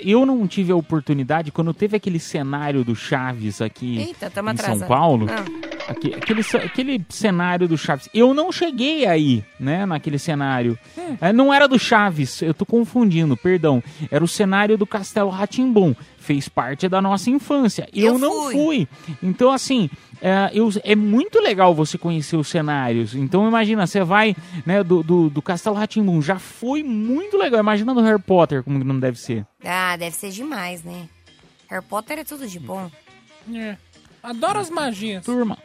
eu 0.01 0.25
não 0.25 0.47
tive 0.47 0.71
a 0.71 0.75
oportunidade, 0.75 1.51
quando 1.51 1.73
teve 1.73 1.97
aquele 1.97 2.19
cenário 2.19 2.83
do 2.85 2.95
Chaves 2.95 3.59
aqui 3.59 3.97
Eita, 3.97 4.27
em 4.27 4.31
São 4.31 4.47
atrasado. 4.47 4.87
Paulo, 4.87 5.25
Ah. 5.29 5.72
Aque- 5.87 6.13
aquele, 6.15 6.41
aquele 6.65 7.05
cenário 7.09 7.67
do 7.67 7.77
Chaves, 7.77 8.09
eu 8.13 8.33
não 8.33 8.51
cheguei 8.51 9.05
aí, 9.05 9.43
né, 9.59 9.85
naquele 9.85 10.17
cenário. 10.19 10.77
Hum. 10.97 11.17
É, 11.21 11.33
não 11.33 11.53
era 11.53 11.67
do 11.67 11.77
Chaves, 11.79 12.41
eu 12.41 12.53
tô 12.53 12.65
confundindo, 12.65 13.35
perdão. 13.37 13.83
Era 14.11 14.23
o 14.23 14.27
cenário 14.27 14.77
do 14.77 14.85
Castelo 14.87 15.29
Ratimbum. 15.29 15.95
Fez 16.17 16.47
parte 16.47 16.87
da 16.87 17.01
nossa 17.01 17.29
infância. 17.29 17.87
Eu, 17.93 18.13
Eu 18.13 18.17
não 18.17 18.43
fui. 18.43 18.53
fui. 18.53 18.87
Então, 19.21 19.51
assim, 19.51 19.89
é, 20.21 20.49
eu- 20.53 20.69
é 20.85 20.95
muito 20.95 21.37
legal 21.41 21.75
você 21.75 21.97
conhecer 21.97 22.37
os 22.37 22.47
cenários. 22.47 23.13
Então, 23.13 23.45
imagina, 23.45 23.85
você 23.85 24.01
vai 24.05 24.33
né, 24.65 24.81
do, 24.83 25.03
do, 25.03 25.29
do 25.29 25.41
Castelo 25.41 25.75
Ratimbum. 25.75 26.21
Já 26.21 26.39
foi 26.39 26.81
muito 26.81 27.37
legal. 27.37 27.59
Imagina 27.59 27.93
do 27.93 28.01
Harry 28.01 28.21
Potter, 28.21 28.63
como 28.63 28.79
que 28.79 28.85
não 28.85 28.97
deve 28.99 29.19
ser. 29.19 29.45
Ah, 29.65 29.97
deve 29.97 30.15
ser 30.15 30.29
demais, 30.29 30.81
né? 30.83 31.09
Harry 31.69 31.83
Potter 31.85 32.19
é 32.19 32.23
tudo 32.23 32.47
de 32.47 32.57
bom. 32.59 32.89
É. 33.53 33.75
Adoro 34.23 34.59
as 34.59 34.69
magias. 34.69 35.25
Turma, 35.25 35.57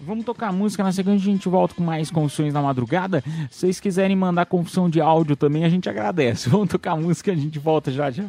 vamos 0.00 0.24
tocar 0.24 0.52
música. 0.52 0.82
Na 0.82 0.92
sequência, 0.92 1.28
a 1.28 1.32
gente 1.32 1.48
volta 1.48 1.74
com 1.74 1.82
mais 1.82 2.10
confissões 2.10 2.52
na 2.52 2.62
madrugada. 2.62 3.22
Se 3.50 3.60
vocês 3.60 3.80
quiserem 3.80 4.16
mandar 4.16 4.46
confissão 4.46 4.88
de 4.88 5.00
áudio 5.00 5.36
também, 5.36 5.64
a 5.64 5.68
gente 5.68 5.88
agradece. 5.88 6.48
Vamos 6.50 6.68
tocar 6.68 6.96
música 6.96 7.32
a 7.32 7.36
gente 7.36 7.58
volta 7.58 7.90
já 7.90 8.10
já. 8.10 8.24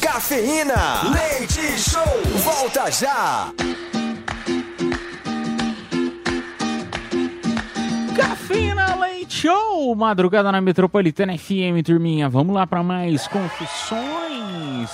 Cafeína, 0.00 1.10
leite 1.12 1.78
show, 1.78 2.02
volta 2.42 2.90
já. 2.90 3.52
Cafeína 8.16 8.96
Leite 8.96 9.42
Show, 9.42 9.94
madrugada 9.94 10.50
na 10.50 10.58
Metropolitana 10.58 11.36
FM, 11.36 11.84
turminha. 11.84 12.30
Vamos 12.30 12.54
lá 12.54 12.66
para 12.66 12.82
mais 12.82 13.28
confissões. 13.28 14.90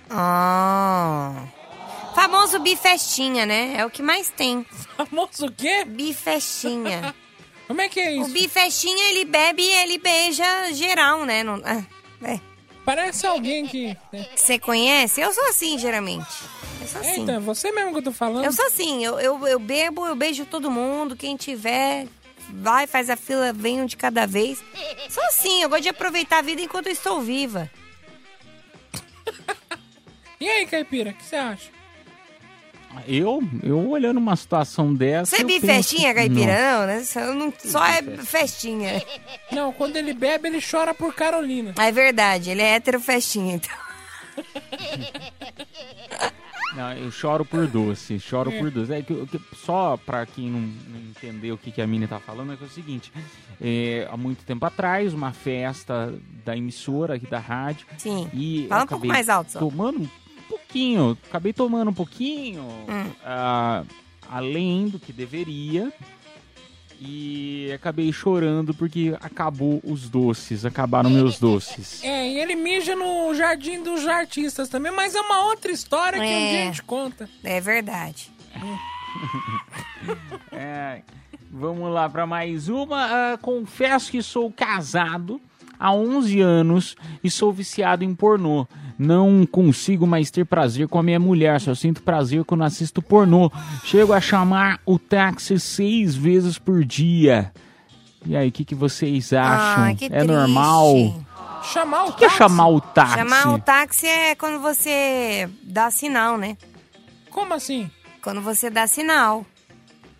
Ah. 0.09 1.43
Famoso 2.15 2.59
bifestinha, 2.59 3.45
né? 3.45 3.75
É 3.77 3.85
o 3.85 3.89
que 3.89 4.01
mais 4.01 4.29
tem. 4.29 4.65
Famoso 4.97 5.45
o 5.45 5.51
quê? 5.51 5.85
Bifestinha. 5.85 7.13
Como 7.69 7.81
é 7.81 7.87
que 7.87 7.99
é 7.99 8.15
isso? 8.15 8.31
O 8.31 8.33
bifestinha, 8.33 9.11
ele 9.11 9.25
bebe 9.25 9.61
e 9.61 9.75
ele 9.83 9.99
beija 9.99 10.73
geral, 10.73 11.23
né? 11.23 11.43
Não, 11.43 11.61
ah, 11.63 11.83
é. 12.23 12.39
Parece 12.83 13.27
alguém 13.27 13.67
que. 13.67 13.95
né? 14.11 14.25
Você 14.35 14.57
conhece? 14.57 15.21
Eu 15.21 15.31
sou 15.31 15.47
assim, 15.49 15.77
geralmente. 15.77 16.25
Eu 16.81 16.87
sou 16.87 16.99
assim. 16.99 17.19
Eita, 17.19 17.39
você 17.39 17.71
mesmo 17.71 17.91
que 17.91 17.99
eu 17.99 18.01
tô 18.01 18.11
falando. 18.11 18.43
Eu 18.43 18.51
sou 18.51 18.65
assim, 18.65 19.05
eu, 19.05 19.19
eu, 19.19 19.47
eu 19.47 19.59
bebo, 19.59 20.03
eu 20.07 20.15
beijo 20.15 20.45
todo 20.47 20.71
mundo, 20.71 21.15
quem 21.15 21.37
tiver, 21.37 22.07
vai, 22.51 22.87
faz 22.87 23.07
a 23.07 23.15
fila, 23.15 23.53
vem 23.53 23.83
um 23.83 23.85
de 23.85 23.95
cada 23.95 24.25
vez. 24.25 24.63
Sou 25.07 25.23
assim, 25.25 25.61
eu 25.61 25.69
gosto 25.69 25.83
de 25.83 25.89
aproveitar 25.89 26.39
a 26.39 26.41
vida 26.41 26.63
enquanto 26.63 26.87
eu 26.87 26.93
estou 26.93 27.21
viva. 27.21 27.69
E 30.41 30.47
aí, 30.49 30.65
caipira, 30.65 31.11
o 31.11 31.13
que 31.13 31.23
você 31.25 31.35
acha? 31.35 31.69
Eu, 33.07 33.41
eu 33.63 33.89
olhando 33.89 34.17
uma 34.17 34.35
situação 34.35 34.93
dessa. 34.93 35.35
Você 35.35 35.43
é 35.43 35.59
penso, 35.59 35.95
caipira, 36.13 36.79
não, 36.79 36.85
né? 36.87 37.03
Só, 37.03 37.33
não- 37.33 37.53
só 37.57 37.85
é 37.85 38.01
festinha. 38.23 39.01
Não, 39.51 39.71
quando 39.71 39.95
ele 39.95 40.13
bebe, 40.13 40.47
ele 40.47 40.59
chora 40.61 40.93
por 40.93 41.13
Carolina. 41.13 41.73
É 41.77 41.91
verdade, 41.91 42.49
ele 42.51 42.61
é 42.61 42.75
hétero 42.75 42.99
festinha, 42.99 43.55
então. 43.55 43.75
Não, 46.75 46.93
eu 46.93 47.09
choro 47.11 47.43
por 47.43 47.65
doce, 47.67 48.19
choro 48.19 48.51
É. 48.51 48.59
por 48.59 48.69
doce. 48.69 48.93
É 48.93 49.01
que, 49.01 49.25
que- 49.25 49.41
só 49.55 49.97
pra 49.97 50.23
quem 50.25 50.49
não, 50.51 50.59
não 50.59 50.99
entendeu 51.09 51.55
o 51.55 51.57
que, 51.57 51.71
que 51.71 51.81
a 51.81 51.87
Mini 51.87 52.05
tá 52.07 52.19
falando, 52.19 52.53
é 52.53 52.55
que 52.57 52.63
é 52.63 52.67
o 52.67 52.69
seguinte: 52.69 53.11
é, 53.59 54.07
há 54.09 54.15
muito 54.15 54.45
tempo 54.45 54.63
atrás, 54.65 55.11
uma 55.11 55.31
festa 55.33 56.13
da 56.45 56.55
emissora 56.55 57.15
aqui 57.15 57.25
da 57.25 57.39
rádio. 57.39 57.87
Sim. 57.97 58.29
E 58.33 58.67
Fala 58.69 58.83
um 58.83 58.87
pouco 58.87 59.07
mais 59.07 59.27
alto, 59.29 59.51
só. 59.51 59.59
Tomando 59.59 59.99
um 60.01 60.07
pouquinho, 60.73 61.17
acabei 61.27 61.51
tomando 61.51 61.89
um 61.89 61.93
pouquinho, 61.93 62.61
Hum. 62.87 63.11
ah, 63.25 63.83
além 64.29 64.87
do 64.87 64.99
que 64.99 65.11
deveria. 65.11 65.91
E 67.01 67.71
acabei 67.73 68.11
chorando 68.11 68.73
porque 68.73 69.15
acabou 69.21 69.79
os 69.85 70.09
doces, 70.09 70.65
acabaram 70.65 71.09
meus 71.09 71.39
doces. 71.39 72.03
É, 72.03 72.27
e 72.27 72.37
ele 72.41 72.55
mija 72.55 72.93
no 72.93 73.33
Jardim 73.33 73.81
dos 73.81 74.05
Artistas 74.05 74.67
também, 74.67 74.91
mas 74.91 75.15
é 75.15 75.21
uma 75.21 75.45
outra 75.45 75.71
história 75.71 76.19
que 76.19 76.25
um 76.25 76.29
É. 76.29 76.49
dia 76.51 76.61
a 76.61 76.65
gente 76.65 76.83
conta. 76.83 77.29
É 77.43 77.61
verdade. 77.61 78.29
É, 80.51 81.01
vamos 81.51 81.91
lá 81.91 82.09
para 82.09 82.25
mais 82.25 82.69
uma. 82.69 83.33
Ah, 83.33 83.37
confesso 83.37 84.11
que 84.11 84.21
sou 84.23 84.51
casado 84.51 85.41
há 85.79 85.93
11 85.93 86.41
anos 86.41 86.95
e 87.23 87.31
sou 87.31 87.53
viciado 87.53 88.03
em 88.03 88.13
pornô. 88.13 88.67
Não 88.97 89.45
consigo 89.45 90.05
mais 90.05 90.29
ter 90.29 90.45
prazer 90.45 90.87
com 90.89 90.99
a 90.99 91.03
minha 91.03 91.19
mulher, 91.19 91.61
só 91.61 91.73
sinto 91.73 92.03
prazer 92.03 92.43
quando 92.43 92.65
assisto 92.65 93.01
pornô. 93.01 93.49
Chego 93.85 94.11
a 94.11 94.19
chamar 94.19 94.81
o 94.85 94.99
táxi 94.99 95.57
seis 95.57 96.13
vezes 96.15 96.59
por 96.59 96.83
dia. 96.83 97.53
E 98.25 98.35
aí, 98.35 98.49
o 98.49 98.51
que, 98.51 98.65
que 98.65 98.75
vocês 98.75 99.31
acham? 99.31 99.85
Ah, 99.85 99.95
que 99.95 100.05
é 100.05 100.09
triste. 100.09 100.27
normal? 100.27 100.93
Chamar 101.63 102.03
o 102.05 102.09
O 102.09 102.13
que 102.13 102.25
é 102.25 102.29
chamar 102.29 102.67
o 102.67 102.81
táxi? 102.81 103.15
Chamar 103.15 103.53
o 103.53 103.59
táxi 103.59 104.07
é 104.07 104.35
quando 104.35 104.59
você 104.59 105.49
dá 105.63 105.89
sinal, 105.89 106.37
né? 106.37 106.57
Como 107.29 107.53
assim? 107.53 107.89
Quando 108.21 108.41
você 108.41 108.69
dá 108.69 108.85
sinal. 108.87 109.45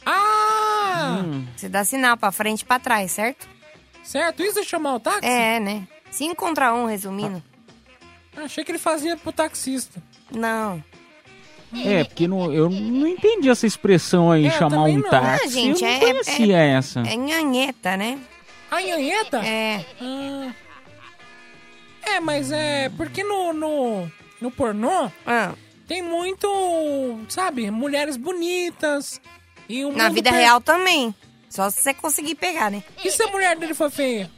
Ah! 0.05 1.22
Você 1.55 1.68
dá 1.68 1.84
sinal 1.84 2.16
pra 2.16 2.32
frente 2.32 2.62
e 2.62 2.66
pra 2.66 2.80
trás, 2.80 3.12
certo? 3.12 3.47
Certo, 4.10 4.41
isso 4.41 4.57
é 4.57 4.64
chamar 4.64 4.95
o 4.95 4.99
táxi? 4.99 5.24
É, 5.28 5.60
né? 5.60 5.88
Cinco 6.10 6.36
contra 6.36 6.74
um, 6.74 6.88
resumindo. 6.88 7.43
Achei 8.36 8.64
que 8.64 8.72
ele 8.72 8.80
fazia 8.80 9.16
pro 9.16 9.32
taxista. 9.32 10.01
Não. 10.32 10.84
É, 11.86 12.03
porque 12.05 12.28
não- 12.28 12.51
eu 12.51 12.72
não 12.72 13.05
entendi 13.07 13.51
essa 13.51 13.68
expressão 13.68 14.32
aí, 14.32 14.45
É, 14.45 14.47
eu 14.47 14.51
chamar 14.53 14.78
também 14.78 14.97
um 14.97 15.01
não. 15.01 15.10
táxi. 15.12 15.43
Ah, 15.45 15.47
gente, 15.47 15.84
eu 15.84 15.88
não 15.91 15.95
é- 15.95 15.99
conhecia 15.99 16.57
é- 16.57 16.70
essa. 16.72 16.99
É 17.01 17.16
nhanheta, 17.16 17.95
né? 17.95 18.20
A 18.72 18.82
nhanheta? 18.82 19.45
É. 19.45 19.86
Ah. 20.01 20.53
É, 22.01 22.20
mas 22.20 22.51
é. 22.51 22.89
Porque 22.97 23.24
no, 23.24 23.53
no, 23.53 24.12
no 24.41 24.49
pornô 24.49 25.12
Ah. 25.28 25.53
tem 25.88 26.01
muito. 26.01 26.47
Sabe, 27.30 27.70
mulheres 27.70 28.18
bonitas. 28.18 29.22
E 29.68 29.86
o 29.86 29.91
Na 29.93 30.05
mundo 30.05 30.16
vida 30.16 30.32
per- 30.32 30.39
real 30.39 30.60
também. 30.60 31.14
Só 31.49 31.69
se 31.69 31.81
você 31.81 31.93
conseguir 31.93 32.35
pegar, 32.35 32.69
né? 32.69 32.83
E 33.03 33.11
se 33.11 33.23
a 33.23 33.27
mulher 33.27 33.57
dele 33.57 33.73
for 33.73 33.89
feia? 33.89 34.29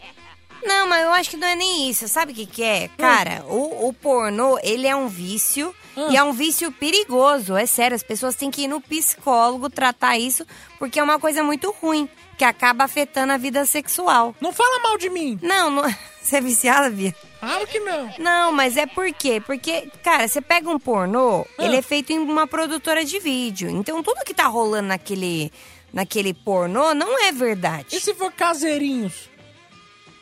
Não, 0.64 0.88
mas 0.88 1.04
eu 1.04 1.14
acho 1.14 1.30
que 1.30 1.38
não 1.38 1.48
é 1.48 1.56
nem 1.56 1.90
isso. 1.90 2.08
Sabe 2.08 2.32
o 2.32 2.36
que, 2.36 2.46
que 2.46 2.64
é? 2.64 2.88
Cara, 2.98 3.44
o, 3.48 3.88
o 3.88 3.94
pornô, 3.94 4.60
ele 4.62 4.88
é 4.88 4.96
um 4.96 5.08
vício. 5.08 5.74
E 6.10 6.16
é 6.16 6.24
um 6.24 6.32
vício 6.32 6.72
perigoso. 6.72 7.56
É 7.56 7.66
sério, 7.66 7.96
as 7.96 8.04
pessoas 8.04 8.36
têm 8.36 8.50
que 8.50 8.64
ir 8.64 8.68
no 8.68 8.80
psicólogo 8.80 9.70
tratar 9.70 10.18
isso, 10.18 10.46
porque 10.80 11.00
é 11.00 11.04
uma 11.04 11.20
coisa 11.20 11.44
muito 11.44 11.76
ruim, 11.82 12.08
que 12.38 12.46
acaba 12.46 12.86
afetando 12.86 13.34
a 13.34 13.38
vida 13.38 13.66
sexual. 13.66 14.34
Não 14.40 14.54
fala 14.54 14.80
mal 14.80 14.98
de 14.98 15.10
mim. 15.10 15.38
Não, 15.42 15.70
não... 15.70 15.84
você 16.22 16.38
é 16.38 16.42
viciada, 16.42 16.90
Bia? 16.90 17.14
Claro 17.40 17.68
que 17.68 17.80
não. 17.80 18.14
Não, 18.20 18.52
mas 18.52 18.78
é 18.78 18.86
por 18.86 19.12
quê? 19.14 19.42
Porque, 19.46 19.90
cara, 20.04 20.28
você 20.28 20.40
pega 20.40 20.70
um 20.70 20.80
pornô, 20.80 21.46
ele 21.60 21.76
é 21.76 21.82
feito 21.82 22.14
em 22.14 22.20
uma 22.20 22.48
produtora 22.48 23.04
de 23.04 23.20
vídeo. 23.20 23.70
Então 23.70 24.02
tudo 24.02 24.24
que 24.24 24.34
tá 24.34 24.46
rolando 24.46 24.90
naquele, 24.90 25.52
naquele 25.94 26.34
pornô 26.34 26.94
não 26.94 27.20
é 27.24 27.32
verdade. 27.32 27.88
E 27.96 28.00
se 28.00 28.14
for 28.14 28.32
caseirinhos? 28.32 29.30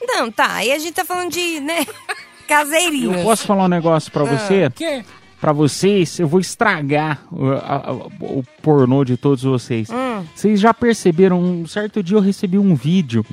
Não, 0.01 0.31
tá. 0.31 0.53
Aí 0.55 0.71
a 0.71 0.79
gente 0.79 0.93
tá 0.93 1.03
falando 1.05 1.31
de, 1.31 1.59
né, 1.59 1.85
caseirinhos. 2.47 3.17
Eu 3.17 3.23
posso 3.23 3.45
falar 3.45 3.65
um 3.65 3.69
negócio 3.69 4.11
pra 4.11 4.23
você? 4.23 4.65
O 4.67 4.71
quê? 4.71 5.03
Pra 5.41 5.53
vocês, 5.53 6.19
eu 6.19 6.27
vou 6.27 6.39
estragar 6.41 7.23
o, 7.31 7.49
a- 7.51 7.93
o 8.19 8.43
pornô 8.61 9.05
de 9.05 9.15
todos 9.15 9.43
vocês. 9.43 9.89
Hum. 9.89 10.25
Vocês 10.35 10.59
já 10.59 10.73
perceberam? 10.73 11.39
Um 11.41 11.65
certo 11.65 12.03
dia 12.03 12.17
eu 12.17 12.21
recebi 12.21 12.57
um 12.57 12.75
vídeo 12.75 13.25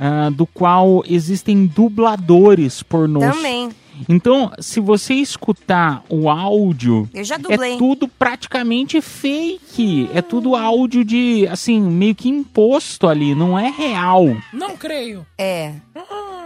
ah, 0.00 0.30
do 0.30 0.46
qual 0.46 1.02
existem 1.06 1.66
dubladores 1.66 2.82
pornôs. 2.82 3.34
Também. 3.36 3.70
Então, 4.08 4.52
se 4.58 4.80
você 4.80 5.14
escutar 5.14 6.04
o 6.08 6.28
áudio, 6.30 7.08
Eu 7.12 7.24
já 7.24 7.36
dublei. 7.36 7.74
é 7.74 7.78
tudo 7.78 8.06
praticamente 8.08 9.00
fake. 9.00 10.08
É 10.14 10.20
tudo 10.22 10.54
áudio 10.56 11.04
de, 11.04 11.46
assim, 11.48 11.80
meio 11.80 12.14
que 12.14 12.28
imposto 12.28 13.08
ali, 13.08 13.34
não 13.34 13.58
é 13.58 13.70
real. 13.70 14.24
Não 14.52 14.76
creio. 14.76 15.26
É. 15.38 15.74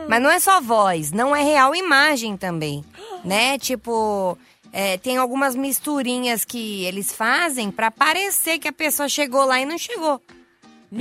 Mas 0.09 0.23
não 0.23 0.31
é 0.31 0.39
só 0.39 0.61
voz, 0.61 1.11
não 1.13 1.35
é 1.35 1.43
real 1.43 1.75
imagem 1.75 2.37
também, 2.37 2.85
né? 3.25 3.59
Tipo, 3.59 4.39
é, 4.73 4.97
tem 4.99 5.17
algumas 5.17 5.57
misturinhas 5.57 6.45
que 6.45 6.85
eles 6.85 7.13
fazem 7.13 7.71
pra 7.71 7.91
parecer 7.91 8.59
que 8.59 8.69
a 8.69 8.73
pessoa 8.73 9.09
chegou 9.09 9.45
lá 9.45 9.61
e 9.61 9.65
não 9.67 9.77
chegou. 9.79 10.21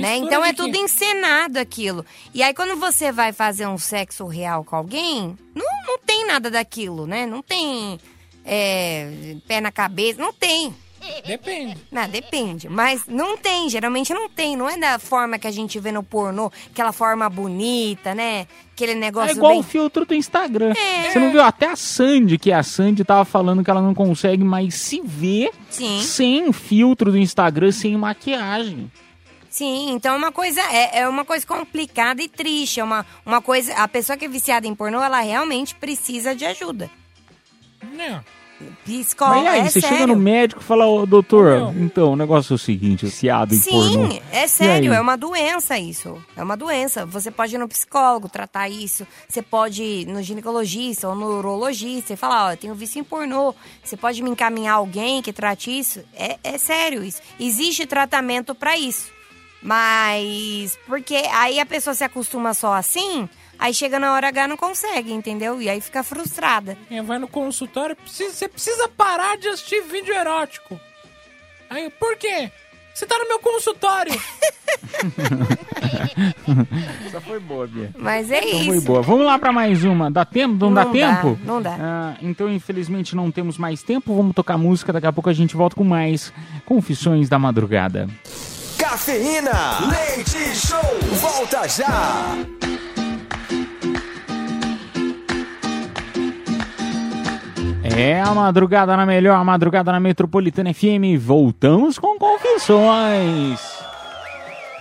Né? 0.02 0.16
Então 0.16 0.44
é 0.44 0.52
tudo 0.52 0.76
encenado 0.76 1.58
aquilo. 1.58 2.04
E 2.34 2.42
aí 2.42 2.52
quando 2.54 2.78
você 2.78 3.10
vai 3.10 3.32
fazer 3.32 3.66
um 3.66 3.78
sexo 3.78 4.26
real 4.26 4.64
com 4.64 4.76
alguém, 4.76 5.36
não, 5.54 5.66
não 5.86 5.98
tem 5.98 6.26
nada 6.26 6.50
daquilo, 6.50 7.06
né? 7.06 7.26
Não 7.26 7.42
tem 7.42 7.98
é, 8.44 9.36
pé 9.46 9.60
na 9.60 9.72
cabeça, 9.72 10.20
não 10.20 10.32
tem. 10.32 10.74
Depende. 11.24 11.76
Não, 11.90 12.08
depende. 12.08 12.68
Mas 12.68 13.06
não 13.06 13.36
tem, 13.36 13.68
geralmente 13.68 14.12
não 14.12 14.28
tem. 14.28 14.56
Não 14.56 14.68
é 14.68 14.76
da 14.76 14.98
forma 14.98 15.38
que 15.38 15.46
a 15.46 15.50
gente 15.50 15.78
vê 15.78 15.92
no 15.92 16.02
pornô, 16.02 16.50
aquela 16.70 16.92
forma 16.92 17.28
bonita, 17.28 18.14
né? 18.14 18.46
Aquele 18.72 18.94
negócio 18.94 19.30
É 19.30 19.32
igual 19.32 19.52
bem... 19.52 19.60
o 19.60 19.62
filtro 19.62 20.04
do 20.04 20.14
Instagram. 20.14 20.72
É. 20.72 21.10
Você 21.10 21.18
não 21.18 21.30
viu? 21.30 21.42
Até 21.42 21.66
a 21.66 21.76
Sandy, 21.76 22.38
que 22.38 22.52
a 22.52 22.62
Sandy 22.62 23.04
tava 23.04 23.24
falando 23.24 23.62
que 23.64 23.70
ela 23.70 23.82
não 23.82 23.94
consegue 23.94 24.44
mais 24.44 24.74
se 24.74 25.00
ver 25.00 25.50
Sim. 25.70 26.00
sem 26.00 26.52
filtro 26.52 27.10
do 27.10 27.18
Instagram, 27.18 27.72
sem 27.72 27.96
maquiagem. 27.96 28.90
Sim, 29.56 29.92
então 29.92 30.12
é 30.12 30.18
uma 30.18 30.30
coisa 30.30 30.60
é, 30.60 30.98
é 30.98 31.08
uma 31.08 31.24
coisa 31.24 31.46
complicada 31.46 32.22
e 32.22 32.28
triste. 32.28 32.78
É 32.78 32.84
uma, 32.84 33.06
uma 33.24 33.40
coisa. 33.40 33.72
A 33.72 33.88
pessoa 33.88 34.14
que 34.14 34.26
é 34.26 34.28
viciada 34.28 34.66
em 34.66 34.74
pornô, 34.74 35.02
ela 35.02 35.20
realmente 35.20 35.74
precisa 35.74 36.36
de 36.36 36.44
ajuda. 36.44 36.90
Não. 37.82 38.22
Psicólogo. 38.84 39.44
Mas 39.44 39.44
e 39.44 39.48
aí, 39.48 39.60
é 39.60 39.70
você 39.70 39.80
sério. 39.80 39.96
chega 39.96 40.06
no 40.08 40.16
médico 40.16 40.60
e 40.60 40.64
fala, 40.64 40.86
ô 40.86 41.06
doutor, 41.06 41.74
então, 41.74 42.12
o 42.12 42.16
negócio 42.16 42.52
é 42.52 42.56
o 42.56 42.58
seguinte, 42.58 43.06
viciado 43.06 43.54
em 43.54 43.58
pornô. 43.58 44.10
Sim, 44.10 44.20
é 44.30 44.46
sério, 44.46 44.92
é 44.92 45.00
uma 45.00 45.16
doença 45.16 45.78
isso. 45.78 46.22
É 46.36 46.42
uma 46.42 46.56
doença. 46.56 47.06
Você 47.06 47.30
pode 47.30 47.54
ir 47.54 47.58
no 47.58 47.66
psicólogo 47.66 48.28
tratar 48.28 48.68
isso. 48.68 49.06
Você 49.26 49.40
pode 49.40 49.82
ir 49.82 50.06
no 50.06 50.22
ginecologista 50.22 51.08
ou 51.08 51.14
no 51.14 51.38
urologista 51.38 52.12
e 52.12 52.16
falar, 52.16 52.48
ó, 52.48 52.52
eu 52.52 52.56
tenho 52.58 52.74
vício 52.74 53.00
em 53.00 53.04
pornô. 53.04 53.54
Você 53.82 53.96
pode 53.96 54.22
me 54.22 54.28
encaminhar 54.28 54.74
alguém 54.74 55.22
que 55.22 55.32
trate 55.32 55.70
isso? 55.78 56.04
É, 56.12 56.36
é 56.44 56.58
sério 56.58 57.02
isso. 57.02 57.22
Existe 57.40 57.86
tratamento 57.86 58.54
pra 58.54 58.76
isso. 58.76 59.15
Mas 59.66 60.78
porque 60.86 61.16
aí 61.32 61.58
a 61.58 61.66
pessoa 61.66 61.92
se 61.92 62.04
acostuma 62.04 62.54
só 62.54 62.72
assim, 62.74 63.28
aí 63.58 63.74
chega 63.74 63.98
na 63.98 64.12
hora 64.14 64.28
H 64.28 64.44
e 64.44 64.46
não 64.46 64.56
consegue, 64.56 65.12
entendeu? 65.12 65.60
E 65.60 65.68
aí 65.68 65.80
fica 65.80 66.04
frustrada. 66.04 66.78
É, 66.90 67.02
vai 67.02 67.18
no 67.18 67.26
consultório, 67.26 67.96
precisa, 67.96 68.32
você 68.32 68.48
precisa 68.48 68.88
parar 68.88 69.36
de 69.36 69.48
assistir 69.48 69.82
vídeo 69.82 70.14
erótico. 70.14 70.78
Aí, 71.68 71.90
por 71.90 72.16
quê? 72.16 72.48
Você 72.94 73.04
tá 73.06 73.18
no 73.18 73.26
meu 73.28 73.40
consultório. 73.40 74.14
Essa 77.06 77.20
foi 77.20 77.40
boa, 77.40 77.66
Bia. 77.66 77.90
Mas 77.98 78.30
é 78.30 78.38
Então 78.42 78.64
foi 78.66 78.76
isso. 78.76 78.86
boa. 78.86 79.02
Vamos 79.02 79.26
lá 79.26 79.38
pra 79.38 79.52
mais 79.52 79.84
uma. 79.84 80.10
Dá 80.10 80.24
tempo? 80.24 80.54
Não, 80.64 80.72
dá 80.72 80.84
Não 80.84 80.92
dá, 80.92 81.14
tempo? 81.16 81.38
não 81.44 81.60
dá. 81.62 81.76
Ah, 81.78 82.14
então, 82.22 82.48
infelizmente, 82.48 83.14
não 83.16 83.30
temos 83.30 83.58
mais 83.58 83.82
tempo. 83.82 84.14
Vamos 84.16 84.34
tocar 84.34 84.56
música. 84.56 84.92
Daqui 84.92 85.06
a 85.06 85.12
pouco 85.12 85.28
a 85.28 85.32
gente 85.32 85.56
volta 85.56 85.76
com 85.76 85.84
mais 85.84 86.32
Confissões 86.64 87.28
da 87.28 87.38
Madrugada. 87.38 88.08
Cafeína, 88.78 89.78
leite 89.90 90.54
show, 90.54 90.78
volta 91.20 91.66
já. 91.68 92.36
É 97.98 98.20
a 98.20 98.34
madrugada 98.34 98.94
na 98.96 99.06
melhor, 99.06 99.36
a 99.36 99.44
madrugada 99.44 99.90
na 99.90 99.98
Metropolitana 99.98 100.74
FM. 100.74 101.18
Voltamos 101.18 101.98
com 101.98 102.18
confissões. 102.18 103.60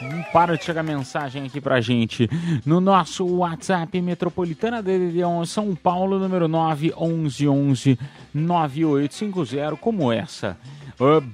Não 0.02 0.22
para 0.34 0.58
de 0.58 0.66
chegar 0.66 0.84
mensagem 0.84 1.46
aqui 1.46 1.62
pra 1.62 1.80
gente 1.80 2.30
no 2.66 2.82
nosso 2.82 3.26
WhatsApp 3.26 4.02
Metropolitana 4.02 4.84
DDD11 4.84 5.46
São 5.46 5.76
Paulo, 5.76 6.20
número 6.20 6.48
911 6.48 7.98
9850, 8.34 9.78
como 9.78 10.12
essa. 10.12 10.58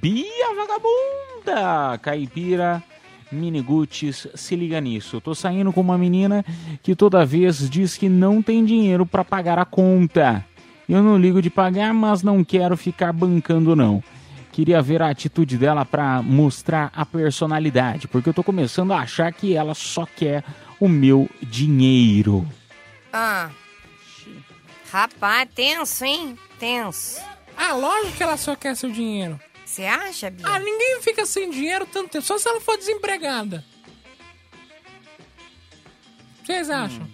Bia 0.00 0.24
Vagabunda, 1.42 1.98
Caipira, 1.98 2.82
Miniguts, 3.30 4.28
se 4.34 4.56
liga 4.56 4.80
nisso. 4.80 5.20
Tô 5.20 5.34
saindo 5.34 5.72
com 5.72 5.80
uma 5.80 5.98
menina 5.98 6.44
que 6.82 6.94
toda 6.94 7.26
vez 7.26 7.68
diz 7.68 7.96
que 7.96 8.08
não 8.08 8.40
tem 8.40 8.64
dinheiro 8.64 9.04
pra 9.04 9.24
pagar 9.24 9.58
a 9.58 9.64
conta. 9.64 10.44
Eu 10.88 11.02
não 11.02 11.18
ligo 11.18 11.42
de 11.42 11.50
pagar, 11.50 11.92
mas 11.92 12.22
não 12.22 12.44
quero 12.44 12.76
ficar 12.76 13.12
bancando 13.12 13.74
não. 13.74 14.02
Queria 14.50 14.82
ver 14.82 15.00
a 15.02 15.08
atitude 15.08 15.56
dela 15.56 15.84
pra 15.84 16.22
mostrar 16.22 16.92
a 16.94 17.06
personalidade, 17.06 18.06
porque 18.06 18.28
eu 18.28 18.34
tô 18.34 18.42
começando 18.42 18.92
a 18.92 18.98
achar 18.98 19.32
que 19.32 19.56
ela 19.56 19.74
só 19.74 20.06
quer 20.06 20.44
o 20.78 20.88
meu 20.88 21.28
dinheiro. 21.42 22.46
Ah. 23.12 23.50
Rapaz, 24.90 25.48
tenso, 25.54 26.04
hein? 26.04 26.38
Tenso. 26.58 27.18
Ah, 27.56 27.72
lógico 27.72 28.16
que 28.16 28.22
ela 28.22 28.36
só 28.36 28.54
quer 28.54 28.76
seu 28.76 28.90
dinheiro. 28.90 29.40
Você 29.72 29.86
acha, 29.86 30.28
Bia? 30.28 30.46
Ah, 30.46 30.58
ninguém 30.58 31.00
fica 31.00 31.24
sem 31.24 31.50
dinheiro 31.50 31.86
tanto 31.90 32.10
tempo, 32.10 32.26
só 32.26 32.36
se 32.36 32.46
ela 32.46 32.60
for 32.60 32.76
desempregada. 32.76 33.64
Vocês 36.44 36.68
acham? 36.68 37.08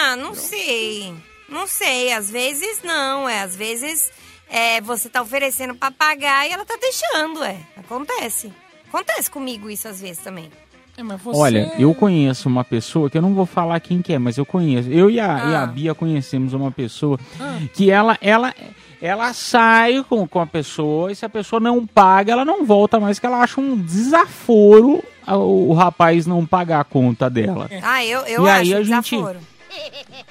Ah, 0.00 0.16
não 0.16 0.34
sei. 0.34 1.14
Não 1.48 1.68
sei. 1.68 2.12
Às 2.12 2.28
vezes 2.28 2.82
não, 2.82 3.28
é. 3.28 3.42
Às 3.42 3.54
vezes 3.54 4.10
é, 4.48 4.80
você 4.80 5.08
tá 5.08 5.22
oferecendo 5.22 5.76
pra 5.76 5.92
pagar 5.92 6.48
e 6.48 6.50
ela 6.52 6.64
tá 6.64 6.76
deixando, 6.80 7.44
é. 7.44 7.56
Acontece. 7.76 8.52
Acontece 8.88 9.30
comigo 9.30 9.70
isso 9.70 9.86
às 9.86 10.00
vezes 10.00 10.18
também. 10.18 10.50
É, 10.96 11.04
mas 11.04 11.22
você... 11.22 11.38
Olha, 11.38 11.72
eu 11.78 11.94
conheço 11.94 12.48
uma 12.48 12.64
pessoa 12.64 13.08
que 13.08 13.16
eu 13.16 13.22
não 13.22 13.32
vou 13.32 13.46
falar 13.46 13.78
quem 13.78 14.02
que 14.02 14.12
é, 14.12 14.18
mas 14.18 14.36
eu 14.38 14.44
conheço. 14.44 14.90
Eu 14.90 15.08
e 15.08 15.20
a, 15.20 15.24
e 15.50 15.54
a 15.54 15.62
Ah. 15.62 15.66
Bia 15.66 15.94
conhecemos 15.94 16.52
uma 16.52 16.72
pessoa 16.72 17.16
Ah. 17.38 17.60
que 17.72 17.92
ela, 17.92 18.18
ela, 18.20 18.52
ela 19.00 19.32
sai 19.32 20.04
com, 20.08 20.26
com 20.26 20.40
a 20.40 20.46
pessoa 20.46 21.10
e 21.10 21.14
se 21.16 21.24
a 21.24 21.28
pessoa 21.28 21.58
não 21.60 21.86
paga, 21.86 22.32
ela 22.32 22.44
não 22.44 22.64
volta 22.64 23.00
mais, 23.00 23.18
que 23.18 23.26
ela 23.26 23.42
acha 23.42 23.60
um 23.60 23.76
desaforo 23.76 25.02
o, 25.26 25.70
o 25.70 25.72
rapaz 25.72 26.26
não 26.26 26.44
pagar 26.44 26.80
a 26.80 26.84
conta 26.84 27.30
dela. 27.30 27.68
Ah, 27.82 28.04
eu, 28.04 28.20
eu 28.22 28.44
E 28.44 28.48
acho 28.48 28.60
aí 28.60 28.74
a 28.74 28.82
gente- 28.82 29.10
desaforo. 29.16 29.38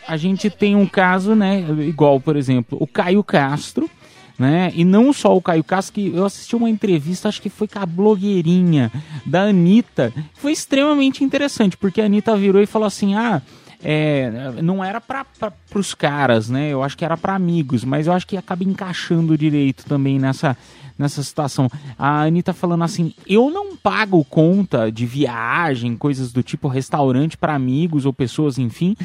A 0.08 0.18
gente 0.18 0.50
tem 0.50 0.76
um 0.76 0.86
caso, 0.86 1.34
né, 1.36 1.64
igual, 1.88 2.20
por 2.20 2.36
exemplo, 2.36 2.78
o 2.82 2.86
Caio 2.86 3.24
Castro, 3.24 3.90
né, 4.38 4.72
e 4.76 4.84
não 4.84 5.14
só 5.14 5.36
o 5.36 5.42
Caio 5.42 5.64
Castro, 5.64 5.94
que 5.94 6.12
eu 6.14 6.26
assisti 6.26 6.56
uma 6.56 6.70
entrevista, 6.70 7.30
acho 7.30 7.42
que 7.42 7.50
foi 7.50 7.68
com 7.68 7.80
a 7.80 7.86
blogueirinha 7.86 8.92
da 9.26 9.44
Anitta, 9.44 10.14
foi 10.36 10.52
extremamente 10.52 11.24
interessante, 11.24 11.78
porque 11.78 12.02
a 12.02 12.06
Anitta 12.06 12.36
virou 12.36 12.62
e 12.62 12.66
falou 12.66 12.86
assim, 12.88 13.16
ah, 13.16 13.42
é, 13.84 14.54
não 14.62 14.84
era 14.84 15.00
para 15.00 15.26
os 15.76 15.94
caras, 15.94 16.50
né, 16.50 16.70
eu 16.70 16.84
acho 16.84 16.98
que 16.98 17.06
era 17.06 17.18
para 17.18 17.36
amigos, 17.36 17.84
mas 17.84 18.08
eu 18.08 18.14
acho 18.14 18.28
que 18.28 18.38
acaba 18.38 18.64
encaixando 18.64 19.38
direito 19.38 19.86
também 19.86 20.20
nessa, 20.20 20.58
nessa 20.98 21.24
situação. 21.24 21.70
A 21.98 22.24
Anitta 22.24 22.54
falando 22.54 22.84
assim, 22.84 23.14
eu 23.26 23.50
não 23.50 23.76
pago 23.78 24.24
conta 24.26 24.92
de 24.92 25.06
viagem, 25.06 25.96
coisas 25.96 26.34
do 26.34 26.44
tipo 26.44 26.68
restaurante 26.68 27.38
para 27.38 27.56
amigos 27.56 28.06
ou 28.06 28.12
pessoas, 28.12 28.58
enfim, 28.58 28.96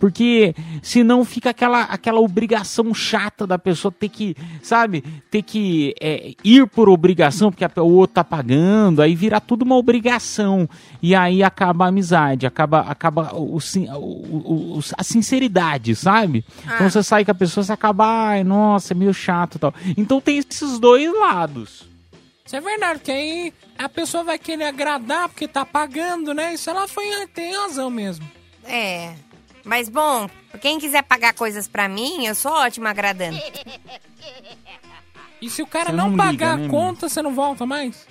porque 0.00 0.54
senão 0.82 1.24
fica 1.24 1.50
aquela, 1.50 1.82
aquela 1.82 2.18
obrigação 2.20 2.92
chata 2.92 3.46
da 3.46 3.58
pessoa 3.58 3.92
ter 3.92 4.08
que, 4.08 4.34
sabe, 4.62 5.02
ter 5.30 5.42
que 5.42 5.94
é, 6.00 6.32
ir 6.42 6.66
por 6.66 6.88
obrigação, 6.88 7.52
porque 7.52 7.64
o 7.80 7.84
outro 7.84 8.14
tá 8.14 8.24
pagando, 8.24 9.00
aí 9.00 9.14
vira 9.14 9.40
tudo 9.40 9.62
uma 9.62 9.76
obrigação. 9.76 10.68
E 11.00 11.14
aí 11.14 11.42
acaba 11.42 11.84
a 11.84 11.88
amizade, 11.88 12.46
acaba, 12.46 12.80
acaba 12.80 13.34
o, 13.34 13.60
sin- 13.60 13.88
o- 14.24 14.78
o- 14.78 14.80
a 14.96 15.02
sinceridade, 15.04 15.94
sabe? 15.96 16.44
Então 16.64 16.88
você 16.90 17.02
sai 17.02 17.24
com 17.24 17.30
a 17.30 17.34
pessoa, 17.34 17.62
você 17.64 17.72
acaba, 17.72 18.04
ai, 18.28 18.44
nossa, 18.44 18.92
é 18.92 18.96
meio 18.96 19.12
chato 19.14 19.56
e 19.56 19.58
tal. 19.58 19.74
Então 19.96 20.20
tem 20.20 20.38
esses 20.38 20.78
dois 20.78 21.12
lados. 21.18 21.88
Isso 22.44 22.56
é 22.56 22.60
verdade, 22.60 22.98
porque 22.98 23.12
aí 23.12 23.52
a 23.78 23.88
pessoa 23.88 24.22
vai 24.24 24.38
querer 24.38 24.64
agradar 24.64 25.28
porque 25.28 25.48
tá 25.48 25.64
pagando, 25.64 26.34
né? 26.34 26.54
Isso 26.54 26.68
ela 26.68 26.86
foi, 26.86 27.04
tem 27.28 27.56
razão 27.56 27.88
mesmo. 27.90 28.28
É. 28.64 29.14
Mas 29.64 29.88
bom, 29.88 30.28
quem 30.60 30.78
quiser 30.78 31.02
pagar 31.02 31.32
coisas 31.32 31.66
pra 31.66 31.88
mim, 31.88 32.26
eu 32.26 32.34
sou 32.34 32.52
ótima 32.52 32.90
agradando. 32.90 33.38
E 35.40 35.48
se 35.50 35.62
o 35.62 35.66
cara 35.66 35.86
Você 35.90 35.92
não, 35.96 36.10
não 36.10 36.16
liga, 36.16 36.22
pagar 36.46 36.58
né, 36.58 36.66
a 36.66 36.68
conta, 36.70 37.08
você 37.08 37.22
não 37.22 37.34
volta 37.34 37.64
mais? 37.66 38.06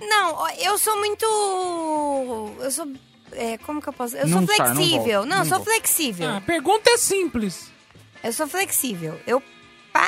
Não, 0.00 0.48
eu 0.58 0.76
sou 0.78 0.96
muito. 0.98 1.24
Eu 2.60 2.70
sou. 2.70 2.86
É, 3.32 3.58
como 3.58 3.80
que 3.82 3.88
eu 3.88 3.92
posso. 3.92 4.16
Eu 4.16 4.26
Não 4.28 4.46
sou 4.46 4.56
sai, 4.56 4.68
não 4.68 4.74
flexível. 4.76 4.98
volta, 5.20 5.26
Não, 5.26 5.36
não 5.36 5.38
eu 5.38 5.44
sou 5.48 5.58
volta. 5.58 5.64
flexível. 5.70 6.28
Ah, 6.28 6.36
a 6.36 6.40
pergunta 6.40 6.90
é 6.90 6.96
simples. 6.96 7.70
Eu 8.22 8.32
sou 8.32 8.46
flexível. 8.48 9.20
Eu, 9.26 9.42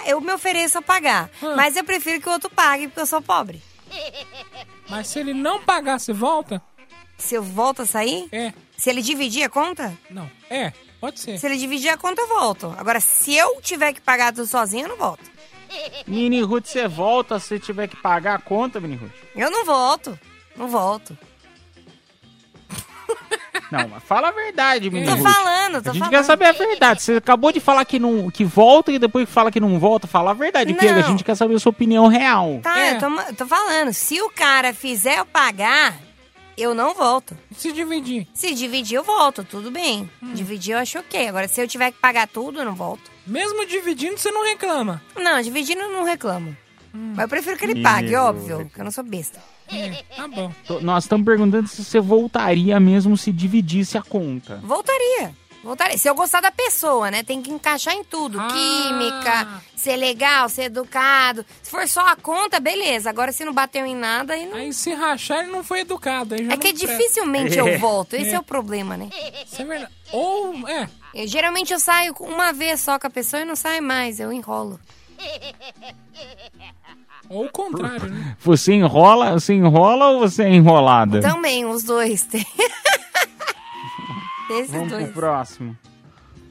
eu 0.07 0.21
me 0.21 0.33
ofereço 0.33 0.79
a 0.79 0.83
pagar. 0.83 1.31
Hum. 1.43 1.55
Mas 1.57 1.77
eu 1.77 1.85
prefiro 1.85 2.21
que 2.21 2.29
o 2.29 2.33
outro 2.33 2.51
pague, 2.51 2.89
porque 2.89 3.01
eu 3.01 3.07
sou 3.07 3.21
pobre. 3.23 3.63
Mas 4.89 5.09
se 5.09 5.19
ele 5.19 5.35
não 5.35 5.63
pagar, 5.63 5.99
você 5.99 6.13
volta? 6.13 6.63
Se 7.17 7.35
eu 7.35 7.43
volto 7.43 7.83
a 7.83 7.87
sair? 7.87 8.29
É. 8.33 8.53
Se 8.77 8.89
ele 8.91 9.03
dividir 9.03 9.43
a 9.45 9.49
conta? 9.49 9.97
Não. 10.09 10.31
É, 10.49 10.73
pode 11.01 11.19
ser. 11.21 11.39
Se 11.39 11.47
ele 11.47 11.57
dividir 11.57 11.89
a 11.91 11.97
conta, 11.97 12.23
eu 12.23 12.29
volto. 12.29 12.75
Agora, 12.79 13.01
se 13.01 13.35
eu 13.35 13.61
tiver 13.61 13.93
que 13.93 14.01
pagar 14.01 14.33
tudo 14.33 14.47
sozinho, 14.47 14.85
eu 14.85 14.89
não 14.91 14.97
volto. 14.97 15.25
Mini 16.07 16.41
Ruth, 16.43 16.67
você 16.67 16.87
volta 16.89 17.39
se 17.39 17.59
tiver 17.59 17.89
que 17.89 17.97
pagar 17.97 18.37
a 18.37 18.39
conta, 18.41 18.81
Mini 18.81 18.97
Ruth? 18.97 19.13
Eu 19.35 19.51
não 19.51 19.65
volto. 19.65 20.19
Não 20.57 20.69
volto. 20.69 21.17
Não, 23.71 23.87
mas 23.89 24.03
fala 24.03 24.29
a 24.29 24.33
verdade, 24.33 24.91
Mini 24.91 25.07
Tô 25.07 25.17
falando, 25.19 25.83
tô 25.83 25.91
A 25.91 25.93
gente 25.93 25.99
falando. 25.99 26.11
quer 26.11 26.25
saber 26.25 26.47
a 26.47 26.53
verdade. 26.53 27.03
Você 27.03 27.13
acabou 27.17 27.53
de 27.53 27.61
falar 27.61 27.85
que, 27.85 27.99
não, 27.99 28.31
que 28.31 28.43
volta 28.45 28.91
e 28.91 28.99
depois 28.99 29.29
fala 29.29 29.51
que 29.51 29.61
não 29.61 29.79
volta. 29.79 30.07
Fala 30.07 30.31
a 30.31 30.35
verdade, 30.35 30.73
Não. 30.73 30.79
Pega. 30.79 31.01
A 31.01 31.03
gente 31.03 31.23
quer 31.23 31.35
saber 31.35 31.55
a 31.55 31.59
sua 31.59 31.71
opinião 31.71 32.07
real. 32.07 32.61
Tá, 32.63 32.79
eu, 32.93 32.99
tô, 32.99 33.07
eu 33.21 33.35
tô 33.35 33.47
falando. 33.47 33.93
Se 33.93 34.21
o 34.23 34.31
cara 34.31 34.73
fizer 34.73 35.19
eu 35.19 35.27
pagar, 35.27 35.97
eu 36.57 36.75
não 36.75 36.95
volto. 36.95 37.37
Se 37.55 37.71
dividir? 37.71 38.27
Se 38.33 38.55
dividir, 38.55 38.97
eu 38.97 39.05
volto. 39.05 39.45
Tudo 39.45 39.71
bem. 39.71 40.09
Dividir, 40.23 40.73
eu 40.73 40.79
acho 40.79 40.99
ok. 40.99 41.29
Agora, 41.29 41.47
se 41.47 41.61
eu 41.61 41.69
tiver 41.69 41.93
que 41.93 41.99
pagar 41.99 42.27
tudo, 42.27 42.61
eu 42.61 42.65
não 42.65 42.75
volto. 42.75 43.11
Mesmo 43.27 43.67
dividindo, 43.67 44.17
você 44.17 44.31
não 44.31 44.45
reclama. 44.45 45.03
Não, 45.15 45.43
dividindo, 45.43 45.83
eu 45.83 45.93
não 45.93 46.05
reclamo. 46.05 46.57
Mas 46.91 47.19
eu 47.25 47.29
prefiro 47.29 47.57
que 47.59 47.67
ele 47.67 47.83
pague, 47.83 48.13
eu 48.15 48.23
óbvio. 48.23 48.59
Porque 48.65 48.81
eu 48.81 48.85
não 48.85 48.91
sou 48.91 49.05
besta. 49.05 49.39
É, 49.71 50.03
tá 50.17 50.27
bom. 50.29 50.53
Tô- 50.67 50.81
Nós 50.81 51.05
estamos 51.05 51.25
perguntando 51.25 51.69
se 51.69 51.85
você 51.85 52.01
voltaria 52.01 52.79
mesmo 52.81 53.17
se 53.17 53.31
dividisse 53.33 53.97
a 53.99 54.03
conta. 54.03 54.57
Voltaria. 54.65 55.35
Voltaria. 55.63 55.99
Se 55.99 56.09
eu 56.09 56.15
gostar 56.15 56.41
da 56.41 56.53
pessoa, 56.53 57.11
né? 57.11 57.23
Tem 57.25 57.43
que 57.43 57.51
encaixar 57.51 57.93
em 57.95 58.05
tudo. 58.05 58.41
Ah. 58.41 58.49
Química, 58.49 59.63
ser 59.77 59.97
legal, 59.97 60.49
ser 60.49 60.63
educado. 60.65 61.45
Se 61.63 61.71
for 61.71 61.87
só 61.89 62.01
a 62.07 62.17
conta, 62.17 62.61
beleza. 62.61 63.11
Agora, 63.11 63.33
se 63.33 63.45
não 63.45 63.53
bateu 63.53 63.85
em 63.85 63.95
nada, 63.95 64.35
aí 64.35 64.47
não... 64.47 64.57
Aí 64.57 64.73
se 64.73 64.95
rachar, 64.95 65.41
ele 65.43 65.51
não 65.53 65.65
foi 65.65 65.81
educado. 65.81 66.35
Aí 66.35 66.47
já 66.47 66.53
É 66.53 66.57
que 66.57 66.73
presta. 66.73 66.87
dificilmente 66.87 67.59
eu 67.59 67.77
volto. 67.81 68.15
Esse 68.15 68.35
é. 68.35 68.39
o 68.39 68.43
problema, 68.43 68.97
né? 68.97 69.11
Isso 69.45 69.61
é 69.61 69.65
verdade. 69.65 69.93
Ou, 70.13 70.67
é. 70.69 70.89
Eu, 71.15 71.27
geralmente 71.27 71.73
eu 71.73 71.81
saio 71.81 72.15
uma 72.21 72.53
vez 72.53 72.81
só 72.81 72.99
com 72.99 73.09
a 73.09 73.11
pessoa 73.11 73.43
e 73.43 73.45
não 73.45 73.57
saio 73.57 73.83
mais. 73.83 74.21
Eu 74.21 74.33
enrolo. 74.33 74.79
Ou 77.29 77.47
o 77.47 77.51
contrário, 77.51 78.09
né? 78.11 78.37
Você 78.41 78.75
enrola, 78.75 79.33
você 79.33 79.55
enrola 79.55 80.11
ou 80.11 80.21
você 80.21 80.45
é 80.45 80.55
enrolada? 80.55 81.21
Também, 81.21 81.65
os 81.67 81.83
dois. 81.83 82.23
Tem 82.25 82.45
Esses 84.51 84.71
Vamos 84.71 84.89
dois. 84.91 85.05
pro 85.05 85.13
próximo. 85.15 85.77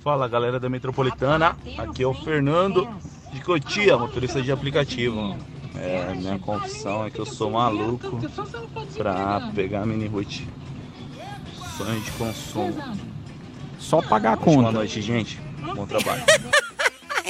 Fala 0.04 0.28
galera 0.28 0.60
da 0.60 0.70
Metropolitana, 0.70 1.58
aqui 1.78 2.04
é 2.04 2.08
o 2.08 2.14
Fernando 2.14 2.88
de 3.34 3.42
Cotia, 3.42 3.98
motorista 3.98 4.42
de 4.42 4.52
aplicativo. 4.52 5.36
É, 5.76 6.14
minha 6.16 6.40
confissão 6.40 7.06
é 7.06 7.10
que 7.10 7.20
eu 7.20 7.26
sou 7.26 7.52
maluco 7.52 8.20
pra 8.96 9.52
pegar 9.54 9.82
a 9.82 9.86
mini 9.86 10.08
root. 10.08 10.48
Sonho 11.78 12.00
de 12.00 12.12
consumo. 12.12 12.76
Só 13.78 14.02
pagar 14.02 14.34
a 14.34 14.38
conta. 14.38 14.72
noite, 14.72 15.02
gente. 15.02 15.40
Bom 15.76 15.86
trabalho. 15.86 16.24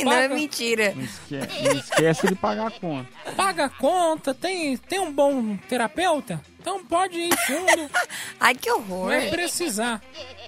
Não 0.03 0.13
é 0.13 0.27
mentira. 0.27 0.93
Não 0.95 1.71
esquece 1.79 2.27
de 2.27 2.35
pagar 2.35 2.67
a 2.67 2.71
conta. 2.71 3.09
Paga 3.35 3.65
a 3.65 3.69
conta, 3.69 4.33
tem, 4.33 4.77
tem 4.77 4.99
um 4.99 5.11
bom 5.11 5.57
terapeuta? 5.69 6.41
Então 6.59 6.83
pode 6.85 7.17
ir 7.17 7.35
fundo. 7.45 7.89
Ai, 8.39 8.55
que 8.55 8.69
horror. 8.71 9.07
Vai 9.07 9.29
precisar. 9.29 10.01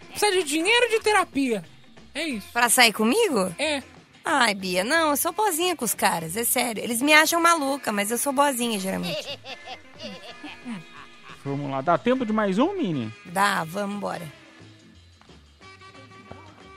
Precisa 0.10 0.32
de 0.32 0.43
dinheiro 0.43 0.89
de 0.89 1.00
terapia. 1.00 1.64
É 2.14 2.24
isso. 2.24 2.47
Pra 2.52 2.70
sair 2.70 2.93
comigo? 2.93 3.54
É. 3.58 3.82
Ai, 4.26 4.54
Bia, 4.54 4.84
não, 4.84 5.12
eu 5.12 5.18
sou 5.18 5.32
boazinha 5.32 5.76
com 5.76 5.86
os 5.86 5.93
caras, 5.93 6.36
é 6.36 6.43
sério. 6.43 6.84
Eles 6.84 7.02
me 7.02 7.14
acham 7.14 7.41
maluca, 7.41 7.91
mas 7.91 8.12
eu 8.12 8.18
sou 8.18 8.34
boazinha, 8.34 8.78
geralmente. 8.80 9.39
Vamos 11.43 11.72
lá. 11.72 11.82
Dá 11.82 11.97
tempo 11.97 12.26
de 12.26 12.34
mais 12.34 12.60
um, 12.60 12.74
Mini? 12.78 13.14
Dá, 13.26 13.64
vamos 13.64 13.95
embora. 13.95 14.39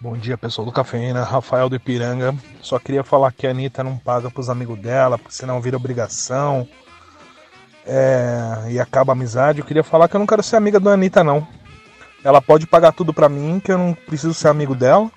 Bom 0.03 0.17
dia, 0.17 0.37
pessoal 0.37 0.67
do 0.67 0.73
Cafeína, 0.73 1.23
Rafael 1.23 1.69
do 1.69 1.77
Ipiranga. 1.77 2.35
Só 2.61 2.77
queria 2.77 3.05
falar 3.05 3.31
que 3.31 3.47
a 3.47 3.51
Anitta 3.51 3.85
não 3.85 3.97
paga 3.97 4.29
pros 4.29 4.51
amigos 4.51 4.77
dela, 4.77 5.17
porque 5.17 5.33
senão 5.33 5.61
vira 5.61 5.77
obrigação 5.77 6.67
é, 7.87 8.65
e 8.71 8.81
acaba 8.81 9.13
a 9.13 9.15
amizade. 9.15 9.61
Eu 9.61 9.65
queria 9.65 9.85
falar 9.85 10.09
que 10.09 10.17
eu 10.17 10.19
não 10.19 10.27
quero 10.27 10.43
ser 10.43 10.57
amiga 10.57 10.81
da 10.81 10.95
Anitta, 10.95 11.23
não. 11.23 11.47
Ela 12.25 12.43
pode 12.43 12.67
pagar 12.67 12.91
tudo 12.91 13.15
pra 13.15 13.29
mim, 13.29 13.63
que 13.65 13.71
eu 13.71 13.79
não 13.79 13.95
preciso 13.95 14.35
ser 14.35 14.49
amigo 14.49 14.75
dela. 14.75 15.09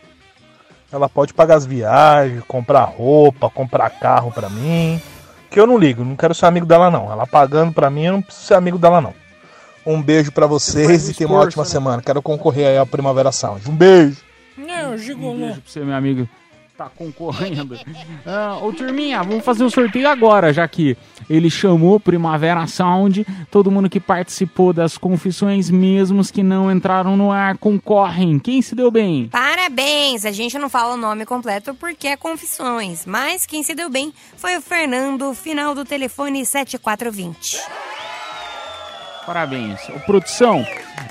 Ela 0.92 1.10
pode 1.10 1.34
pagar 1.34 1.56
as 1.56 1.66
viagens, 1.66 2.44
comprar 2.48 2.84
roupa, 2.84 3.50
comprar 3.50 3.90
carro 3.90 4.32
pra 4.32 4.52
mim. 4.52 5.02
Que 5.50 5.60
eu 5.60 5.66
não 5.66 5.80
ligo, 5.80 6.06
não 6.06 6.16
quero 6.16 6.36
ser 6.36 6.46
amigo 6.46 6.68
dela, 6.68 6.92
não. 6.92 7.12
Ela 7.12 7.26
pagando 7.26 7.74
pra 7.74 7.90
mim, 7.90 8.06
eu 8.06 8.14
não 8.14 8.22
preciso 8.22 8.46
ser 8.46 8.54
amigo 8.54 8.78
dela, 8.78 9.02
não. 9.02 9.16
Um 9.84 10.00
beijo 10.00 10.32
pra 10.32 10.46
vocês 10.46 11.10
e 11.10 11.14
tenha 11.16 11.28
uma 11.28 11.40
ótima 11.40 11.64
né? 11.64 11.70
semana. 11.70 12.04
Quero 12.04 12.22
concorrer 12.22 12.68
aí 12.68 12.78
à 12.78 12.86
Primavera 12.86 13.32
Sound. 13.32 13.68
Um 13.68 13.76
beijo! 13.76 14.35
É, 14.96 14.98
o 14.98 15.02
Um 15.02 15.04
gigolô. 15.04 15.36
beijo 15.38 15.62
pra 15.62 15.62
você, 15.72 15.80
meu 15.82 15.96
amigo. 15.96 16.30
Tá 16.78 16.90
concorrendo. 16.94 17.80
Ah, 18.28 18.58
ô, 18.62 18.74
turminha, 18.74 19.22
vamos 19.24 19.46
fazer 19.46 19.64
o 19.64 19.70
sorteio 19.70 20.10
agora, 20.10 20.52
já 20.52 20.68
que 20.68 20.98
ele 21.30 21.48
chamou 21.50 22.00
Primavera 22.00 22.66
Sound. 22.66 23.26
Todo 23.52 23.70
mundo 23.72 23.88
que 23.90 24.00
participou 24.00 24.74
das 24.74 24.98
confissões, 24.98 25.70
mesmo 25.70 26.20
os 26.20 26.32
que 26.32 26.42
não 26.42 26.72
entraram 26.72 27.16
no 27.16 27.32
ar, 27.32 27.56
concorrem. 27.58 28.40
Quem 28.40 28.62
se 28.64 28.74
deu 28.76 28.90
bem? 28.90 29.28
Parabéns! 29.32 30.26
A 30.26 30.32
gente 30.32 30.58
não 30.58 30.68
fala 30.68 30.96
o 30.96 30.98
nome 30.98 31.24
completo 31.26 31.74
porque 31.76 32.08
é 32.08 32.18
confissões, 32.18 33.06
mas 33.06 33.46
quem 33.46 33.62
se 33.64 33.76
deu 33.76 33.90
bem 33.92 34.12
foi 34.36 34.58
o 34.58 34.62
Fernando, 34.62 35.34
final 35.36 35.76
do 35.76 35.86
telefone 35.86 36.44
7420. 36.46 37.60
Parabéns. 39.26 39.80
Ô, 39.90 40.00
produção, 40.02 40.66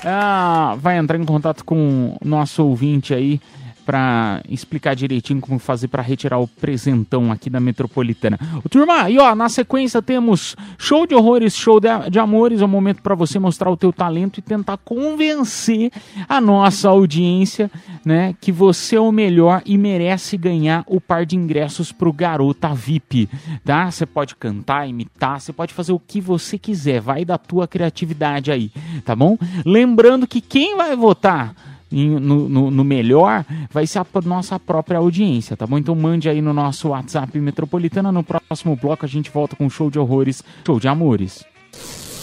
ah, 0.05 0.75
vai 0.79 0.97
entrar 0.97 1.17
em 1.17 1.25
contato 1.25 1.63
com 1.65 2.15
o 2.21 2.27
nosso 2.27 2.63
ouvinte 2.65 3.13
aí 3.13 3.41
pra 3.85 4.41
explicar 4.49 4.95
direitinho 4.95 5.39
como 5.39 5.59
fazer 5.59 5.87
pra 5.87 6.01
retirar 6.01 6.39
o 6.39 6.47
presentão 6.47 7.31
aqui 7.31 7.49
da 7.49 7.59
Metropolitana. 7.59 8.39
Ô, 8.63 8.67
turma, 8.67 9.09
e 9.09 9.19
ó, 9.19 9.35
na 9.35 9.47
sequência 9.47 10.01
temos 10.01 10.55
show 10.77 11.05
de 11.05 11.13
horrores, 11.13 11.55
show 11.55 11.79
de, 11.79 11.87
de 12.09 12.19
amores, 12.19 12.61
é 12.61 12.65
um 12.65 12.69
momento 12.69 13.01
pra 13.01 13.13
você 13.13 13.37
mostrar 13.37 13.69
o 13.69 13.77
teu 13.77 13.93
talento 13.93 14.39
e 14.39 14.41
tentar 14.41 14.77
convencer 14.77 15.91
a 16.27 16.41
nossa 16.41 16.89
audiência, 16.89 17.69
né, 18.03 18.35
que 18.41 18.51
você 18.51 18.95
é 18.95 18.99
o 18.99 19.11
melhor 19.11 19.61
e 19.65 19.77
merece 19.77 20.37
ganhar 20.37 20.83
o 20.87 20.99
par 20.99 21.25
de 21.25 21.35
ingressos 21.35 21.91
pro 21.91 22.11
Garota 22.11 22.73
VIP, 22.73 23.29
tá? 23.63 23.91
Você 23.91 24.05
pode 24.05 24.35
cantar, 24.35 24.87
imitar, 24.87 25.39
você 25.39 25.53
pode 25.53 25.73
fazer 25.73 25.91
o 25.91 25.99
que 25.99 26.19
você 26.19 26.57
quiser, 26.57 26.99
vai 26.99 27.23
da 27.23 27.37
tua 27.37 27.67
criatividade 27.67 28.51
aí, 28.51 28.71
tá 29.03 29.15
bom? 29.15 29.37
Lembrando 29.65 30.25
que 30.25 30.41
quem 30.41 30.75
vai 30.75 30.95
votar 30.95 31.74
no, 31.95 32.49
no- 32.49 32.71
no 32.71 32.83
melhor 32.83 33.45
vai 33.71 33.87
ser 33.87 33.99
a 33.99 34.05
nossa 34.25 34.59
própria 34.59 34.97
audiência, 34.99 35.55
tá 35.55 35.65
bom? 35.65 35.77
Então 35.77 35.95
mande 35.95 36.27
aí 36.29 36.41
no 36.41 36.53
nosso 36.53 36.89
WhatsApp 36.89 37.39
Metropolitana. 37.39 38.11
No 38.11 38.23
próximo 38.23 38.75
bloco 38.75 39.05
a 39.05 39.09
gente 39.09 39.29
volta 39.31 39.55
com 39.55 39.69
show 39.69 39.89
de 39.89 39.97
horrores, 39.99 40.43
show 40.65 40.79
de 40.79 40.87
amores. 40.87 41.43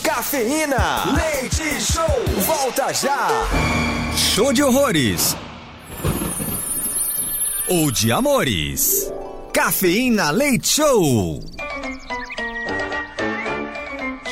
Cafeína, 0.03 1.05
leite 1.15 1.81
show, 1.81 2.05
volta 2.47 2.93
já. 2.93 3.29
Show 4.17 4.53
de 4.53 4.63
horrores. 4.63 5.37
Ou 7.69 7.91
de 7.91 8.13
amores. 8.13 9.11
Cafeína 9.53 10.31
Leite 10.31 10.69
Show. 10.69 11.41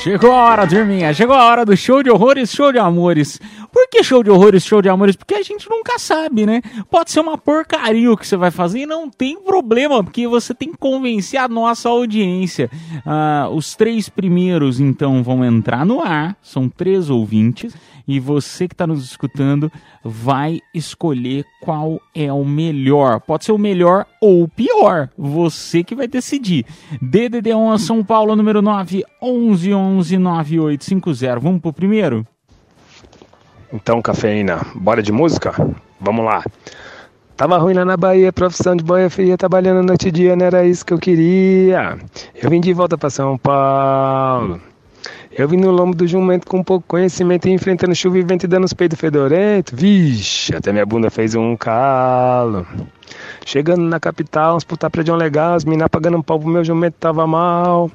Chegou 0.03 0.32
a 0.32 0.44
hora, 0.44 0.66
turminha. 0.66 1.12
Chegou 1.12 1.36
a 1.36 1.44
hora 1.44 1.62
do 1.62 1.76
show 1.76 2.03
de 2.03 2.11
horrores, 2.11 2.51
show 2.51 2.72
de 2.72 2.78
amores. 2.78 3.38
Por 3.70 3.86
que 3.90 4.03
show 4.03 4.22
de 4.22 4.30
horrores, 4.30 4.64
show 4.64 4.80
de 4.80 4.88
amores? 4.88 5.14
Porque 5.14 5.34
a 5.34 5.42
gente 5.42 5.68
nunca 5.68 5.98
sabe, 5.98 6.46
né? 6.46 6.62
Pode 6.90 7.11
ser 7.11 7.20
uma 7.20 7.36
porcaria 7.36 8.11
o 8.11 8.16
que 8.16 8.26
você 8.26 8.34
vai 8.34 8.51
fazer 8.51 8.80
e 8.80 8.86
não 8.86 9.11
tem 9.11 9.38
problema, 9.38 10.03
porque 10.03 10.26
você 10.26 10.55
tem 10.55 10.72
que 10.72 10.78
convencer 10.78 11.38
a 11.38 11.46
nossa 11.46 11.90
audiência. 11.90 12.70
Ah, 13.05 13.51
os 13.53 13.74
três 13.74 14.09
primeiros, 14.09 14.80
então, 14.80 15.22
vão 15.22 15.44
entrar 15.44 15.84
no 15.84 16.01
ar. 16.01 16.34
São 16.40 16.66
três 16.66 17.11
ouvintes. 17.11 17.74
E 18.07 18.18
você 18.20 18.66
que 18.66 18.74
está 18.74 18.86
nos 18.86 19.05
escutando 19.05 19.70
vai 20.05 20.61
escolher 20.74 21.44
qual 21.61 22.01
é 22.14 22.32
o 22.32 22.44
melhor. 22.44 23.20
Pode 23.20 23.44
ser 23.44 23.53
o 23.53 23.59
melhor 23.59 24.07
ou 24.20 24.42
o 24.44 24.48
pior. 24.48 25.09
Você 25.16 25.82
que 25.84 25.94
vai 25.94 26.09
decidir. 26.09 26.64
DDD1 27.03 27.78
São 27.78 28.05
Paulo, 28.05 28.34
número 28.34 28.62
9, 28.62 29.05
11 29.22 29.74
11 29.74 30.18
9850. 30.18 31.40
Vamos 31.40 31.61
pro 31.61 31.72
primeiro? 31.72 32.26
Então, 33.72 34.03
cafeína, 34.03 34.61
bora 34.74 35.03
de 35.03 35.12
música? 35.12 35.55
Vamos 36.01 36.24
lá. 36.24 36.42
Tava 37.36 37.57
ruim 37.57 37.72
lá 37.72 37.86
na 37.86 37.96
Bahia, 37.96 38.32
profissão 38.32 38.76
de 38.76 38.84
boia 38.84 39.09
fria, 39.09 39.38
trabalhando 39.38 39.86
noite 39.86 40.09
e 40.09 40.11
dia, 40.11 40.36
não 40.36 40.44
era 40.44 40.66
isso 40.66 40.84
que 40.84 40.92
eu 40.92 40.98
queria. 40.98 41.98
Eu 42.34 42.51
vim 42.51 42.61
de 42.61 42.70
volta 42.74 42.98
pra 42.98 43.09
São 43.09 43.38
Paulo. 43.38 44.61
Eu 45.30 45.48
vim 45.48 45.57
no 45.57 45.70
lombo 45.70 45.94
do 45.94 46.07
jumento 46.07 46.46
com 46.46 46.62
pouco 46.62 46.84
conhecimento, 46.86 47.48
enfrentando 47.48 47.94
chuva 47.94 48.18
e 48.18 48.22
vento 48.22 48.44
e 48.44 48.46
dando 48.46 48.64
os 48.64 48.72
peitos 48.72 48.98
fedorentos. 48.98 49.78
Vixe, 49.78 50.55
até 50.55 50.72
minha 50.72 50.84
bunda 50.84 51.11
fez 51.11 51.34
um 51.34 51.57
calo. 51.57 52.66
Chegando 53.44 53.82
na 53.82 53.98
capital, 53.98 54.57
uns 54.57 54.64
puta 54.64 54.90
prédio 54.90 55.14
legal, 55.14 55.55
as 55.55 55.64
minas 55.64 55.88
pagando 55.88 56.18
um 56.18 56.22
pau 56.22 56.38
pro 56.38 56.48
meu 56.48 56.64
jumento 56.64 56.96
tava 56.98 57.26
mal. 57.26 57.90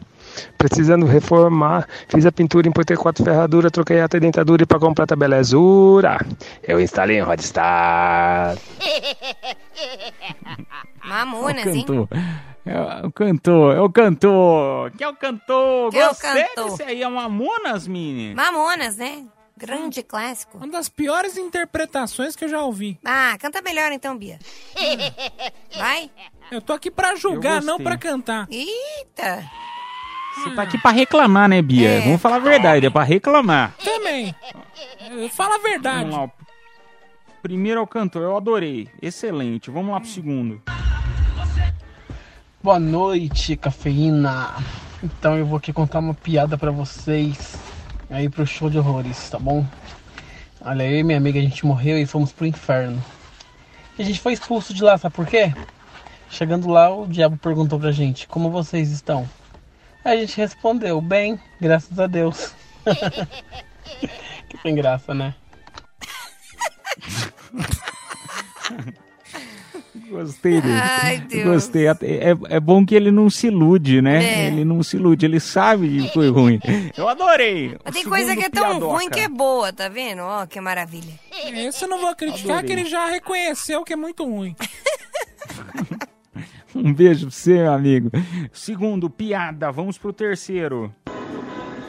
Precisando 0.58 1.06
reformar, 1.06 1.88
fiz 2.10 2.26
a 2.26 2.32
pintura, 2.32 2.68
importei 2.68 2.98
quatro 2.98 3.24
ferraduras, 3.24 3.72
troquei 3.72 4.02
até 4.02 4.20
dentadura 4.20 4.64
e 4.64 4.66
pra 4.66 4.80
comprar 4.80 5.06
a 5.10 5.16
belezura. 5.16 6.18
Eu 6.64 6.82
instalei 6.82 7.22
um 7.22 7.26
Rodstar. 7.26 8.58
Mamonas, 11.06 11.68
hein? 11.68 11.86
É 12.66 13.06
o 13.06 13.12
cantor, 13.12 13.76
é 13.76 13.80
o 13.80 13.90
cantor. 13.90 14.92
Que 14.92 15.04
é 15.04 15.08
o 15.08 15.16
cantor? 15.16 15.92
Que 15.92 16.00
é 16.00 16.06
o 16.06 16.10
Gostei 16.10 16.44
cantor. 16.46 16.72
desse 16.72 16.84
aí, 16.84 17.04
é 17.04 17.08
uma 17.08 17.30
Mamonas, 17.30 17.88
Mini. 17.88 18.34
Mamonas, 18.34 18.98
né? 18.98 19.24
Grande 19.56 20.02
clássico. 20.04 20.58
Uma 20.58 20.68
das 20.68 20.90
piores 20.90 21.38
interpretações 21.38 22.36
que 22.36 22.44
eu 22.44 22.50
já 22.50 22.62
ouvi. 22.62 23.00
Ah, 23.06 23.38
canta 23.40 23.62
melhor 23.62 23.92
então, 23.92 24.18
Bia. 24.18 24.40
Vai. 25.78 26.10
Eu 26.52 26.60
tô 26.60 26.74
aqui 26.74 26.90
pra 26.92 27.16
julgar, 27.16 27.62
não 27.62 27.80
pra 27.80 27.98
cantar. 27.98 28.48
Eita. 28.50 29.44
Você 30.36 30.50
tá 30.56 30.64
aqui 30.64 30.78
pra 30.78 30.92
reclamar, 30.92 31.48
né, 31.48 31.62
Bia? 31.62 31.90
É. 31.90 32.02
Vamos 32.02 32.22
falar 32.22 32.36
a 32.38 32.40
verdade, 32.40 32.88
é 32.88 32.90
pra 32.90 33.04
reclamar. 33.04 33.74
Também. 33.82 34.36
Fala 35.32 35.56
a 35.56 35.60
verdade. 35.60 36.10
Vamos 36.10 36.18
lá. 36.18 36.32
Primeiro 37.42 37.80
é 37.80 37.84
o 37.84 37.88
cantor, 37.88 38.24
eu 38.24 38.36
adorei. 38.36 38.90
Excelente. 39.02 39.70
Vamos 39.70 39.92
lá 39.94 40.00
pro 40.02 40.10
segundo. 40.10 40.62
Boa 42.66 42.80
noite, 42.80 43.56
cafeína. 43.56 44.56
Então 45.04 45.38
eu 45.38 45.46
vou 45.46 45.60
aqui 45.60 45.72
contar 45.72 46.00
uma 46.00 46.16
piada 46.16 46.58
pra 46.58 46.72
vocês 46.72 47.56
aí 48.10 48.28
pro 48.28 48.44
show 48.44 48.72
de 48.72 48.80
horrores, 48.80 49.30
tá 49.30 49.38
bom? 49.38 49.64
Olha, 50.62 50.84
e 50.84 51.04
minha 51.04 51.20
amiga 51.20 51.38
a 51.38 51.44
gente 51.44 51.64
morreu 51.64 51.96
e 52.00 52.08
fomos 52.08 52.32
pro 52.32 52.48
inferno. 52.48 53.00
E 54.00 54.02
a 54.02 54.06
gente 54.06 54.20
foi 54.20 54.34
expulso 54.34 54.74
de 54.74 54.84
lá, 54.84 54.98
sabe 54.98 55.14
por 55.14 55.28
quê? 55.28 55.54
Chegando 56.28 56.68
lá, 56.68 56.90
o 56.90 57.06
diabo 57.06 57.38
perguntou 57.38 57.80
pra 57.80 57.92
gente: 57.92 58.28
Como 58.28 58.50
vocês 58.50 58.90
estão? 58.90 59.30
Aí 60.04 60.18
a 60.18 60.22
gente 60.22 60.36
respondeu: 60.36 61.00
Bem, 61.00 61.40
graças 61.62 62.00
a 62.00 62.08
Deus. 62.08 62.56
que 64.50 64.58
tem 64.64 64.74
graça, 64.74 65.14
né? 65.14 65.36
Gostei 70.26 70.62
dele. 70.62 70.80
Ai, 70.82 71.18
Deus. 71.20 71.44
Gostei. 71.44 71.88
É, 71.88 72.36
é 72.50 72.60
bom 72.60 72.86
que 72.86 72.96
ele 72.96 73.12
não 73.12 73.30
se 73.30 73.48
ilude, 73.48 74.02
né? 74.02 74.24
É. 74.24 74.48
Ele 74.48 74.66
não 74.66 74.82
se 74.82 74.98
ilude, 74.98 75.26
ele 75.26 75.40
sabe 75.40 76.02
que 76.02 76.14
foi 76.14 76.30
ruim. 76.30 76.60
Eu 76.98 77.08
adorei. 77.08 77.78
Mas 77.84 77.94
tem 77.94 78.04
coisa 78.04 78.36
que 78.36 78.46
é 78.46 78.50
tão 78.50 78.70
piadoca. 78.70 78.94
ruim 78.94 79.10
que 79.10 79.20
é 79.20 79.28
boa, 79.30 79.72
tá 79.72 79.88
vendo? 79.88 80.22
Ó, 80.22 80.46
que 80.46 80.60
maravilha. 80.60 81.14
Esse 81.48 81.84
eu 81.84 81.90
não 81.90 82.00
vou 82.00 82.16
criticar, 82.16 82.58
Adorei. 82.60 82.76
que 82.76 82.82
ele 82.82 82.90
já 82.90 83.08
reconheceu 83.08 83.84
que 83.84 83.94
é 83.94 83.96
muito 83.96 84.24
ruim. 84.26 84.56
Um 86.76 86.94
beijo 86.94 87.28
pra 87.28 87.36
você, 87.36 87.54
meu 87.54 87.72
amigo. 87.72 88.12
Segundo, 88.52 89.10
piada. 89.10 89.72
Vamos 89.72 89.98
pro 89.98 90.12
terceiro. 90.12 90.94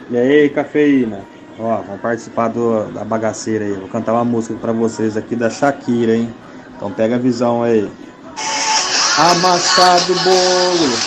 E 0.09 0.17
aí, 0.17 0.49
cafeína? 0.49 1.23
Ó, 1.59 1.83
vamos 1.83 2.01
participar 2.01 2.49
do, 2.49 2.85
da 2.93 3.05
bagaceira 3.05 3.65
aí. 3.65 3.73
Vou 3.73 3.89
cantar 3.89 4.13
uma 4.13 4.25
música 4.25 4.55
pra 4.55 4.71
vocês 4.71 5.17
aqui 5.17 5.35
da 5.35 5.51
Shakira, 5.51 6.15
hein? 6.17 6.33
Então 6.77 6.93
pega 6.93 7.17
a 7.17 7.19
visão 7.19 7.65
aí. 7.65 7.91
Amassado 9.19 10.15
bolo, 10.15 10.99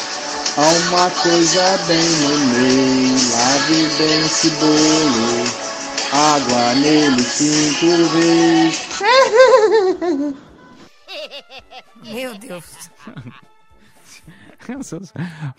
há 0.58 0.70
uma 0.90 1.10
coisa 1.12 1.78
bem 1.88 2.00
no 2.00 2.38
meio. 2.54 3.16
Lave 3.32 3.88
bem 3.98 4.20
esse 4.26 4.50
bolo, 4.52 5.46
água 6.12 6.74
nele 6.76 7.24
cinco 7.24 7.86
vezes. 8.10 8.90
Meu 12.04 12.38
Deus. 12.38 12.90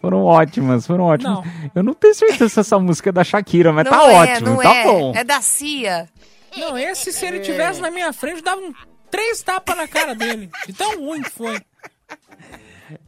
Foram 0.00 0.24
ótimas, 0.24 0.86
foram 0.86 1.04
ótimas. 1.04 1.44
Não. 1.44 1.44
Eu 1.74 1.82
não 1.82 1.94
tenho 1.94 2.14
certeza 2.14 2.48
se 2.48 2.60
essa 2.60 2.78
música 2.78 3.10
é 3.10 3.12
da 3.12 3.24
Shakira, 3.24 3.72
mas 3.72 3.84
não 3.84 3.92
tá 3.92 4.10
é, 4.10 4.14
ótimo, 4.14 4.50
não 4.50 4.56
tá 4.58 4.74
é. 4.74 4.84
bom. 4.84 5.12
É 5.16 5.24
da 5.24 5.40
CIA. 5.40 6.08
Não, 6.56 6.76
esse, 6.76 7.12
se 7.12 7.26
ele 7.26 7.40
tivesse 7.40 7.80
na 7.80 7.90
minha 7.90 8.12
frente, 8.12 8.42
dava 8.42 8.60
um, 8.60 8.72
três 9.10 9.42
tapas 9.42 9.76
na 9.76 9.88
cara 9.88 10.14
dele. 10.14 10.50
De 10.66 10.72
tão 10.72 10.98
ruim 11.00 11.22
que 11.22 11.30
foi. 11.30 11.60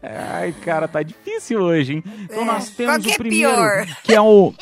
Ai, 0.02 0.52
cara, 0.64 0.86
tá 0.88 1.02
difícil 1.02 1.60
hoje, 1.60 1.94
hein? 1.94 2.04
Então 2.24 2.42
É, 2.42 2.44
nós 2.44 2.70
temos 2.70 2.92
qual 2.96 3.00
que 3.00 3.10
é 3.10 3.14
o 3.14 3.18
primeiro, 3.18 3.54
pior? 3.54 3.86
que 4.02 4.14
é 4.14 4.20
o... 4.20 4.54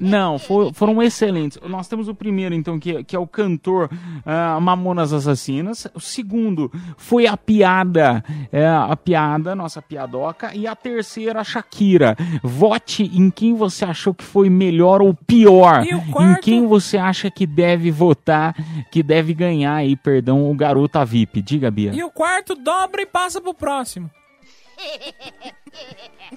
Não, 0.00 0.38
for- 0.38 0.72
foram 0.74 1.02
excelentes. 1.02 1.58
Nós 1.68 1.88
temos 1.88 2.08
o 2.08 2.14
primeiro, 2.14 2.54
então, 2.54 2.78
que, 2.78 2.96
é- 2.96 3.02
que 3.02 3.14
é 3.16 3.18
o 3.18 3.26
cantor 3.26 3.90
ah, 4.24 4.58
Mamonas 4.60 5.12
Assassinas. 5.12 5.86
O 5.94 6.00
segundo 6.00 6.70
foi 6.96 7.26
a 7.26 7.36
piada, 7.36 8.24
é, 8.52 8.66
a 8.66 8.96
piada, 8.96 9.54
nossa 9.54 9.80
piadoca. 9.82 10.54
E 10.54 10.66
a 10.66 10.74
terceira, 10.74 11.40
a 11.40 11.44
Shakira. 11.44 12.16
Vote 12.42 13.04
em 13.04 13.30
quem 13.30 13.54
você 13.54 13.84
achou 13.84 14.14
que 14.14 14.24
foi 14.24 14.48
melhor 14.50 15.00
ou 15.02 15.14
pior. 15.14 15.82
O 16.14 16.22
Em 16.22 16.34
quem 16.40 16.66
você 16.66 16.96
acha 16.98 17.30
que 17.30 17.46
deve 17.46 17.90
votar, 17.90 18.54
que 18.90 19.02
deve 19.02 19.34
ganhar 19.34 19.74
aí, 19.74 19.96
perdão, 19.96 20.50
o 20.50 20.54
Garota 20.54 21.04
VIP. 21.04 21.42
Diga, 21.42 21.70
Bia. 21.70 21.92
E 21.94 22.02
o 22.02 22.10
quarto 22.10 22.54
dobra 22.54 23.02
e 23.02 23.06
passa 23.06 23.40
pro 23.40 23.54
próximo. 23.54 24.10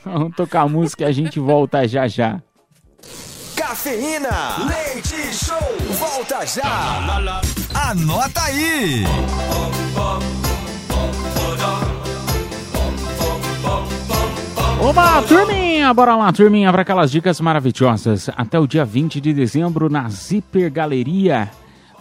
Vamos 0.03 0.35
tocar 0.35 0.61
a 0.61 0.67
música 0.67 1.03
e 1.03 1.07
a 1.07 1.11
gente 1.11 1.39
volta 1.39 1.87
já 1.87 2.07
já. 2.07 2.41
Cafeína, 3.55 4.57
leite 4.67 5.33
show, 5.33 5.57
volta 5.99 6.45
já. 6.45 7.01
Anota 7.73 8.41
aí. 8.43 9.03
Oba, 14.79 15.21
turminha! 15.23 15.93
Bora 15.93 16.15
lá, 16.15 16.31
turminha, 16.31 16.71
para 16.71 16.83
aquelas 16.83 17.11
dicas 17.11 17.41
maravilhosas. 17.41 18.29
Até 18.37 18.59
o 18.59 18.67
dia 18.67 18.85
20 18.85 19.19
de 19.19 19.33
dezembro, 19.33 19.89
na 19.89 20.07
Zipper 20.07 20.71
Galeria 20.71 21.49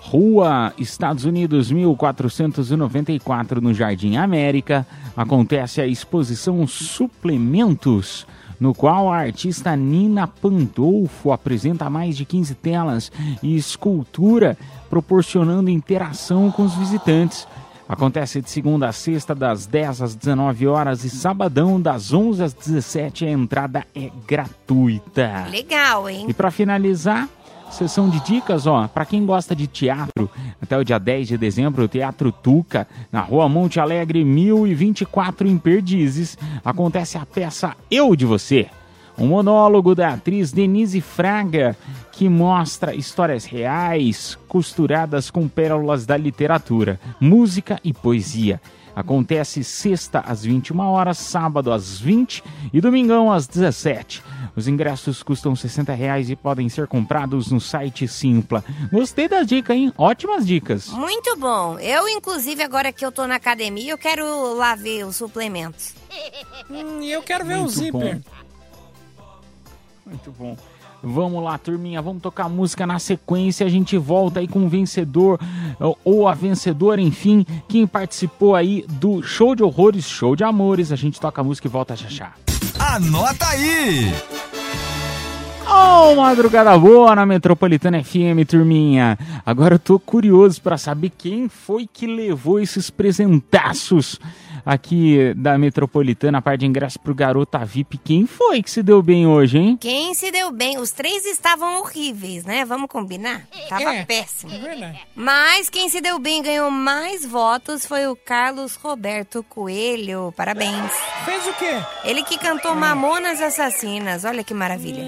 Rua 0.09 0.73
Estados 0.79 1.25
Unidos 1.25 1.73
1494, 1.73 3.61
no 3.61 3.75
Jardim 3.75 4.15
América, 4.15 4.87
acontece 5.17 5.81
a 5.81 5.87
exposição 5.87 6.65
Suplementos, 6.65 8.25
no 8.61 8.73
qual 8.73 9.13
a 9.13 9.17
artista 9.17 9.75
Nina 9.75 10.29
Pandolfo 10.29 11.33
apresenta 11.33 11.91
mais 11.91 12.17
de 12.17 12.25
15 12.25 12.55
telas 12.55 13.11
e 13.43 13.57
escultura, 13.57 14.57
proporcionando 14.89 15.71
interação 15.71 16.53
com 16.53 16.63
os 16.63 16.77
visitantes. 16.77 17.49
Acontece 17.89 18.41
de 18.41 18.49
segunda 18.49 18.89
a 18.89 18.93
sexta, 18.93 19.35
das 19.35 19.67
10 19.67 20.03
às 20.03 20.15
19 20.15 20.69
horas 20.69 21.03
e 21.03 21.11
sabadão, 21.11 21.81
das 21.81 22.13
11 22.13 22.45
às 22.45 22.53
17. 22.53 23.25
A 23.25 23.31
entrada 23.31 23.85
é 23.93 24.09
gratuita. 24.25 25.49
Legal, 25.51 26.09
hein? 26.09 26.27
E 26.29 26.35
para 26.35 26.53
finalizar, 26.53 27.29
sessão 27.71 28.09
de 28.09 28.21
dicas, 28.21 28.67
ó, 28.67 28.89
para 28.89 29.05
quem 29.05 29.27
gosta 29.27 29.55
de 29.55 29.67
teatro, 29.67 30.31
até 30.61 30.77
o 30.79 30.85
dia 30.85 30.99
10 30.99 31.29
de 31.29 31.39
dezembro, 31.39 31.85
o 31.85 31.89
Teatro 31.89 32.33
Tuca, 32.33 32.87
na 33.13 33.21
Rua 33.21 33.49
Monte 33.49 33.81
Alegre, 33.81 34.25
1024 34.25 35.47
em 35.47 35.59
Perdizes, 35.59 36.39
acontece 36.65 37.19
a 37.19 37.27
peça 37.27 37.77
Eu 37.91 38.15
de 38.17 38.25
Você. 38.25 38.69
Um 39.19 39.29
monólogo 39.29 39.95
da 39.95 40.11
atriz 40.11 40.53
Denise 40.53 41.01
Fraga, 41.01 41.75
que 42.13 42.29
mostra 42.29 42.95
histórias 42.95 43.47
reais 43.47 44.39
costuradas 44.47 45.31
com 45.31 45.49
pérolas 45.49 46.05
da 46.05 46.17
literatura, 46.17 47.01
música 47.19 47.81
e 47.83 47.95
poesia. 47.95 48.61
Acontece 48.97 49.63
sexta 49.63 50.21
às 50.21 50.43
21 50.43 50.81
horas, 50.81 51.19
sábado 51.19 51.71
às 51.71 52.01
20 52.01 52.43
e 52.73 52.81
domingão 52.81 53.31
às 53.31 53.47
17. 53.47 54.23
Os 54.57 54.67
ingressos 54.67 55.23
custam 55.23 55.55
60 55.55 55.93
reais 55.93 56.31
e 56.31 56.35
podem 56.35 56.67
ser 56.71 56.87
comprados 56.87 57.53
no 57.53 57.61
site 57.61 58.09
Simpla. 58.09 58.65
Gostei 58.91 59.29
da 59.29 59.43
dica, 59.43 59.75
hein? 59.75 59.93
Ótimas 59.99 60.47
dicas. 60.47 60.89
Muito 60.89 61.37
bom. 61.37 61.79
Eu, 61.79 62.09
inclusive, 62.09 62.63
agora 62.63 62.91
que 62.91 63.05
eu 63.05 63.13
tô 63.13 63.27
na 63.27 63.35
academia, 63.37 63.93
eu 63.93 63.99
quero 63.99 64.55
lá 64.55 64.75
ver 64.75 65.05
os 65.05 65.17
suplementos. 65.17 65.95
Hum, 66.71 67.03
e 67.03 67.13
eu 67.13 67.23
quero 67.23 67.45
ver 67.45 67.57
o 67.57 67.65
Muito 67.65 67.73
zíper. 67.73 67.93
bom. 68.17 68.21
Muito 70.07 70.33
bom. 70.33 70.57
Vamos 71.03 71.43
lá, 71.45 71.57
turminha, 71.57 72.03
vamos 72.03 72.21
tocar 72.23 72.49
música 72.49 72.87
na 72.87 72.99
sequência. 72.99 73.65
A 73.67 73.69
gente 73.71 73.97
volta 73.97 74.41
aí 74.41 74.49
com 74.49 74.65
o 74.65 74.69
vencedor 74.69 75.39
ou- 76.05 76.27
a 76.27 76.35
vencedora, 76.35 77.01
enfim, 77.01 77.47
quem 77.69 77.87
participou 77.87 78.57
aí 78.57 78.85
do 78.89 79.23
show 79.23 79.55
de 79.55 79.63
horrores, 79.63 80.05
show 80.09 80.35
de 80.35 80.43
amores. 80.43 80.91
A 80.91 80.97
gente 80.97 81.21
toca 81.21 81.41
a 81.41 81.45
música 81.45 81.69
e 81.69 81.71
volta 81.71 81.95
já 81.95 82.09
já. 82.09 82.33
Anota 82.79 83.47
aí! 83.49 84.13
Oh, 85.69 86.15
madrugada 86.15 86.77
boa 86.79 87.15
na 87.15 87.27
Metropolitana 87.27 88.03
FM, 88.03 88.47
turminha. 88.49 89.19
Agora 89.45 89.75
eu 89.75 89.79
tô 89.79 89.99
curioso 89.99 90.63
para 90.63 90.79
saber 90.79 91.11
quem 91.17 91.49
foi 91.49 91.89
que 91.93 92.07
levou 92.07 92.61
esses 92.61 92.89
presentaços 92.89 94.19
aqui 94.67 95.33
da 95.37 95.57
Metropolitana, 95.57 96.39
a 96.39 96.43
parte 96.43 96.61
de 96.61 96.67
ingresso 96.67 96.99
pro 96.99 97.15
Garota 97.15 97.65
VIP. 97.65 97.97
Quem 97.99 98.27
foi 98.27 98.61
que 98.63 98.71
se 98.71 98.83
deu 98.83 99.01
bem 99.01 99.27
hoje, 99.27 99.57
hein? 99.59 99.79
Quem 99.81 100.13
se 100.13 100.31
deu 100.33 100.51
bem? 100.51 100.77
Os 100.79 100.91
três 100.91 101.25
estavam 101.25 101.79
horríveis, 101.81 102.45
né? 102.45 102.65
Vamos 102.65 102.89
combinar? 102.89 103.43
Tava 103.69 103.95
É, 103.95 104.05
péssimo. 104.05 104.53
É 104.53 104.59
verdade. 104.59 105.01
Mas 105.15 105.71
quem 105.71 105.89
se 105.89 106.01
deu 106.01 106.19
bem 106.19 106.41
e 106.41 106.43
ganhou 106.43 106.71
mais 106.71 107.25
votos 107.25 107.87
foi 107.87 108.09
o 108.09 108.17
Carlos 108.17 108.75
Roberto 108.75 109.45
Coelho. 109.49 110.35
Parabéns. 110.37 110.91
Fez 111.25 111.47
o 111.47 111.53
quê? 111.55 111.77
Ele 112.05 112.25
que 112.25 112.37
cantou 112.37 112.75
Mamonas 112.75 113.41
Assassinas. 113.41 114.25
Olha 114.25 114.43
que 114.43 114.53
maravilha. 114.53 115.07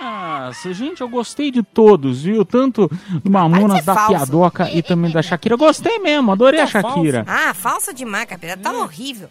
Nossa, 0.00 0.72
gente, 0.72 1.00
eu 1.02 1.08
gostei 1.08 1.50
de 1.50 1.62
todos, 1.62 2.22
viu? 2.22 2.44
Tanto 2.44 2.88
do 3.22 3.30
Mamonas, 3.30 3.84
da 3.84 3.94
falso. 3.94 4.08
Piadoca 4.10 4.70
e 4.72 4.82
também 4.82 5.10
da 5.10 5.22
Shakira. 5.22 5.56
Gostei 5.56 5.98
mesmo, 5.98 6.32
adorei 6.32 6.58
a 6.60 6.66
Shakira. 6.66 7.24
Ah, 7.28 7.52
falsa 7.52 7.92
demais, 7.92 8.24
capeta. 8.26 8.56
Tá 8.56 8.72
horrível. 8.82 9.28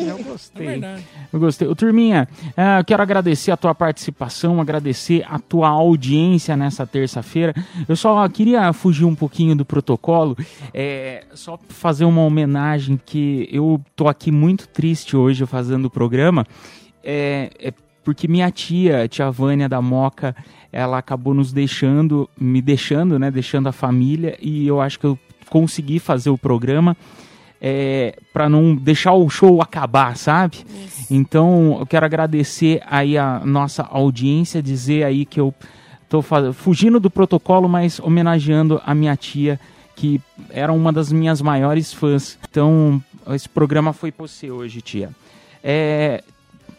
Eu 0.00 0.24
gostei. 0.24 0.82
Eu 1.32 1.40
gostei. 1.40 1.68
Ô, 1.68 1.74
Turminha, 1.74 2.28
eu 2.78 2.84
quero 2.84 3.02
agradecer 3.02 3.50
a 3.50 3.56
tua 3.56 3.74
participação, 3.74 4.60
agradecer 4.60 5.24
a 5.28 5.38
tua 5.38 5.68
audiência 5.68 6.56
nessa 6.56 6.86
terça-feira. 6.86 7.54
Eu 7.88 7.96
só 7.96 8.28
queria 8.28 8.72
fugir 8.72 9.04
um 9.04 9.14
pouquinho 9.14 9.54
do 9.54 9.64
protocolo, 9.64 10.36
é, 10.74 11.24
só 11.34 11.58
fazer 11.68 12.04
uma 12.04 12.22
homenagem 12.22 13.00
que 13.04 13.48
eu 13.50 13.80
tô 13.94 14.08
aqui 14.08 14.30
muito 14.30 14.68
triste 14.68 15.16
hoje 15.16 15.46
fazendo 15.46 15.86
o 15.86 15.90
programa. 15.90 16.46
É, 17.04 17.50
é 17.58 17.72
porque 18.04 18.26
minha 18.26 18.50
tia, 18.50 19.06
tia 19.08 19.30
Vânia 19.30 19.68
da 19.68 19.80
Moca, 19.80 20.34
ela 20.72 20.98
acabou 20.98 21.34
nos 21.34 21.52
deixando, 21.52 22.28
me 22.38 22.60
deixando, 22.60 23.18
né, 23.18 23.30
deixando 23.30 23.68
a 23.68 23.72
família, 23.72 24.36
e 24.40 24.66
eu 24.66 24.80
acho 24.80 24.98
que 24.98 25.06
eu 25.06 25.18
consegui 25.48 25.98
fazer 25.98 26.30
o 26.30 26.38
programa 26.38 26.96
é, 27.64 28.18
para 28.32 28.48
não 28.48 28.74
deixar 28.74 29.12
o 29.12 29.30
show 29.30 29.62
acabar, 29.62 30.16
sabe? 30.16 30.58
Então, 31.08 31.76
eu 31.78 31.86
quero 31.86 32.04
agradecer 32.04 32.82
aí 32.84 33.16
a 33.16 33.40
nossa 33.44 33.84
audiência, 33.84 34.60
dizer 34.60 35.04
aí 35.04 35.24
que 35.24 35.38
eu 35.38 35.54
tô 36.08 36.20
fugindo 36.52 36.98
do 36.98 37.08
protocolo, 37.08 37.68
mas 37.68 38.00
homenageando 38.00 38.82
a 38.84 38.92
minha 38.92 39.14
tia, 39.14 39.60
que 39.94 40.20
era 40.50 40.72
uma 40.72 40.92
das 40.92 41.12
minhas 41.12 41.40
maiores 41.40 41.92
fãs. 41.92 42.36
Então, 42.50 43.00
esse 43.28 43.48
programa 43.48 43.92
foi 43.92 44.10
por 44.10 44.28
você 44.28 44.50
hoje, 44.50 44.82
tia. 44.82 45.10
É, 45.62 46.24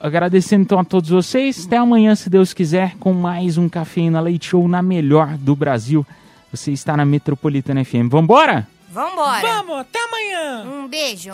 agradecendo 0.01 0.63
então 0.63 0.79
a 0.79 0.83
todos 0.83 1.09
vocês. 1.09 1.65
Até 1.65 1.77
amanhã, 1.77 2.13
se 2.13 2.29
Deus 2.29 2.53
quiser, 2.53 2.97
com 2.99 3.13
mais 3.13 3.57
um 3.57 3.69
Cafeína 3.69 4.19
Leite 4.19 4.49
Show 4.49 4.67
na 4.67 4.81
melhor 4.81 5.37
do 5.37 5.55
Brasil. 5.55 6.05
Você 6.51 6.73
está 6.73 6.97
na 6.97 7.05
Metropolitana 7.05 7.85
FM. 7.85 8.09
Vambora? 8.09 8.67
Vambora. 8.93 9.41
Vamos, 9.41 9.79
até 9.79 9.99
amanhã. 10.03 10.65
Um 10.65 10.87
beijo. 10.87 11.31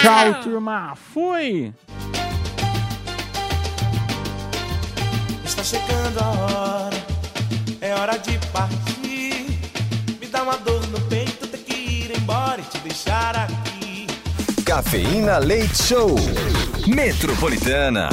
Tchau, 0.00 0.42
turma. 0.42 0.94
Fui! 1.12 1.70
Está 5.44 5.62
chegando 5.62 6.18
a 6.18 6.28
hora, 6.30 6.96
é 7.82 7.94
hora 7.94 8.16
de 8.16 8.38
partir. 8.48 9.46
Me 10.18 10.26
dá 10.26 10.42
uma 10.42 10.56
dor 10.56 10.86
no 10.86 10.98
peito, 11.02 11.46
ter 11.48 11.58
que 11.58 11.74
ir 11.74 12.16
embora 12.16 12.62
e 12.62 12.64
te 12.64 12.78
deixar 12.78 13.36
aqui. 13.36 14.06
Cafeína 14.64 15.36
Leite 15.36 15.82
Show. 15.82 16.16
Metropolitana. 16.86 18.08